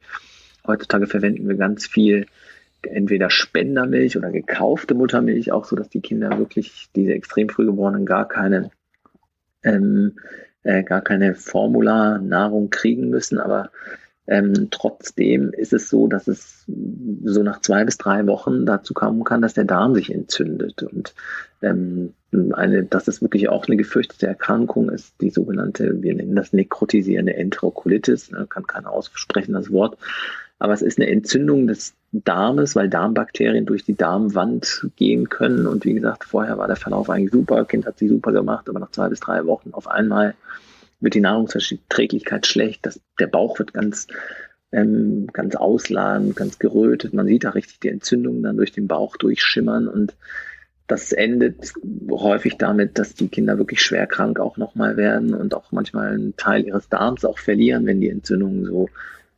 heutzutage 0.67 1.07
verwenden 1.07 1.49
wir 1.49 1.57
ganz 1.57 1.87
viel 1.87 2.27
entweder 2.83 3.31
Spendermilch 3.31 4.17
oder 4.17 4.31
gekaufte 4.31 4.95
Muttermilch, 4.95 5.53
auch 5.53 5.65
so, 5.65 5.77
dass 5.77 5.89
die 5.89 6.01
Kinder 6.01 6.39
wirklich, 6.39 6.89
diese 6.95 7.13
extrem 7.13 7.49
frühgeborenen, 7.49 8.07
gar 8.07 8.29
keine, 8.29 8.71
ähm, 9.63 10.19
äh, 10.63 10.83
gar 10.83 11.01
keine 11.01 11.35
Formula-Nahrung 11.35 12.71
kriegen 12.71 13.11
müssen. 13.11 13.39
Aber 13.39 13.71
ähm, 14.27 14.69
trotzdem 14.71 15.53
ist 15.53 15.73
es 15.73 15.89
so, 15.89 16.07
dass 16.07 16.29
es 16.29 16.65
so 17.25 17.43
nach 17.43 17.61
zwei 17.61 17.85
bis 17.85 17.99
drei 17.99 18.27
Wochen 18.27 18.65
dazu 18.65 18.95
kommen 18.95 19.25
kann, 19.25 19.43
dass 19.43 19.55
der 19.55 19.65
Darm 19.65 19.95
sich 19.95 20.15
entzündet. 20.15 20.83
Und 20.83 21.15
ähm, 21.63 22.15
eine, 22.53 22.85
dass 22.85 23.09
es 23.09 23.23
wirklich 23.23 23.49
auch 23.49 23.67
eine 23.67 23.77
gefürchtete 23.77 24.29
Erkrankung 24.29 24.89
ist, 24.89 25.15
die 25.21 25.31
sogenannte, 25.31 26.01
wir 26.03 26.15
nennen 26.15 26.37
das 26.37 26.53
nekrotisierende 26.53 27.35
Enterokolitis, 27.35 28.31
ne, 28.31 28.47
kann 28.49 28.67
keiner 28.67 28.93
aussprechen 28.93 29.55
das 29.55 29.73
Wort, 29.73 29.99
aber 30.61 30.75
es 30.75 30.83
ist 30.83 30.99
eine 30.99 31.09
Entzündung 31.09 31.67
des 31.67 31.95
Darmes, 32.13 32.77
weil 32.77 32.91
Darmbakterien 32.91 33.65
durch 33.65 33.83
die 33.83 33.97
Darmwand 33.97 34.87
gehen 34.95 35.31
können. 35.31 35.67
Und 35.67 35.87
wie 35.87 35.95
gesagt, 35.95 36.25
vorher 36.25 36.59
war 36.59 36.67
der 36.67 36.77
Verlauf 36.77 37.09
eigentlich 37.09 37.33
super, 37.33 37.65
Kind 37.65 37.87
hat 37.87 37.99
sich 37.99 38.11
super 38.11 38.31
gemacht, 38.31 38.69
aber 38.69 38.79
nach 38.79 38.91
zwei 38.91 39.09
bis 39.09 39.21
drei 39.21 39.47
Wochen 39.47 39.71
auf 39.73 39.89
einmal 39.89 40.35
wird 41.01 41.15
die 41.15 41.23
Nahrungsverträglichkeit 41.23 42.47
schlecht, 42.47 42.85
das, 42.85 43.01
der 43.19 43.27
Bauch 43.27 43.59
wird 43.59 43.73
ganz, 43.73 44.07
ähm, 44.71 45.29
ganz 45.33 45.57
ausladend, 45.57 46.37
ganz 46.37 46.59
gerötet. 46.59 47.15
Man 47.15 47.27
sieht 47.27 47.45
da 47.45 47.51
richtig 47.51 47.81
die 47.81 47.89
Entzündungen 47.89 48.43
dann 48.43 48.59
durch 48.59 48.73
den 48.73 48.87
Bauch 48.87 49.17
durchschimmern 49.17 49.89
und 49.89 50.15
das 50.87 51.13
endet 51.13 51.73
häufig 52.11 52.59
damit, 52.59 52.99
dass 52.99 53.15
die 53.15 53.29
Kinder 53.29 53.57
wirklich 53.57 53.81
schwer 53.81 54.07
krank 54.07 54.39
auch 54.39 54.59
nochmal 54.59 54.99
werden 54.99 55.33
und 55.33 55.55
auch 55.55 55.73
manchmal 55.73 56.13
einen 56.13 56.37
Teil 56.37 56.67
ihres 56.67 56.91
Darms 56.91 57.25
auch 57.25 57.39
verlieren, 57.39 57.87
wenn 57.87 58.03
die 58.03 58.11
Entzündungen 58.11 58.67
so 58.67 58.91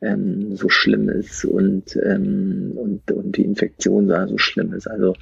ähm, 0.03 0.57
so 0.57 0.69
schlimm 0.69 1.09
ist 1.09 1.45
und, 1.45 1.97
ähm, 1.97 2.73
und, 2.77 3.11
und 3.11 3.37
die 3.37 3.45
Infektion 3.45 4.09
so 4.29 4.39
schlimm 4.39 4.73
ist. 4.75 4.87
Also 4.87 5.15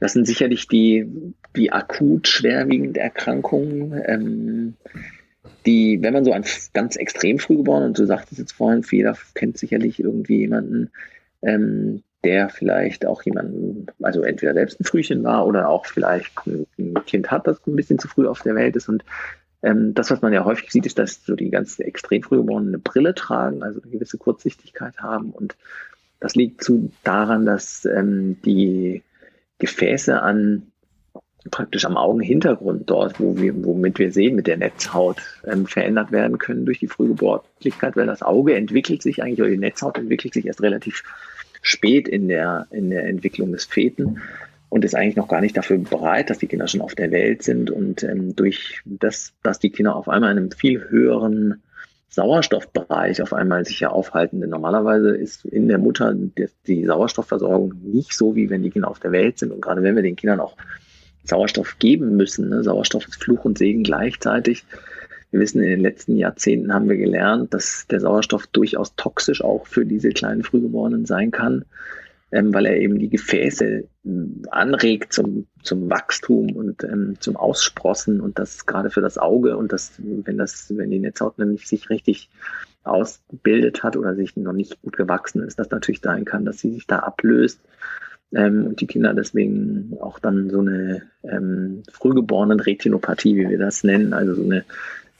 das 0.00 0.12
sind 0.12 0.26
sicherlich 0.26 0.68
die, 0.68 1.06
die 1.54 1.72
akut 1.72 2.28
schwerwiegenden 2.28 2.96
Erkrankungen, 2.96 4.00
ähm, 4.06 4.74
die, 5.64 5.98
wenn 6.02 6.12
man 6.12 6.24
so 6.24 6.32
ein 6.32 6.44
ganz 6.74 6.96
extrem 6.96 7.38
früh 7.38 7.56
geboren, 7.56 7.84
und 7.84 7.98
du 7.98 8.06
sagtest 8.06 8.38
jetzt 8.38 8.52
vorhin, 8.52 8.84
jeder 8.90 9.16
kennt 9.34 9.58
sicherlich 9.58 10.00
irgendwie 10.00 10.38
jemanden, 10.38 10.90
ähm, 11.42 12.02
der 12.24 12.48
vielleicht 12.48 13.06
auch 13.06 13.22
jemanden, 13.22 13.86
also 14.02 14.22
entweder 14.22 14.54
selbst 14.54 14.80
ein 14.80 14.84
Frühchen 14.84 15.22
war 15.24 15.46
oder 15.46 15.68
auch 15.68 15.86
vielleicht 15.86 16.32
ein 16.46 16.94
Kind 17.06 17.30
hat, 17.30 17.46
das 17.46 17.64
ein 17.66 17.76
bisschen 17.76 17.98
zu 17.98 18.08
früh 18.08 18.26
auf 18.26 18.42
der 18.42 18.54
Welt 18.54 18.76
ist 18.76 18.88
und 18.88 19.04
ähm, 19.66 19.94
das, 19.94 20.10
was 20.10 20.22
man 20.22 20.32
ja 20.32 20.44
häufig 20.44 20.70
sieht, 20.70 20.86
ist, 20.86 20.98
dass 20.98 21.24
so 21.24 21.34
die 21.34 21.50
ganz 21.50 21.80
extrem 21.80 22.22
frühgeborenen 22.22 22.68
eine 22.68 22.78
Brille 22.78 23.14
tragen, 23.14 23.62
also 23.64 23.82
eine 23.82 23.90
gewisse 23.90 24.16
Kurzsichtigkeit 24.16 24.98
haben. 24.98 25.30
Und 25.30 25.56
das 26.20 26.36
liegt 26.36 26.62
zu 26.62 26.92
daran, 27.02 27.44
dass 27.46 27.84
ähm, 27.84 28.40
die 28.44 29.02
Gefäße 29.58 30.22
an 30.22 30.68
praktisch 31.50 31.84
am 31.84 31.96
Augenhintergrund 31.96 32.90
dort, 32.90 33.20
wo 33.20 33.36
wir, 33.36 33.64
womit 33.64 33.98
wir 33.98 34.12
sehen, 34.12 34.36
mit 34.36 34.46
der 34.46 34.56
Netzhaut 34.56 35.18
ähm, 35.44 35.66
verändert 35.66 36.12
werden 36.12 36.38
können 36.38 36.64
durch 36.64 36.80
die 36.80 36.88
Frühgeburtlichkeit, 36.88 37.96
weil 37.96 38.06
das 38.06 38.22
Auge 38.22 38.54
entwickelt 38.56 39.02
sich 39.02 39.22
eigentlich, 39.22 39.40
oder 39.40 39.50
die 39.50 39.58
Netzhaut 39.58 39.98
entwickelt 39.98 40.34
sich 40.34 40.46
erst 40.46 40.62
relativ 40.62 41.02
spät 41.62 42.08
in 42.08 42.28
der, 42.28 42.66
in 42.70 42.90
der 42.90 43.04
Entwicklung 43.04 43.52
des 43.52 43.64
Feten 43.64 44.20
und 44.68 44.84
ist 44.84 44.94
eigentlich 44.94 45.16
noch 45.16 45.28
gar 45.28 45.40
nicht 45.40 45.56
dafür 45.56 45.78
bereit, 45.78 46.30
dass 46.30 46.38
die 46.38 46.48
Kinder 46.48 46.66
schon 46.68 46.80
auf 46.80 46.94
der 46.94 47.10
Welt 47.10 47.42
sind. 47.42 47.70
Und 47.70 48.02
ähm, 48.02 48.34
durch 48.34 48.82
das, 48.84 49.32
dass 49.42 49.58
die 49.58 49.70
Kinder 49.70 49.94
auf 49.94 50.08
einmal 50.08 50.32
in 50.32 50.38
einem 50.38 50.50
viel 50.50 50.88
höheren 50.88 51.62
Sauerstoffbereich 52.08 53.22
auf 53.22 53.32
einmal 53.32 53.64
sich 53.64 53.80
ja 53.80 53.90
aufhalten. 53.90 54.40
Denn 54.40 54.50
normalerweise 54.50 55.10
ist 55.10 55.44
in 55.44 55.68
der 55.68 55.78
Mutter 55.78 56.14
die, 56.66 56.84
Sauerstoffversorgung 56.84 57.74
nicht 57.84 58.12
so, 58.14 58.34
wie 58.34 58.50
wenn 58.50 58.62
die 58.62 58.70
Kinder 58.70 58.90
auf 58.90 59.00
der 59.00 59.12
Welt 59.12 59.38
sind. 59.38 59.52
Und 59.52 59.60
gerade 59.60 59.82
wenn 59.82 59.94
wir 59.94 60.02
den 60.02 60.16
Kindern 60.16 60.40
auch 60.40 60.56
Sauerstoff 61.24 61.78
geben 61.78 62.16
müssen, 62.16 62.48
ne? 62.48 62.62
Sauerstoff 62.62 63.06
ist 63.06 63.22
Fluch 63.22 63.44
und 63.44 63.58
Segen 63.58 63.82
gleichzeitig. 63.82 64.64
Wir 65.30 65.40
wissen, 65.40 65.60
in 65.62 65.68
den 65.68 65.80
letzten 65.80 66.16
Jahrzehnten 66.16 66.72
haben 66.72 66.88
wir 66.88 66.96
gelernt, 66.96 67.52
dass 67.52 67.86
der 67.88 68.00
Sauerstoff 68.00 68.46
durchaus 68.46 68.94
toxisch 68.96 69.42
auch 69.42 69.66
für 69.66 69.84
diese 69.84 70.10
kleinen 70.10 70.44
Frühgeborenen 70.44 71.04
sein 71.04 71.30
kann 71.30 71.64
ähm, 72.32 72.52
weil 72.52 72.66
er 72.66 72.76
eben 72.76 72.98
die 72.98 73.08
Gefäße 73.08 73.84
ähm, 74.04 74.42
anregt 74.50 75.12
zum, 75.12 75.46
zum 75.62 75.88
Wachstum 75.90 76.56
und 76.56 76.82
ähm, 76.84 77.16
zum 77.20 77.36
Aussprossen 77.36 78.20
und 78.20 78.38
das 78.38 78.66
gerade 78.66 78.90
für 78.90 79.00
das 79.00 79.18
Auge 79.18 79.56
und 79.56 79.72
das, 79.72 79.92
wenn 79.98 80.38
das, 80.38 80.72
wenn 80.76 80.90
die 80.90 80.98
Netzhaut 80.98 81.38
nämlich 81.38 81.68
sich 81.68 81.88
richtig 81.90 82.28
ausgebildet 82.82 83.82
hat 83.82 83.96
oder 83.96 84.14
sich 84.14 84.36
noch 84.36 84.52
nicht 84.52 84.80
gut 84.82 84.96
gewachsen 84.96 85.42
ist, 85.42 85.58
das 85.58 85.70
natürlich 85.70 86.00
sein 86.00 86.24
kann, 86.24 86.44
dass 86.44 86.58
sie 86.58 86.72
sich 86.72 86.86
da 86.86 87.00
ablöst 87.00 87.60
ähm, 88.34 88.66
und 88.66 88.80
die 88.80 88.86
Kinder 88.86 89.14
deswegen 89.14 89.96
auch 90.00 90.18
dann 90.18 90.50
so 90.50 90.60
eine 90.60 91.02
ähm, 91.22 91.82
frühgeborenen 91.90 92.60
Retinopathie, 92.60 93.36
wie 93.36 93.48
wir 93.48 93.58
das 93.58 93.84
nennen, 93.84 94.12
also 94.12 94.34
so 94.34 94.42
eine 94.42 94.64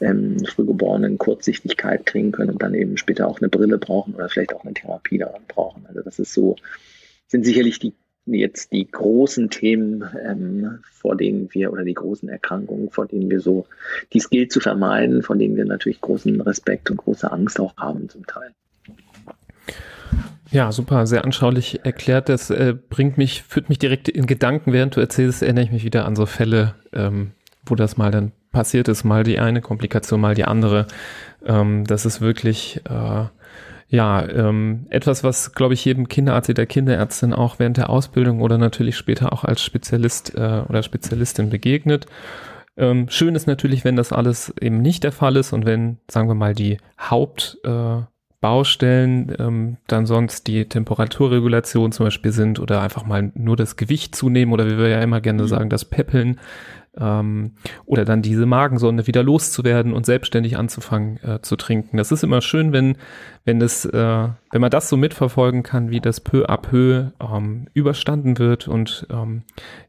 ähm, 0.00 0.44
frühgeborenen 0.44 1.18
Kurzsichtigkeit 1.18 2.04
kriegen 2.04 2.32
können 2.32 2.50
und 2.50 2.62
dann 2.62 2.74
eben 2.74 2.96
später 2.96 3.26
auch 3.26 3.40
eine 3.40 3.48
Brille 3.48 3.78
brauchen 3.78 4.14
oder 4.14 4.28
vielleicht 4.28 4.54
auch 4.54 4.64
eine 4.64 4.74
Therapie 4.74 5.18
daran 5.18 5.42
brauchen. 5.48 5.86
Also 5.86 6.02
das 6.02 6.18
ist 6.18 6.34
so 6.34 6.56
sind 7.28 7.44
sicherlich 7.44 7.78
die 7.78 7.94
jetzt 8.26 8.72
die 8.72 8.86
großen 8.90 9.50
Themen, 9.50 10.04
ähm, 10.24 10.80
vor 10.92 11.16
denen 11.16 11.48
wir 11.52 11.72
oder 11.72 11.84
die 11.84 11.94
großen 11.94 12.28
Erkrankungen, 12.28 12.90
vor 12.90 13.06
denen 13.06 13.30
wir 13.30 13.40
so, 13.40 13.66
die 14.12 14.18
es 14.18 14.30
gilt 14.30 14.52
zu 14.52 14.60
vermeiden, 14.60 15.22
von 15.22 15.38
denen 15.38 15.56
wir 15.56 15.64
natürlich 15.64 16.00
großen 16.00 16.40
Respekt 16.40 16.90
und 16.90 16.96
große 16.96 17.30
Angst 17.30 17.60
auch 17.60 17.76
haben 17.76 18.08
zum 18.08 18.26
Teil. 18.26 18.50
Ja, 20.50 20.70
super, 20.72 21.06
sehr 21.06 21.24
anschaulich 21.24 21.84
erklärt. 21.84 22.28
Das 22.28 22.50
äh, 22.50 22.74
bringt 22.88 23.18
mich, 23.18 23.42
führt 23.42 23.68
mich 23.68 23.78
direkt 23.78 24.08
in 24.08 24.26
Gedanken, 24.26 24.72
während 24.72 24.96
du 24.96 25.00
erzählst, 25.00 25.42
erinnere 25.42 25.64
ich 25.64 25.72
mich 25.72 25.84
wieder 25.84 26.04
an 26.04 26.16
so 26.16 26.26
Fälle, 26.26 26.74
ähm, 26.92 27.32
wo 27.64 27.74
das 27.74 27.96
mal 27.96 28.10
dann 28.10 28.32
passiert 28.52 28.88
ist, 28.88 29.04
mal 29.04 29.24
die 29.24 29.38
eine 29.38 29.60
Komplikation, 29.60 30.20
mal 30.20 30.34
die 30.34 30.44
andere. 30.44 30.86
Ähm, 31.44 31.84
das 31.84 32.06
ist 32.06 32.20
wirklich 32.20 32.80
äh, 32.88 33.24
ja, 33.88 34.28
ähm, 34.28 34.86
etwas, 34.90 35.22
was, 35.22 35.52
glaube 35.52 35.74
ich, 35.74 35.84
jedem 35.84 36.08
Kinderarzt, 36.08 36.56
der 36.56 36.66
Kinderärztin 36.66 37.32
auch 37.32 37.60
während 37.60 37.76
der 37.76 37.88
Ausbildung 37.88 38.40
oder 38.40 38.58
natürlich 38.58 38.96
später 38.96 39.32
auch 39.32 39.44
als 39.44 39.62
Spezialist 39.62 40.34
äh, 40.34 40.62
oder 40.68 40.82
Spezialistin 40.82 41.50
begegnet. 41.50 42.06
Ähm, 42.76 43.08
schön 43.08 43.36
ist 43.36 43.46
natürlich, 43.46 43.84
wenn 43.84 43.94
das 43.96 44.12
alles 44.12 44.52
eben 44.60 44.82
nicht 44.82 45.04
der 45.04 45.12
Fall 45.12 45.36
ist 45.36 45.52
und 45.52 45.66
wenn, 45.66 45.98
sagen 46.10 46.28
wir 46.28 46.34
mal, 46.34 46.54
die 46.54 46.78
Hauptbaustellen 47.00 49.28
äh, 49.30 49.42
ähm, 49.42 49.76
dann 49.86 50.04
sonst 50.04 50.48
die 50.48 50.68
Temperaturregulation 50.68 51.92
zum 51.92 52.06
Beispiel 52.06 52.32
sind 52.32 52.58
oder 52.58 52.82
einfach 52.82 53.06
mal 53.06 53.30
nur 53.34 53.56
das 53.56 53.76
Gewicht 53.76 54.16
zunehmen 54.16 54.52
oder 54.52 54.66
wie 54.66 54.76
wir 54.76 54.88
ja 54.88 55.00
immer 55.00 55.20
gerne 55.20 55.44
mhm. 55.44 55.48
sagen, 55.48 55.70
das 55.70 55.84
Peppeln 55.86 56.38
ähm, 56.98 57.52
oder 57.84 58.04
dann 58.04 58.22
diese 58.22 58.46
Magensonde 58.46 59.06
wieder 59.06 59.22
loszuwerden 59.22 59.92
und 59.92 60.06
selbstständig 60.06 60.56
anzufangen 60.56 61.22
äh, 61.22 61.40
zu 61.40 61.56
trinken. 61.56 61.96
Das 61.96 62.12
ist 62.12 62.24
immer 62.24 62.40
schön, 62.40 62.72
wenn, 62.72 62.96
wenn 63.46 63.60
das, 63.60 63.84
äh, 63.84 64.28
wenn 64.50 64.60
man 64.60 64.70
das 64.70 64.88
so 64.88 64.96
mitverfolgen 64.96 65.62
kann, 65.62 65.90
wie 65.90 66.00
das 66.00 66.20
peu 66.20 66.46
à 66.46 66.58
peu 66.58 67.12
ähm, 67.20 67.68
überstanden 67.72 68.38
wird 68.38 68.66
und 68.66 69.06
ähm, 69.08 69.42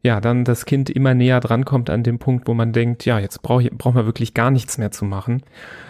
ja, 0.04 0.22
dann 0.22 0.46
das 0.46 0.66
Kind 0.66 0.92
immer 0.92 1.16
näher 1.16 1.40
drankommt 1.40 1.90
an 1.90 2.04
dem 2.04 2.20
Punkt, 2.20 2.48
wo 2.48 2.54
man 2.54 2.72
denkt, 2.72 3.04
ja, 3.06 3.20
jetzt 3.20 3.42
braucht 3.42 3.68
braucht 3.72 3.96
man 3.96 4.06
wirklich 4.06 4.36
gar 4.36 4.52
nichts 4.52 4.78
mehr 4.78 4.92
zu 4.92 5.06
machen. 5.06 5.42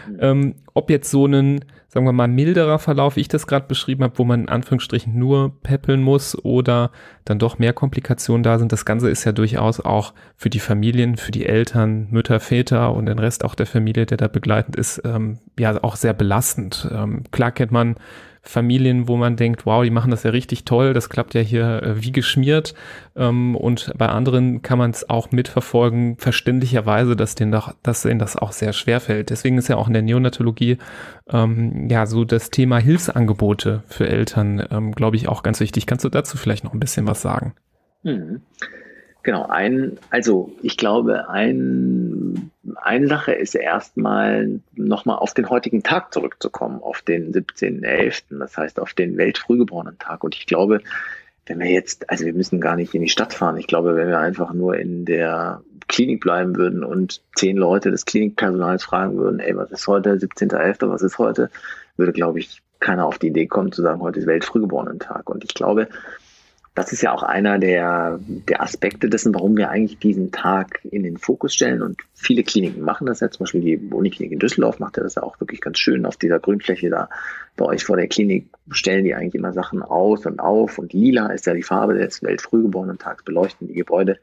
Mhm. 0.07 0.18
Ähm, 0.22 0.55
ob 0.74 0.89
jetzt 0.89 1.11
so 1.11 1.28
ein 1.28 1.59
sagen 1.89 2.05
wir 2.05 2.11
mal, 2.11 2.28
milderer 2.28 2.80
Verlauf, 2.80 3.15
wie 3.15 3.22
ich 3.22 3.28
das 3.28 3.47
gerade 3.47 3.65
beschrieben 3.65 4.03
habe, 4.03 4.18
wo 4.20 4.24
man 4.24 4.41
in 4.41 4.49
Anführungsstrichen 4.49 5.18
nur 5.18 5.53
peppeln 5.63 6.03
muss 6.03 6.38
oder 6.43 6.91
dann 7.24 7.39
doch 7.39 7.59
mehr 7.59 7.74
Komplikationen 7.74 8.43
da 8.43 8.59
sind. 8.59 8.72
Das 8.72 8.86
Ganze 8.86 9.09
ist 9.09 9.24
ja 9.24 9.32
durchaus 9.32 9.80
auch 9.80 10.13
für 10.36 10.49
die 10.49 10.59
Familien, 10.59 11.15
für 11.18 11.32
die 11.32 11.45
Eltern, 11.45 12.07
Mütter, 12.11 12.39
Väter 12.39 12.93
und 12.93 13.05
den 13.05 13.20
Rest 13.20 13.43
auch 13.45 13.55
der 13.55 13.65
Familie, 13.65 14.05
der 14.05 14.18
da 14.18 14.28
begleitend 14.28 14.76
ist, 14.76 15.01
ähm, 15.05 15.39
ja 15.57 15.82
auch 15.82 15.95
sehr 15.95 16.13
belastend. 16.13 16.88
Ähm, 16.91 17.24
klar 17.32 17.51
kennt 17.58 17.74
man 17.74 17.95
Familien, 18.47 19.08
wo 19.08 19.18
man 19.18 19.36
denkt, 19.36 19.66
wow, 19.66 19.84
die 19.84 19.89
machen 19.89 20.12
das 20.12 20.24
ja 20.24 20.32
richtig 20.32 20.64
toll, 20.64 20.93
das 20.93 21.10
klappt 21.10 21.34
ja 21.34 21.41
hier 21.41 21.84
äh, 21.84 22.01
wie 22.01 22.12
geschmiert. 22.12 22.74
Ähm, 23.16 23.55
und 23.55 23.91
bei 23.97 24.08
anderen 24.08 24.62
kann 24.62 24.78
man 24.78 24.91
es 24.91 25.10
auch 25.10 25.32
mitverfolgen, 25.32 26.18
verständlicherweise, 26.18 27.16
dass 27.16 27.36
denen, 27.36 27.51
doch, 27.51 27.76
dass 27.84 28.03
denen 28.03 28.20
das 28.20 28.38
auch 28.38 28.53
sehr 28.53 28.74
schwer 28.74 28.99
fällt. 28.99 29.30
Deswegen 29.30 29.58
ist 29.58 29.68
ja 29.68 29.76
auch 29.76 29.88
in 29.88 29.93
der 29.93 30.01
Neonatologie 30.01 30.78
ähm, 31.30 31.89
ja 31.89 32.05
so 32.05 32.24
das 32.24 32.49
Thema 32.49 32.78
Hilfsangebote 32.78 33.84
für 33.88 34.08
Eltern, 34.08 34.66
ähm, 34.72 34.93
glaube 34.93 35.18
ich, 35.18 35.28
auch 35.28 35.43
ganz 35.43 35.60
wichtig. 35.60 35.86
Kannst 35.86 36.05
du 36.05 36.10
dazu 36.10 36.38
vielleicht 36.38 36.64
noch 36.64 36.74
ein 36.74 36.80
bisschen 36.80 37.08
was 37.08 37.22
sagen? 37.22 37.53
Mhm. 38.03 38.41
Genau, 39.24 39.45
ein, 39.47 39.97
also 40.09 40.53
ich 40.61 40.78
glaube, 40.78 41.30
ein, 41.30 42.51
eine 42.76 43.07
Sache 43.07 43.34
ist 43.34 43.55
erstmal 43.55 44.61
nochmal 44.76 45.18
auf 45.18 45.34
den 45.34 45.49
heutigen 45.49 45.84
Tag 45.84 46.13
zurückzukommen, 46.13 46.82
auf 46.82 47.01
den 47.01 47.34
17.11., 47.34 48.39
das 48.39 48.55
heißt 48.55 48.80
auf 48.80 48.93
den 48.93 49.18
Weltfrühgeborenen-Tag. 49.18 50.24
Und 50.24 50.36
ich 50.36 50.45
glaube, 50.45 50.82
wenn 51.45 51.59
wir 51.59 51.70
jetzt, 51.70 52.09
also 52.09 52.26
wir 52.26 52.34
müssen 52.34 52.61
gar 52.61 52.76
nicht 52.76 52.93
in 52.93 53.01
die 53.01 53.09
Stadt 53.09 53.34
fahren, 53.34 53.57
ich 53.57 53.68
glaube, 53.68 53.95
wenn 53.95 54.07
wir 54.07 54.20
einfach 54.20 54.53
nur 54.53 54.78
in 54.78 55.05
der 55.05 55.61
Klinik 55.88 56.22
bleiben 56.22 56.55
würden 56.55 56.84
und 56.84 57.22
zehn 57.36 57.57
Leute 57.57 57.91
des 57.91 58.05
Klinikpersonals 58.05 58.84
fragen 58.84 59.18
würden, 59.18 59.39
ey, 59.39 59.55
was 59.55 59.72
ist 59.72 59.88
heute, 59.88 60.13
17.11., 60.13 60.89
was 60.89 61.01
ist 61.01 61.18
heute, 61.18 61.49
würde, 61.95 62.11
glaube 62.11 62.39
ich, 62.39 62.61
keiner 62.80 63.05
auf 63.05 63.18
die 63.18 63.28
Idee 63.28 63.47
kommen 63.47 63.72
zu 63.72 63.82
sagen, 63.82 64.01
heute 64.01 64.20
ist 64.20 64.28
Weltfrühgeborenen-Tag. 64.28 65.30
Und 65.30 65.43
ich 65.43 65.53
glaube, 65.53 65.88
das 66.78 66.92
ist 66.92 67.02
ja 67.02 67.12
auch 67.12 67.24
einer 67.24 67.58
der, 67.58 68.20
der 68.28 68.62
Aspekte 68.62 69.10
dessen, 69.10 69.34
warum 69.34 69.58
wir 69.58 69.72
eigentlich 69.72 69.98
diesen 69.98 70.32
Tag 70.32 70.80
in 70.84 71.02
den 71.02 71.18
Fokus 71.18 71.56
stellen. 71.56 71.82
Und 71.82 72.00
viele 72.14 72.44
Kliniken 72.44 72.84
machen 72.84 73.08
das 73.08 73.20
ja. 73.20 73.32
Zum 73.32 73.46
Beispiel 73.46 73.62
die 73.62 73.78
Uniklinik 73.78 74.34
in 74.34 74.38
Düsseldorf 74.38 74.78
macht 74.78 74.96
ja 74.96 75.02
das 75.02 75.16
ja 75.16 75.24
auch 75.24 75.40
wirklich 75.40 75.60
ganz 75.60 75.80
schön 75.80 76.06
auf 76.06 76.18
dieser 76.18 76.38
Grünfläche 76.38 76.92
da 76.92 77.10
bei 77.56 77.66
euch 77.66 77.84
vor 77.84 77.98
der 77.98 78.08
Klinik 78.08 78.46
stellen 78.70 79.06
die 79.06 79.16
eigentlich 79.16 79.34
immer 79.34 79.54
Sachen 79.54 79.82
aus 79.82 80.28
und 80.28 80.40
auf. 80.40 80.78
Und 80.78 80.94
lila 80.94 81.32
ist 81.32 81.48
ja 81.48 81.56
die 81.56 81.64
Farbe 81.64 81.96
des 81.96 82.22
Weltfrühgeborenen-Tags, 82.22 83.24
beleuchten 83.24 83.68
die 83.68 83.74
Gebäude. 83.74 84.20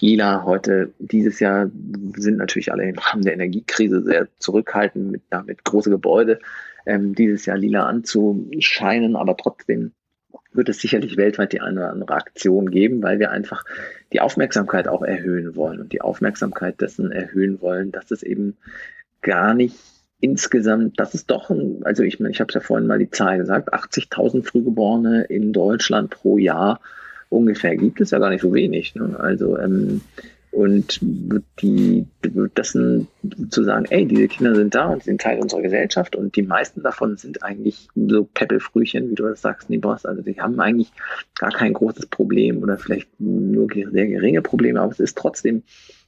Lila 0.00 0.44
heute, 0.44 0.90
dieses 0.98 1.40
Jahr 1.40 1.70
sind 2.16 2.38
natürlich 2.38 2.72
alle 2.72 2.88
im 2.88 2.96
Rahmen 2.96 3.22
der 3.22 3.34
Energiekrise 3.34 4.02
sehr 4.02 4.28
zurückhaltend 4.38 5.10
mit, 5.10 5.22
damit 5.28 5.62
große 5.62 5.90
Gebäude 5.90 6.38
ähm, 6.86 7.14
dieses 7.14 7.44
Jahr 7.44 7.58
lila 7.58 7.84
anzuscheinen, 7.84 9.14
aber 9.14 9.36
trotzdem 9.36 9.92
wird 10.52 10.68
es 10.68 10.80
sicherlich 10.80 11.16
weltweit 11.16 11.52
die 11.52 11.60
eine 11.60 11.80
oder 11.80 11.90
andere 11.90 12.14
Aktion 12.14 12.70
geben, 12.70 13.02
weil 13.02 13.18
wir 13.18 13.30
einfach 13.30 13.64
die 14.12 14.20
Aufmerksamkeit 14.20 14.88
auch 14.88 15.02
erhöhen 15.02 15.56
wollen 15.56 15.80
und 15.80 15.92
die 15.92 16.00
Aufmerksamkeit 16.00 16.80
dessen 16.80 17.12
erhöhen 17.12 17.60
wollen, 17.60 17.92
dass 17.92 18.10
es 18.10 18.22
eben 18.22 18.56
gar 19.20 19.54
nicht 19.54 19.76
insgesamt, 20.20 20.98
das 20.98 21.14
ist 21.14 21.30
doch 21.30 21.50
ein, 21.50 21.82
also 21.84 22.02
ich 22.02 22.18
meine, 22.18 22.32
ich 22.32 22.40
habe 22.40 22.48
es 22.48 22.54
ja 22.54 22.60
vorhin 22.60 22.86
mal 22.86 22.98
die 22.98 23.10
Zahl 23.10 23.38
gesagt, 23.38 23.72
80.000 23.72 24.42
Frühgeborene 24.44 25.24
in 25.24 25.52
Deutschland 25.52 26.10
pro 26.10 26.38
Jahr 26.38 26.80
ungefähr 27.28 27.76
gibt 27.76 28.00
es 28.00 28.10
ja 28.10 28.18
gar 28.18 28.30
nicht 28.30 28.40
so 28.40 28.52
wenig. 28.52 28.94
Ne? 28.94 29.16
Also 29.18 29.58
ähm, 29.58 30.00
und 30.50 31.00
die, 31.60 32.06
das 32.54 32.70
sind 32.70 33.08
zu 33.50 33.64
sagen, 33.64 33.86
ey, 33.90 34.06
diese 34.06 34.28
Kinder 34.28 34.54
sind 34.54 34.74
da 34.74 34.88
und 34.88 35.02
sind 35.02 35.20
Teil 35.20 35.38
unserer 35.40 35.62
Gesellschaft 35.62 36.16
und 36.16 36.36
die 36.36 36.42
meisten 36.42 36.82
davon 36.82 37.16
sind 37.16 37.42
eigentlich 37.42 37.88
so 37.94 38.24
Peppelfrühchen, 38.24 39.10
wie 39.10 39.14
du 39.14 39.24
das 39.24 39.42
sagst, 39.42 39.70
Nibos. 39.70 40.06
Also 40.06 40.22
die 40.22 40.40
haben 40.40 40.58
eigentlich 40.58 40.92
gar 41.38 41.52
kein 41.52 41.74
großes 41.74 42.06
Problem 42.06 42.62
oder 42.62 42.78
vielleicht 42.78 43.08
nur 43.20 43.68
sehr 43.72 44.06
geringe 44.06 44.42
Probleme, 44.42 44.80
aber 44.80 44.92
es 44.92 45.00
ist 45.00 45.18
trotzdem 45.18 45.62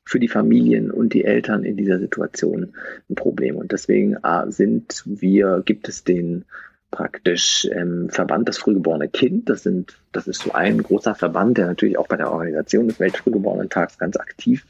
für 0.04 0.18
die 0.18 0.28
Familien 0.28 0.90
und 0.90 1.12
die 1.12 1.24
Eltern 1.24 1.62
in 1.64 1.76
dieser 1.76 1.98
Situation 1.98 2.72
ein 3.08 3.14
Problem. 3.14 3.56
Und 3.56 3.72
deswegen 3.72 4.16
sind 4.48 5.04
wir, 5.06 5.62
gibt 5.64 5.88
es 5.88 6.02
den 6.04 6.44
praktisch 6.90 7.68
ähm, 7.72 8.08
Verband 8.10 8.48
das 8.48 8.58
frühgeborene 8.58 9.08
Kind. 9.08 9.48
Das 9.48 9.62
sind, 9.62 9.96
das 10.12 10.26
ist 10.26 10.42
so 10.42 10.52
ein 10.52 10.82
großer 10.82 11.14
Verband, 11.14 11.58
der 11.58 11.66
natürlich 11.66 11.98
auch 11.98 12.08
bei 12.08 12.16
der 12.16 12.30
Organisation 12.30 12.88
des 12.88 13.00
Weltfrühgeborenen-Tags 13.00 13.98
ganz 13.98 14.16
aktiv 14.16 14.66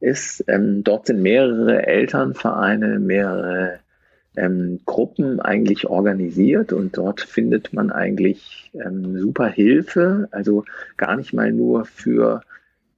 ist. 0.00 0.44
Ähm, 0.48 0.82
dort 0.84 1.06
sind 1.06 1.22
mehrere 1.22 1.86
Elternvereine, 1.86 2.98
mehrere 2.98 3.78
ähm, 4.36 4.80
Gruppen 4.86 5.40
eigentlich 5.40 5.86
organisiert 5.86 6.72
und 6.72 6.96
dort 6.96 7.20
findet 7.20 7.72
man 7.72 7.90
eigentlich 7.90 8.70
ähm, 8.74 9.18
super 9.18 9.48
Hilfe, 9.48 10.28
also 10.30 10.64
gar 10.96 11.16
nicht 11.16 11.32
mal 11.32 11.52
nur 11.52 11.84
für 11.84 12.42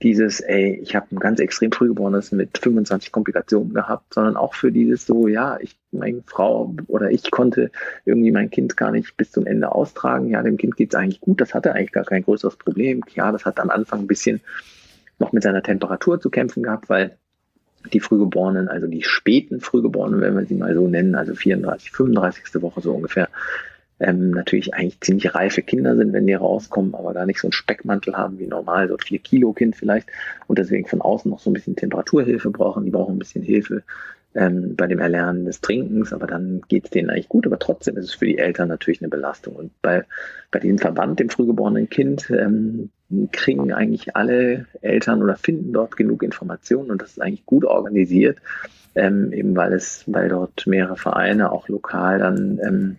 dieses, 0.05 0.41
ey, 0.41 0.79
ich 0.83 0.95
habe 0.95 1.07
ein 1.11 1.19
ganz 1.19 1.41
extrem 1.41 1.73
frühgeborenes 1.73 2.31
mit 2.31 2.59
25 2.59 3.11
Komplikationen 3.11 3.73
gehabt, 3.73 4.13
sondern 4.13 4.37
auch 4.37 4.55
für 4.55 4.71
dieses 4.71 5.07
so, 5.07 5.29
ja, 5.29 5.59
ich, 5.61 5.77
meine 5.93 6.23
Frau 6.27 6.75
oder 6.89 7.11
ich 7.11 7.31
konnte 7.31 7.71
irgendwie 8.05 8.31
mein 8.31 8.51
Kind 8.51 8.77
gar 8.77 8.91
nicht 8.91 9.17
bis 9.17 9.33
zum 9.33 9.47
Ende 9.47 9.73
austragen. 9.73 10.29
Ja, 10.29 10.43
dem 10.43 10.59
Kind 10.59 10.77
geht's 10.77 10.95
eigentlich 10.95 11.21
gut, 11.21 11.41
das 11.41 11.55
hatte 11.55 11.73
eigentlich 11.73 11.93
gar 11.93 12.05
kein 12.05 12.23
größeres 12.23 12.57
Problem. 12.57 13.03
Ja, 13.15 13.33
das 13.33 13.47
hat 13.47 13.59
am 13.59 13.71
Anfang 13.71 14.01
ein 14.01 14.07
bisschen 14.07 14.43
noch 15.19 15.33
mit 15.33 15.43
seiner 15.43 15.63
Temperatur 15.63 16.21
zu 16.21 16.29
kämpfen 16.29 16.63
gehabt, 16.63 16.91
weil 16.91 17.17
die 17.93 18.01
Frühgeborenen, 18.01 18.69
also 18.69 18.87
die 18.87 19.03
späten 19.03 19.61
Frühgeborenen, 19.61 20.21
wenn 20.21 20.37
wir 20.37 20.45
sie 20.45 20.55
mal 20.55 20.75
so 20.75 20.87
nennen, 20.87 21.15
also 21.15 21.35
34, 21.35 21.91
35. 21.91 22.63
Woche 22.63 22.83
so 22.83 22.93
ungefähr, 22.93 23.29
ähm, 24.05 24.31
natürlich 24.31 24.75
eigentlich 24.75 25.01
ziemlich 25.01 25.35
reife 25.35 25.63
Kinder 25.63 25.97
sind, 25.97 26.13
wenn 26.13 26.27
die 26.27 26.35
rauskommen, 26.35 26.95
aber 26.95 27.15
gar 27.15 27.27
nicht 27.27 27.41
so 27.41 27.49
einen 27.49 27.53
Speckmantel 27.53 28.17
haben 28.17 28.39
wie 28.39 28.47
normal, 28.47 28.89
so 28.89 28.95
ein 28.95 29.01
4 29.01 29.19
Kilo 29.21 29.53
Kind 29.53 29.77
vielleicht 29.77 30.09
und 30.47 30.59
deswegen 30.59 30.87
von 30.87 31.01
außen 31.01 31.31
noch 31.31 31.39
so 31.39 31.51
ein 31.51 31.55
bisschen 31.55 31.77
Temperaturhilfe 31.77 32.51
brauchen. 32.51 32.85
Die 32.85 32.91
brauchen 32.91 33.17
ein 33.17 33.19
bisschen 33.19 33.43
Hilfe 33.43 33.83
ähm, 34.35 34.77
bei 34.77 34.87
dem 34.87 34.99
Erlernen 34.99 35.45
des 35.45 35.61
Trinkens, 35.61 36.13
aber 36.13 36.27
dann 36.27 36.63
geht 36.69 36.85
es 36.85 36.91
denen 36.91 37.09
eigentlich 37.09 37.29
gut, 37.29 37.47
aber 37.47 37.59
trotzdem 37.59 37.97
ist 37.97 38.07
es 38.07 38.15
für 38.15 38.27
die 38.27 38.39
Eltern 38.39 38.69
natürlich 38.69 39.01
eine 39.01 39.09
Belastung. 39.09 39.57
Und 39.57 39.71
bei, 39.81 40.05
bei 40.51 40.59
diesem 40.59 40.79
Verband, 40.79 41.21
dem 41.21 41.31
frühgeborenen 41.31 41.89
Kind, 41.89 42.31
ähm, 42.31 42.91
kriegen 43.33 43.73
eigentlich 43.73 44.17
alle 44.17 44.67
Eltern 44.83 45.23
oder 45.23 45.37
finden 45.37 45.73
dort 45.73 45.97
genug 45.97 46.23
Informationen 46.23 46.91
und 46.91 47.01
das 47.01 47.13
ist 47.13 47.23
eigentlich 47.23 47.47
gut 47.47 47.65
organisiert, 47.65 48.39
ähm, 48.97 49.33
eben 49.33 49.57
weil 49.57 49.73
es, 49.73 50.05
weil 50.07 50.29
dort 50.29 50.67
mehrere 50.67 50.97
Vereine 50.97 51.53
auch 51.53 51.69
lokal 51.69 52.19
dann 52.19 52.59
ähm, 52.67 52.97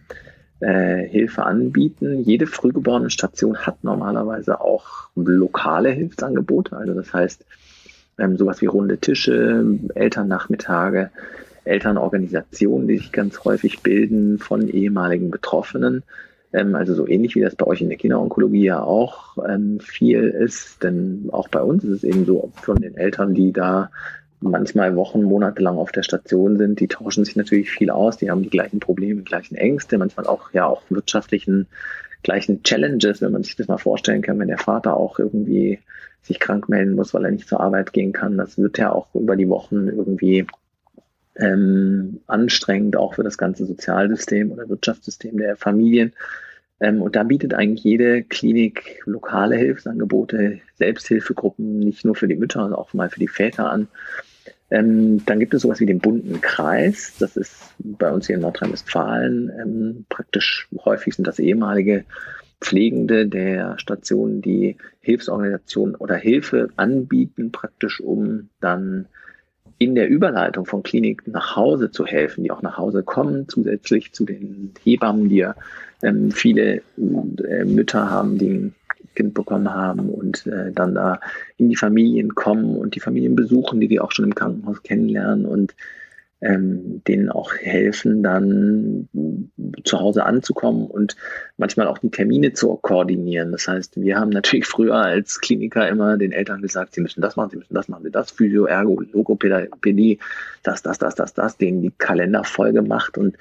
äh, 0.65 1.07
Hilfe 1.07 1.43
anbieten. 1.43 2.23
Jede 2.23 2.47
frühgeborene 2.47 3.11
Station 3.11 3.55
hat 3.55 3.83
normalerweise 3.83 4.61
auch 4.61 5.09
lokale 5.13 5.89
Hilfsangebote. 5.89 6.75
Also 6.75 6.95
das 6.95 7.13
heißt, 7.13 7.45
ähm, 8.17 8.35
sowas 8.37 8.61
wie 8.61 8.65
runde 8.65 8.97
Tische, 8.97 9.63
Elternnachmittage, 9.93 11.11
Elternorganisationen, 11.65 12.87
die 12.87 12.97
sich 12.97 13.11
ganz 13.11 13.43
häufig 13.45 13.83
bilden 13.83 14.39
von 14.39 14.67
ehemaligen 14.67 15.29
Betroffenen. 15.29 16.01
Ähm, 16.51 16.73
also 16.73 16.95
so 16.95 17.07
ähnlich 17.07 17.35
wie 17.35 17.41
das 17.41 17.55
bei 17.55 17.67
euch 17.67 17.81
in 17.81 17.89
der 17.89 17.99
Kinderonkologie 17.99 18.65
ja 18.65 18.81
auch 18.81 19.37
ähm, 19.47 19.79
viel 19.79 20.23
ist. 20.29 20.81
Denn 20.81 21.29
auch 21.31 21.47
bei 21.47 21.61
uns 21.61 21.83
ist 21.83 21.97
es 21.97 22.03
eben 22.03 22.25
so 22.25 22.51
von 22.55 22.81
den 22.81 22.97
Eltern, 22.97 23.35
die 23.35 23.53
da 23.53 23.91
manchmal 24.49 24.95
Wochen, 24.95 25.23
Monate 25.23 25.61
lang 25.61 25.77
auf 25.77 25.91
der 25.91 26.03
Station 26.03 26.57
sind, 26.57 26.79
die 26.79 26.87
tauschen 26.87 27.25
sich 27.25 27.35
natürlich 27.35 27.69
viel 27.69 27.89
aus, 27.89 28.17
die 28.17 28.29
haben 28.29 28.43
die 28.43 28.49
gleichen 28.49 28.79
Probleme, 28.79 29.21
die 29.21 29.25
gleichen 29.25 29.55
Ängste, 29.55 29.97
manchmal 29.97 30.27
auch 30.27 30.51
ja 30.53 30.65
auch 30.65 30.83
wirtschaftlichen 30.89 31.67
gleichen 32.23 32.63
Challenges, 32.63 33.21
wenn 33.21 33.31
man 33.31 33.43
sich 33.43 33.55
das 33.55 33.67
mal 33.67 33.77
vorstellen 33.77 34.21
kann, 34.21 34.39
wenn 34.39 34.47
der 34.47 34.57
Vater 34.57 34.97
auch 34.97 35.19
irgendwie 35.19 35.79
sich 36.23 36.39
krank 36.39 36.69
melden 36.69 36.95
muss, 36.95 37.13
weil 37.13 37.25
er 37.25 37.31
nicht 37.31 37.47
zur 37.47 37.59
Arbeit 37.59 37.93
gehen 37.93 38.13
kann. 38.13 38.37
Das 38.37 38.57
wird 38.57 38.77
ja 38.79 38.91
auch 38.91 39.13
über 39.13 39.35
die 39.35 39.47
Wochen 39.47 39.87
irgendwie 39.87 40.47
ähm, 41.35 42.21
anstrengend, 42.27 42.95
auch 42.95 43.13
für 43.13 43.23
das 43.23 43.37
ganze 43.37 43.65
Sozialsystem 43.65 44.51
oder 44.51 44.67
Wirtschaftssystem 44.67 45.37
der 45.37 45.55
Familien. 45.55 46.13
Ähm, 46.79 47.01
und 47.01 47.15
da 47.15 47.23
bietet 47.23 47.53
eigentlich 47.53 47.83
jede 47.83 48.23
Klinik 48.23 49.01
lokale 49.05 49.55
Hilfsangebote, 49.55 50.59
Selbsthilfegruppen, 50.75 51.79
nicht 51.79 52.05
nur 52.05 52.15
für 52.15 52.27
die 52.27 52.35
Mütter, 52.35 52.59
sondern 52.61 52.79
auch 52.79 52.93
mal 52.93 53.09
für 53.09 53.19
die 53.19 53.27
Väter 53.27 53.69
an. 53.69 53.87
Ähm, 54.71 55.23
dann 55.25 55.39
gibt 55.39 55.53
es 55.53 55.61
sowas 55.61 55.79
wie 55.79 55.85
den 55.85 55.99
bunten 55.99 56.41
Kreis. 56.41 57.13
Das 57.19 57.37
ist 57.37 57.55
bei 57.77 58.11
uns 58.11 58.27
hier 58.27 58.35
in 58.35 58.41
Nordrhein-Westfalen 58.41 59.51
ähm, 59.61 60.05
praktisch 60.09 60.67
häufig 60.83 61.15
sind 61.15 61.27
das 61.27 61.39
ehemalige 61.39 62.05
Pflegende 62.61 63.27
der 63.27 63.77
Station, 63.77 64.41
die 64.41 64.77
Hilfsorganisationen 65.01 65.95
oder 65.95 66.15
Hilfe 66.15 66.69
anbieten, 66.77 67.51
praktisch 67.51 68.01
um 68.01 68.49
dann 68.59 69.07
in 69.77 69.93
der 69.93 70.07
Überleitung 70.07 70.65
von 70.65 70.83
Kliniken 70.83 71.31
nach 71.31 71.55
Hause 71.55 71.91
zu 71.91 72.05
helfen, 72.05 72.43
die 72.43 72.51
auch 72.51 72.61
nach 72.61 72.77
Hause 72.77 73.03
kommen, 73.03 73.47
zusätzlich 73.49 74.13
zu 74.13 74.25
den 74.25 74.73
Hebammen, 74.83 75.29
die 75.29 75.37
ja 75.37 75.55
ähm, 76.01 76.31
viele 76.31 76.77
äh, 76.97 77.65
Mütter 77.65 78.09
haben, 78.09 78.37
die 78.37 78.71
Kind 79.15 79.33
bekommen 79.33 79.73
haben 79.73 80.09
und 80.09 80.45
äh, 80.47 80.71
dann 80.71 80.95
da 80.95 81.19
in 81.57 81.69
die 81.69 81.75
Familien 81.75 82.35
kommen 82.35 82.75
und 82.77 82.95
die 82.95 82.99
Familien 82.99 83.35
besuchen, 83.35 83.79
die 83.79 83.87
die 83.87 83.99
auch 83.99 84.11
schon 84.11 84.25
im 84.25 84.35
Krankenhaus 84.35 84.83
kennenlernen 84.83 85.45
und 85.45 85.75
ähm, 86.41 87.01
denen 87.07 87.29
auch 87.29 87.53
helfen, 87.53 88.21
dann 88.21 89.07
zu 89.83 89.99
Hause 89.99 90.25
anzukommen 90.25 90.85
und 90.85 91.15
manchmal 91.57 91.87
auch 91.87 91.97
die 91.97 92.11
Termine 92.11 92.53
zu 92.53 92.75
koordinieren. 92.75 93.51
Das 93.51 93.67
heißt, 93.67 93.99
wir 94.01 94.19
haben 94.19 94.29
natürlich 94.29 94.67
früher 94.67 94.95
als 94.95 95.39
Kliniker 95.39 95.87
immer 95.87 96.17
den 96.17 96.33
Eltern 96.33 96.61
gesagt, 96.61 96.93
sie 96.93 97.01
müssen 97.01 97.21
das 97.21 97.35
machen, 97.35 97.51
sie 97.51 97.57
müssen 97.57 97.73
das 97.73 97.87
machen, 97.87 98.11
das 98.11 98.31
Physio, 98.31 98.65
Ergo, 98.65 99.01
Logopädie, 99.11 100.19
das, 100.61 100.83
das, 100.83 100.99
das, 100.99 101.15
das, 101.15 101.33
das, 101.33 101.57
denen 101.57 101.81
die 101.81 101.93
Kalender 101.97 102.43
voll 102.43 102.73
gemacht 102.73 103.17
und 103.17 103.37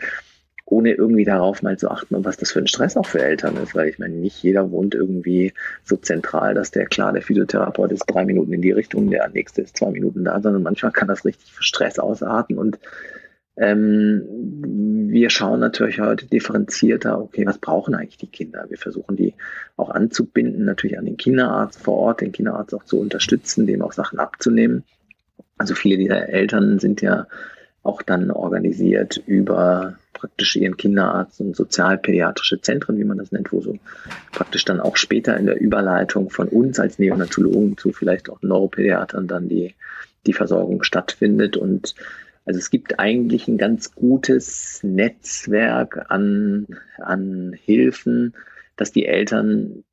ohne 0.66 0.92
irgendwie 0.92 1.24
darauf 1.24 1.62
mal 1.62 1.78
zu 1.78 1.90
achten, 1.90 2.24
was 2.24 2.38
das 2.38 2.52
für 2.52 2.60
ein 2.60 2.66
Stress 2.66 2.96
auch 2.96 3.06
für 3.06 3.22
Eltern 3.22 3.56
ist, 3.56 3.74
weil 3.74 3.88
ich 3.88 3.98
meine, 3.98 4.14
nicht 4.14 4.42
jeder 4.42 4.70
wohnt 4.70 4.94
irgendwie 4.94 5.52
so 5.84 5.96
zentral, 5.96 6.54
dass 6.54 6.70
der 6.70 6.86
klar, 6.86 7.12
der 7.12 7.22
Physiotherapeut 7.22 7.92
ist 7.92 8.06
drei 8.06 8.24
Minuten 8.24 8.52
in 8.52 8.62
die 8.62 8.72
Richtung, 8.72 9.10
der 9.10 9.28
nächste 9.28 9.62
ist 9.62 9.76
zwei 9.76 9.90
Minuten 9.90 10.24
da, 10.24 10.40
sondern 10.40 10.62
manchmal 10.62 10.92
kann 10.92 11.08
das 11.08 11.24
richtig 11.24 11.52
für 11.52 11.62
Stress 11.62 11.98
ausarten 11.98 12.58
und 12.58 12.78
ähm, 13.56 14.24
wir 15.10 15.30
schauen 15.30 15.60
natürlich 15.60 16.00
heute 16.00 16.26
differenzierter, 16.26 17.20
okay, 17.20 17.46
was 17.46 17.58
brauchen 17.58 17.94
eigentlich 17.94 18.18
die 18.18 18.26
Kinder? 18.26 18.66
Wir 18.68 18.78
versuchen 18.78 19.14
die 19.14 19.34
auch 19.76 19.90
anzubinden, 19.90 20.64
natürlich 20.64 20.98
an 20.98 21.04
den 21.04 21.16
Kinderarzt 21.16 21.80
vor 21.80 21.98
Ort, 21.98 22.20
den 22.20 22.32
Kinderarzt 22.32 22.74
auch 22.74 22.84
zu 22.84 22.98
unterstützen, 22.98 23.66
dem 23.66 23.82
auch 23.82 23.92
Sachen 23.92 24.18
abzunehmen. 24.18 24.82
Also 25.56 25.76
viele 25.76 25.98
dieser 25.98 26.28
Eltern 26.28 26.80
sind 26.80 27.00
ja 27.00 27.28
auch 27.84 28.02
dann 28.02 28.32
organisiert 28.32 29.22
über 29.24 29.98
praktisch 30.24 30.56
ihren 30.56 30.78
Kinderarzt 30.78 31.38
und 31.42 31.54
sozialpädiatrische 31.54 32.58
Zentren, 32.58 32.98
wie 32.98 33.04
man 33.04 33.18
das 33.18 33.30
nennt, 33.30 33.52
wo 33.52 33.60
so 33.60 33.76
praktisch 34.32 34.64
dann 34.64 34.80
auch 34.80 34.96
später 34.96 35.36
in 35.36 35.44
der 35.44 35.60
Überleitung 35.60 36.30
von 36.30 36.48
uns 36.48 36.80
als 36.80 36.98
Neonatologen 36.98 37.76
zu 37.76 37.92
vielleicht 37.92 38.30
auch 38.30 38.40
Neuropädiatern 38.40 39.28
dann 39.28 39.50
die, 39.50 39.74
die 40.24 40.32
Versorgung 40.32 40.82
stattfindet. 40.82 41.58
Und 41.58 41.94
also 42.46 42.58
es 42.58 42.70
gibt 42.70 42.98
eigentlich 42.98 43.48
ein 43.48 43.58
ganz 43.58 43.94
gutes 43.94 44.80
Netzwerk 44.82 46.10
an, 46.10 46.66
an 46.96 47.52
Hilfen, 47.52 48.32
dass 48.76 48.92
die 48.92 49.04
Eltern, 49.04 49.84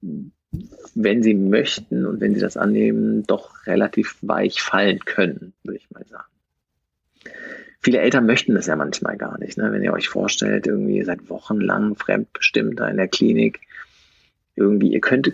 wenn 0.96 1.24
sie 1.24 1.34
möchten 1.34 2.06
und 2.06 2.22
wenn 2.22 2.36
sie 2.36 2.40
das 2.42 2.56
annehmen, 2.56 3.24
doch 3.28 3.68
relativ 3.68 4.16
weich 4.22 4.62
fallen 4.62 5.00
können, 5.00 5.52
würde 5.64 5.80
ich 5.80 5.92
mal 5.92 6.06
sagen 6.06 6.24
viele 7.82 8.00
Eltern 8.00 8.26
möchten 8.26 8.56
das 8.56 8.68
ja 8.68 8.76
manchmal 8.76 9.18
gar 9.18 9.40
nicht. 9.40 9.58
Ne? 9.58 9.72
Wenn 9.72 9.84
ihr 9.84 9.94
euch 9.94 10.08
vorstellt, 10.08 10.68
irgendwie 10.68 11.04
seid 11.04 11.30
wochenlang 11.30 11.96
fremdbestimmt 11.96 12.80
da 12.80 12.88
in 12.88 12.98
der 12.98 13.08
Klinik, 13.08 13.60
irgendwie, 14.56 14.92
ihr 14.92 15.02
könnt 15.02 15.34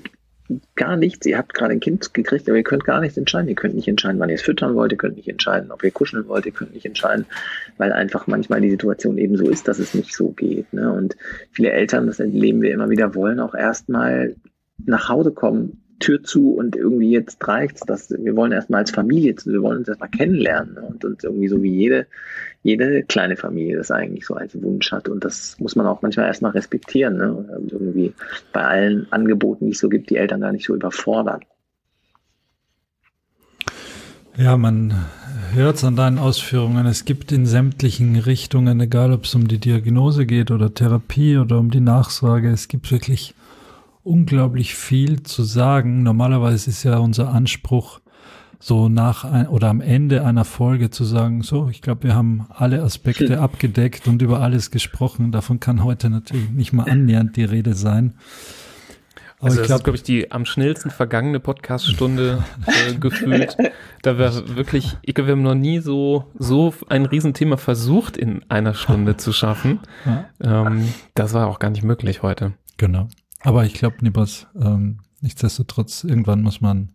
gar 0.75 0.95
nichts, 0.95 1.25
ihr 1.25 1.37
habt 1.37 1.53
gerade 1.53 1.73
ein 1.73 1.81
Kind 1.81 2.13
gekriegt, 2.13 2.47
aber 2.47 2.57
ihr 2.57 2.63
könnt 2.63 2.85
gar 2.85 3.01
nichts 3.01 3.17
entscheiden. 3.17 3.49
Ihr 3.49 3.55
könnt 3.55 3.75
nicht 3.75 3.89
entscheiden, 3.89 4.19
wann 4.19 4.29
ihr 4.29 4.35
es 4.35 4.41
füttern 4.41 4.75
wollt, 4.75 4.93
ihr 4.93 4.97
könnt 4.97 5.17
nicht 5.17 5.27
entscheiden, 5.27 5.71
ob 5.71 5.83
ihr 5.83 5.91
kuscheln 5.91 6.27
wollt, 6.29 6.45
ihr 6.45 6.53
könnt 6.53 6.73
nicht 6.73 6.85
entscheiden, 6.85 7.25
weil 7.77 7.91
einfach 7.91 8.27
manchmal 8.27 8.61
die 8.61 8.69
Situation 8.69 9.17
eben 9.17 9.35
so 9.35 9.49
ist, 9.49 9.67
dass 9.67 9.79
es 9.79 9.93
nicht 9.93 10.15
so 10.15 10.29
geht. 10.29 10.71
Ne? 10.71 10.91
Und 10.91 11.17
viele 11.51 11.71
Eltern, 11.71 12.07
das 12.07 12.21
erleben 12.21 12.61
wir 12.61 12.71
immer 12.71 12.89
wieder, 12.89 13.13
wollen 13.13 13.41
auch 13.41 13.55
erstmal 13.55 14.35
nach 14.85 15.09
Hause 15.09 15.31
kommen, 15.31 15.81
Tür 15.99 16.23
zu 16.23 16.53
und 16.53 16.75
irgendwie 16.75 17.11
jetzt 17.11 17.45
reicht's, 17.47 17.81
dass 17.81 18.09
wir 18.11 18.35
wollen 18.35 18.51
erstmal 18.51 18.81
als 18.81 18.91
Familie, 18.91 19.35
wir 19.45 19.61
wollen 19.61 19.79
uns 19.79 19.87
erstmal 19.87 20.09
kennenlernen 20.09 20.75
ne? 20.75 20.81
und 20.81 21.03
uns 21.03 21.23
irgendwie 21.23 21.47
so 21.47 21.61
wie 21.63 21.71
jede, 21.71 22.07
jede 22.63 23.03
kleine 23.03 23.35
Familie 23.35 23.77
das 23.77 23.91
eigentlich 23.91 24.25
so 24.25 24.35
als 24.35 24.61
Wunsch 24.61 24.91
hat 24.91 25.09
und 25.09 25.23
das 25.23 25.59
muss 25.59 25.75
man 25.75 25.87
auch 25.87 26.01
manchmal 26.01 26.27
erstmal 26.27 26.51
respektieren, 26.51 27.17
ne? 27.17 27.33
Und 27.33 27.71
irgendwie 27.71 28.13
bei 28.53 28.63
allen 28.63 29.07
Angeboten, 29.11 29.65
die 29.65 29.71
es 29.71 29.79
so 29.79 29.89
gibt, 29.89 30.09
die 30.09 30.17
Eltern 30.17 30.41
gar 30.41 30.51
nicht 30.51 30.65
so 30.65 30.75
überfordern. 30.75 31.41
Ja, 34.37 34.55
man 34.55 34.93
hört 35.53 35.77
es 35.77 35.83
an 35.83 35.95
deinen 35.95 36.19
Ausführungen. 36.19 36.85
Es 36.85 37.05
gibt 37.05 37.31
in 37.31 37.47
sämtlichen 37.47 38.17
Richtungen, 38.17 38.79
egal 38.79 39.11
ob 39.11 39.23
es 39.23 39.33
um 39.33 39.47
die 39.47 39.57
Diagnose 39.57 40.27
geht 40.27 40.51
oder 40.51 40.71
Therapie 40.71 41.37
oder 41.37 41.57
um 41.57 41.71
die 41.71 41.79
Nachsorge, 41.79 42.51
es 42.51 42.67
gibt 42.67 42.91
wirklich 42.91 43.33
unglaublich 44.07 44.75
viel 44.75 45.23
zu 45.23 45.43
sagen. 45.43 46.03
Normalerweise 46.03 46.69
ist 46.69 46.83
ja 46.83 46.97
unser 46.97 47.29
Anspruch, 47.29 47.99
so 48.59 48.89
nach 48.89 49.23
ein, 49.23 49.47
oder 49.47 49.69
am 49.69 49.81
Ende 49.81 50.25
einer 50.25 50.45
Folge 50.45 50.89
zu 50.89 51.03
sagen, 51.03 51.43
so, 51.43 51.69
ich 51.69 51.81
glaube, 51.81 52.03
wir 52.03 52.15
haben 52.15 52.47
alle 52.49 52.81
Aspekte 52.81 53.35
hm. 53.35 53.39
abgedeckt 53.39 54.07
und 54.07 54.21
über 54.21 54.41
alles 54.41 54.71
gesprochen. 54.71 55.31
Davon 55.31 55.59
kann 55.59 55.83
heute 55.83 56.09
natürlich 56.09 56.49
nicht 56.49 56.73
mal 56.73 56.89
annähernd 56.89 57.35
die 57.35 57.43
Rede 57.43 57.75
sein. 57.75 58.15
Aber 59.39 59.49
also 59.49 59.61
ich 59.61 59.67
glaube, 59.67 59.83
glaube 59.83 59.97
ich, 59.97 60.03
die 60.03 60.31
am 60.31 60.45
schnellsten 60.45 60.89
vergangene 60.89 61.39
Podcaststunde 61.39 62.43
äh, 62.65 62.93
gefühlt. 62.99 63.55
Da 64.01 64.17
wäre 64.17 64.55
wirklich, 64.55 64.97
ich 65.03 65.13
glaube, 65.13 65.27
wir 65.27 65.33
haben 65.33 65.43
noch 65.43 65.53
nie 65.53 65.77
so, 65.77 66.25
so 66.39 66.73
ein 66.89 67.05
Riesenthema 67.05 67.57
versucht, 67.57 68.17
in 68.17 68.43
einer 68.49 68.73
Stunde 68.73 69.17
zu 69.17 69.33
schaffen. 69.33 69.79
Ja. 70.05 70.65
Ähm, 70.65 70.91
das 71.13 71.35
war 71.35 71.47
auch 71.47 71.59
gar 71.59 71.69
nicht 71.69 71.83
möglich 71.83 72.23
heute. 72.23 72.53
Genau. 72.77 73.09
Aber 73.41 73.65
ich 73.65 73.73
glaube, 73.73 73.97
Nibas, 74.01 74.47
ähm, 74.59 74.99
nichtsdestotrotz, 75.21 76.03
irgendwann 76.03 76.41
muss 76.41 76.61
man 76.61 76.93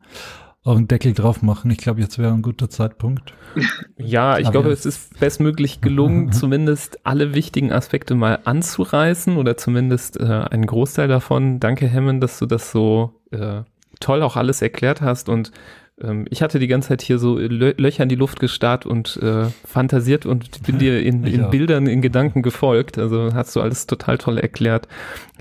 auf 0.64 0.76
den 0.76 0.86
Deckel 0.86 1.12
drauf 1.12 1.42
machen. 1.42 1.70
Ich 1.70 1.78
glaube, 1.78 2.00
jetzt 2.00 2.18
wäre 2.18 2.32
ein 2.32 2.42
guter 2.42 2.70
Zeitpunkt. 2.70 3.34
Ja, 3.98 4.38
ich 4.38 4.50
glaube, 4.50 4.72
es 4.72 4.84
ist 4.84 5.20
bestmöglich 5.20 5.80
gelungen, 5.80 6.32
zumindest 6.32 7.06
alle 7.06 7.34
wichtigen 7.34 7.70
Aspekte 7.70 8.14
mal 8.16 8.40
anzureißen 8.44 9.36
oder 9.36 9.56
zumindest 9.56 10.18
äh, 10.18 10.24
einen 10.24 10.66
Großteil 10.66 11.06
davon. 11.06 11.60
Danke, 11.60 11.86
Hemmen, 11.86 12.20
dass 12.20 12.38
du 12.38 12.46
das 12.46 12.72
so 12.72 13.20
äh, 13.30 13.62
toll 14.00 14.22
auch 14.22 14.36
alles 14.36 14.60
erklärt 14.60 15.02
hast 15.02 15.28
und 15.28 15.52
ähm, 16.00 16.26
ich 16.30 16.42
hatte 16.42 16.58
die 16.58 16.66
ganze 16.66 16.88
Zeit 16.88 17.02
hier 17.02 17.18
so 17.18 17.38
Lö 17.38 17.74
Löcher 17.76 18.02
in 18.02 18.08
die 18.08 18.16
Luft 18.16 18.40
gestarrt 18.40 18.86
und 18.86 19.16
äh, 19.18 19.46
fantasiert 19.64 20.26
und 20.26 20.62
bin 20.64 20.78
dir 20.80 21.02
in, 21.02 21.24
in 21.24 21.50
Bildern, 21.50 21.86
in 21.86 22.02
Gedanken 22.02 22.42
gefolgt. 22.42 22.98
Also 22.98 23.30
hast 23.34 23.54
du 23.56 23.60
alles 23.60 23.86
total 23.86 24.18
toll 24.18 24.38
erklärt. 24.38 24.88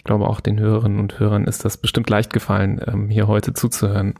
Ich 0.02 0.06
glaube, 0.06 0.28
auch 0.28 0.40
den 0.40 0.60
Hörerinnen 0.60 1.00
und 1.00 1.20
Hörern 1.20 1.46
ist 1.46 1.64
das 1.64 1.78
bestimmt 1.78 2.10
leicht 2.10 2.34
gefallen, 2.34 2.82
ähm, 2.88 3.10
hier 3.10 3.28
heute 3.28 3.54
zuzuhören. 3.54 4.16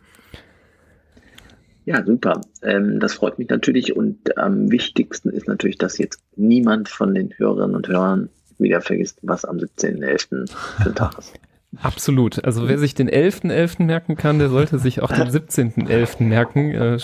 Ja, 1.86 2.06
super. 2.06 2.40
Ähm, 2.62 3.00
das 3.00 3.16
freut 3.16 3.40
mich 3.40 3.50
natürlich 3.50 3.96
und 3.96 4.38
am 4.38 4.70
wichtigsten 4.70 5.32
ist 5.32 5.48
natürlich, 5.48 5.80
dass 5.80 5.98
jetzt 5.98 6.22
niemand 6.36 6.88
von 6.88 7.16
den 7.16 7.34
Hörerinnen 7.36 7.76
und 7.76 7.88
Hörern 7.88 8.30
wieder 8.60 8.82
vergisst, 8.82 9.18
was 9.24 9.44
am 9.44 9.58
17.11. 9.58 10.52
für 10.84 10.94
Tag 10.94 11.18
ist. 11.18 11.34
Absolut. 11.78 12.44
Also 12.44 12.68
wer 12.68 12.78
sich 12.78 12.96
den 12.96 13.10
11.11. 13.10 13.50
.11. 13.50 13.84
merken 13.84 14.16
kann, 14.18 14.40
der 14.40 14.50
sollte 14.50 14.78
sich 14.78 15.02
auch 15.02 15.12
den 15.12 15.30
17.11. 15.30 16.24
merken. 16.24 16.72
Äh, 16.72 16.98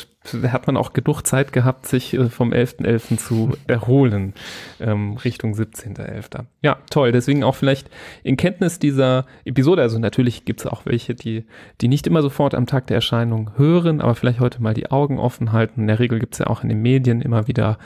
hat 0.49 0.67
man 0.67 0.75
auch 0.75 0.91
genug 0.91 1.21
Zeit 1.21 1.53
gehabt, 1.53 1.85
sich 1.85 2.13
äh, 2.13 2.29
vom 2.29 2.51
11.11. 2.51 2.83
.11. 2.83 3.17
zu 3.17 3.53
erholen, 3.67 4.33
ähm, 4.81 5.13
Richtung 5.13 5.53
17.11. 5.53 6.45
Ja, 6.61 6.79
toll. 6.89 7.13
Deswegen 7.13 7.45
auch 7.45 7.55
vielleicht 7.55 7.89
in 8.23 8.35
Kenntnis 8.35 8.77
dieser 8.77 9.25
Episode, 9.45 9.81
also 9.81 9.99
natürlich 9.99 10.43
gibt 10.43 10.59
es 10.59 10.65
auch 10.67 10.85
welche, 10.85 11.15
die, 11.15 11.45
die 11.79 11.87
nicht 11.87 12.05
immer 12.05 12.21
sofort 12.21 12.53
am 12.53 12.65
Tag 12.65 12.87
der 12.87 12.95
Erscheinung 12.95 13.51
hören, 13.55 14.01
aber 14.01 14.15
vielleicht 14.15 14.41
heute 14.41 14.61
mal 14.61 14.73
die 14.73 14.91
Augen 14.91 15.17
offen 15.17 15.53
halten. 15.53 15.81
In 15.81 15.87
der 15.87 15.99
Regel 15.99 16.19
gibt 16.19 16.33
es 16.33 16.39
ja 16.39 16.47
auch 16.47 16.61
in 16.63 16.69
den 16.69 16.81
Medien 16.81 17.21
immer 17.21 17.47
wieder 17.47 17.77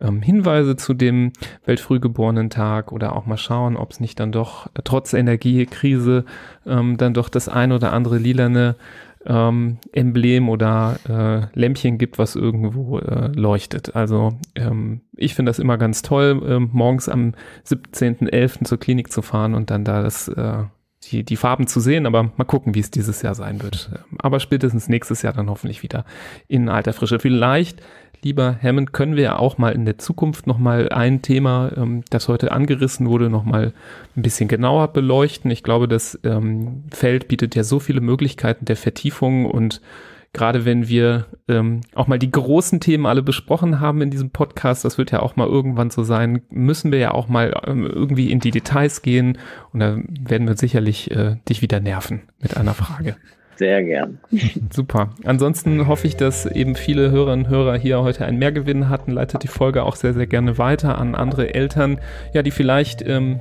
ähm, 0.00 0.22
Hinweise 0.22 0.76
zu 0.76 0.94
dem 0.94 1.32
Weltfrühgeborenen-Tag 1.64 2.92
oder 2.92 3.16
auch 3.16 3.26
mal 3.26 3.36
schauen, 3.36 3.76
ob 3.76 3.90
es 3.90 4.00
nicht 4.00 4.20
dann 4.20 4.32
doch 4.32 4.66
äh, 4.68 4.82
trotz 4.84 5.12
Energiekrise 5.12 6.24
ähm, 6.66 6.96
dann 6.96 7.14
doch 7.14 7.28
das 7.28 7.48
ein 7.48 7.72
oder 7.72 7.92
andere 7.92 8.18
lilane 8.18 8.76
ähm, 9.26 9.78
Emblem 9.92 10.48
oder 10.48 10.98
äh, 11.08 11.58
Lämpchen 11.58 11.98
gibt, 11.98 12.18
was 12.18 12.36
irgendwo 12.36 12.98
äh, 12.98 13.28
leuchtet. 13.34 13.96
Also 13.96 14.38
ähm, 14.54 15.00
ich 15.16 15.34
finde 15.34 15.50
das 15.50 15.58
immer 15.58 15.76
ganz 15.76 16.02
toll, 16.02 16.42
äh, 16.46 16.58
morgens 16.60 17.08
am 17.08 17.34
17.11. 17.66 18.64
zur 18.64 18.78
Klinik 18.78 19.12
zu 19.12 19.22
fahren 19.22 19.54
und 19.54 19.70
dann 19.70 19.84
da 19.84 20.02
das 20.02 20.28
äh, 20.28 20.64
die, 21.04 21.24
die 21.24 21.36
Farben 21.36 21.66
zu 21.66 21.80
sehen, 21.80 22.06
aber 22.06 22.32
mal 22.36 22.44
gucken, 22.44 22.74
wie 22.74 22.80
es 22.80 22.90
dieses 22.90 23.22
Jahr 23.22 23.34
sein 23.34 23.62
wird. 23.62 23.90
Aber 24.18 24.40
spätestens 24.40 24.88
nächstes 24.88 25.22
Jahr 25.22 25.32
dann 25.32 25.48
hoffentlich 25.48 25.82
wieder 25.82 26.04
in 26.48 26.68
alter 26.68 26.92
Frische. 26.92 27.18
Vielleicht 27.18 27.80
lieber 28.22 28.58
Hammond, 28.62 28.92
können 28.92 29.16
wir 29.16 29.22
ja 29.24 29.38
auch 29.38 29.58
mal 29.58 29.72
in 29.72 29.84
der 29.84 29.98
Zukunft 29.98 30.46
nochmal 30.46 30.88
ein 30.90 31.22
Thema, 31.22 31.72
ähm, 31.76 32.02
das 32.10 32.28
heute 32.28 32.52
angerissen 32.52 33.08
wurde, 33.08 33.30
nochmal 33.30 33.72
ein 34.16 34.22
bisschen 34.22 34.48
genauer 34.48 34.88
beleuchten. 34.88 35.50
Ich 35.50 35.62
glaube, 35.62 35.88
das 35.88 36.18
ähm, 36.24 36.84
Feld 36.90 37.28
bietet 37.28 37.54
ja 37.54 37.64
so 37.64 37.80
viele 37.80 38.00
Möglichkeiten 38.00 38.64
der 38.64 38.76
Vertiefung 38.76 39.46
und 39.46 39.80
gerade 40.32 40.64
wenn 40.64 40.88
wir 40.88 41.26
ähm, 41.48 41.80
auch 41.94 42.06
mal 42.06 42.18
die 42.18 42.30
großen 42.30 42.80
Themen 42.80 43.06
alle 43.06 43.22
besprochen 43.22 43.80
haben 43.80 44.02
in 44.02 44.10
diesem 44.10 44.30
Podcast, 44.30 44.84
das 44.84 44.98
wird 44.98 45.10
ja 45.10 45.20
auch 45.20 45.36
mal 45.36 45.46
irgendwann 45.46 45.90
so 45.90 46.02
sein, 46.02 46.42
müssen 46.50 46.92
wir 46.92 46.98
ja 46.98 47.12
auch 47.12 47.28
mal 47.28 47.54
ähm, 47.66 47.86
irgendwie 47.86 48.30
in 48.30 48.40
die 48.40 48.50
Details 48.50 49.02
gehen 49.02 49.38
und 49.72 49.80
da 49.80 49.96
werden 50.06 50.46
wir 50.46 50.56
sicherlich 50.56 51.10
äh, 51.10 51.36
dich 51.48 51.62
wieder 51.62 51.80
nerven 51.80 52.22
mit 52.40 52.56
einer 52.56 52.74
Frage. 52.74 53.16
Sehr 53.58 53.82
gern. 53.82 54.18
Super. 54.70 55.10
Ansonsten 55.24 55.88
hoffe 55.88 56.06
ich, 56.06 56.16
dass 56.16 56.46
eben 56.46 56.76
viele 56.76 57.10
Hörerinnen 57.10 57.46
und 57.46 57.50
Hörer 57.50 57.76
hier 57.76 58.00
heute 58.02 58.24
einen 58.24 58.38
Mehrgewinn 58.38 58.88
hatten. 58.88 59.10
Leitet 59.10 59.42
die 59.42 59.48
Folge 59.48 59.82
auch 59.82 59.96
sehr, 59.96 60.14
sehr 60.14 60.28
gerne 60.28 60.58
weiter 60.58 60.96
an 60.96 61.16
andere 61.16 61.54
Eltern, 61.54 61.98
ja, 62.32 62.42
die 62.42 62.52
vielleicht 62.52 63.02
ähm, 63.02 63.40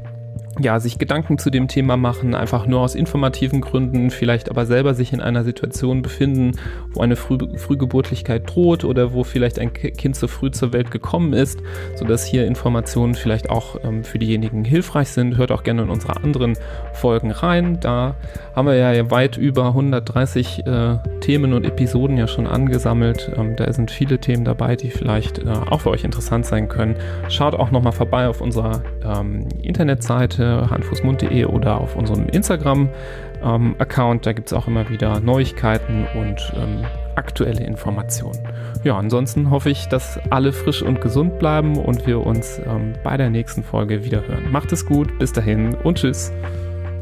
ja, 0.60 0.80
sich 0.80 0.98
Gedanken 0.98 1.38
zu 1.38 1.50
dem 1.50 1.68
Thema 1.68 1.98
machen, 1.98 2.36
einfach 2.36 2.66
nur 2.66 2.82
aus 2.82 2.96
informativen 2.96 3.62
Gründen, 3.62 4.10
vielleicht 4.10 4.50
aber 4.50 4.66
selber 4.66 4.94
sich 4.94 5.14
in 5.14 5.22
einer 5.22 5.44
Situation 5.44 6.02
befinden, 6.02 6.54
wo 6.94 7.02
eine 7.02 7.16
Früh 7.16 7.38
Frühgeburtlichkeit 7.58 8.50
droht 8.50 8.84
oder 8.84 9.14
wo 9.14 9.24
vielleicht 9.24 9.60
ein 9.60 9.74
Kind 9.74 10.16
zu 10.16 10.28
früh 10.28 10.52
zur 10.52 10.74
Welt 10.74 10.92
gekommen 10.92 11.34
ist, 11.34 11.60
sodass 11.96 12.26
hier 12.26 12.48
Informationen 12.48 13.14
vielleicht 13.14 13.50
auch 13.50 13.78
ähm, 13.84 14.04
für 14.04 14.20
diejenigen 14.20 14.64
hilfreich 14.64 15.10
sind. 15.10 15.38
Hört 15.38 15.52
auch 15.52 15.64
gerne 15.64 15.84
in 15.84 15.90
unsere 15.90 16.18
anderen 16.18 16.58
Folgen 16.94 17.32
rein. 17.32 17.80
Da 17.80 18.16
haben 18.56 18.68
wir 18.68 18.76
ja 18.76 19.12
weit 19.12 19.38
über 19.38 19.68
130 19.68 20.66
äh, 20.66 20.98
Themen 21.22 21.54
und 21.54 21.66
Episoden 21.66 22.18
ja 22.18 22.28
schon 22.28 22.48
angesammelt. 22.48 23.32
Ähm, 23.38 23.56
da 23.56 23.72
sind 23.72 23.92
viele 23.92 24.20
Themen 24.20 24.46
dabei, 24.46 24.76
die 24.76 24.90
vielleicht 24.90 25.40
äh, 25.40 25.50
auch 25.50 25.82
für 25.82 25.92
euch 25.92 26.04
interessant 26.04 26.46
sein 26.46 26.68
können. 26.68 26.96
Schaut 27.30 27.54
auch 27.54 27.72
nochmal 27.72 27.94
vorbei 27.94 28.28
auf 28.28 28.42
unserer 28.42 28.82
ähm, 29.04 29.48
Internetseite 29.62 30.47
handfußmund.de 30.70 31.46
oder 31.46 31.80
auf 31.80 31.96
unserem 31.96 32.28
Instagram-Account. 32.28 34.16
Ähm, 34.18 34.22
da 34.24 34.34
gibt 34.34 34.48
es 34.48 34.54
auch 34.54 34.68
immer 34.68 34.90
wieder 34.90 35.20
Neuigkeiten 35.20 36.06
und 36.16 36.54
ähm, 36.56 36.86
aktuelle 37.16 37.64
Informationen. 37.66 38.40
Ja, 38.84 38.98
ansonsten 38.98 39.50
hoffe 39.50 39.70
ich, 39.70 39.88
dass 39.88 40.20
alle 40.30 40.54
frisch 40.54 40.82
und 40.82 41.02
gesund 41.02 41.40
bleiben 41.40 41.78
und 41.78 42.06
wir 42.08 42.26
uns 42.26 42.60
ähm, 42.60 42.94
bei 43.04 43.18
der 43.18 43.30
nächsten 43.30 43.64
Folge 43.64 44.04
wieder 44.04 44.28
hören. 44.28 44.52
Macht 44.52 44.72
es 44.72 44.86
gut, 44.86 45.18
bis 45.20 45.34
dahin 45.34 45.76
und 45.76 45.98
tschüss. 45.98 46.32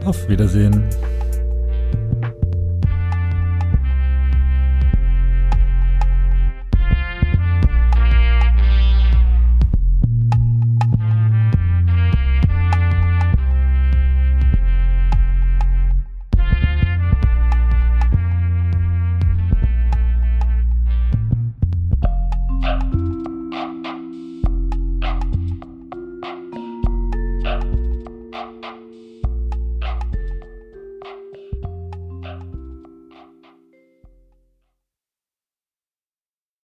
Auf 0.06 0.30
Wiedersehen. 0.30 0.86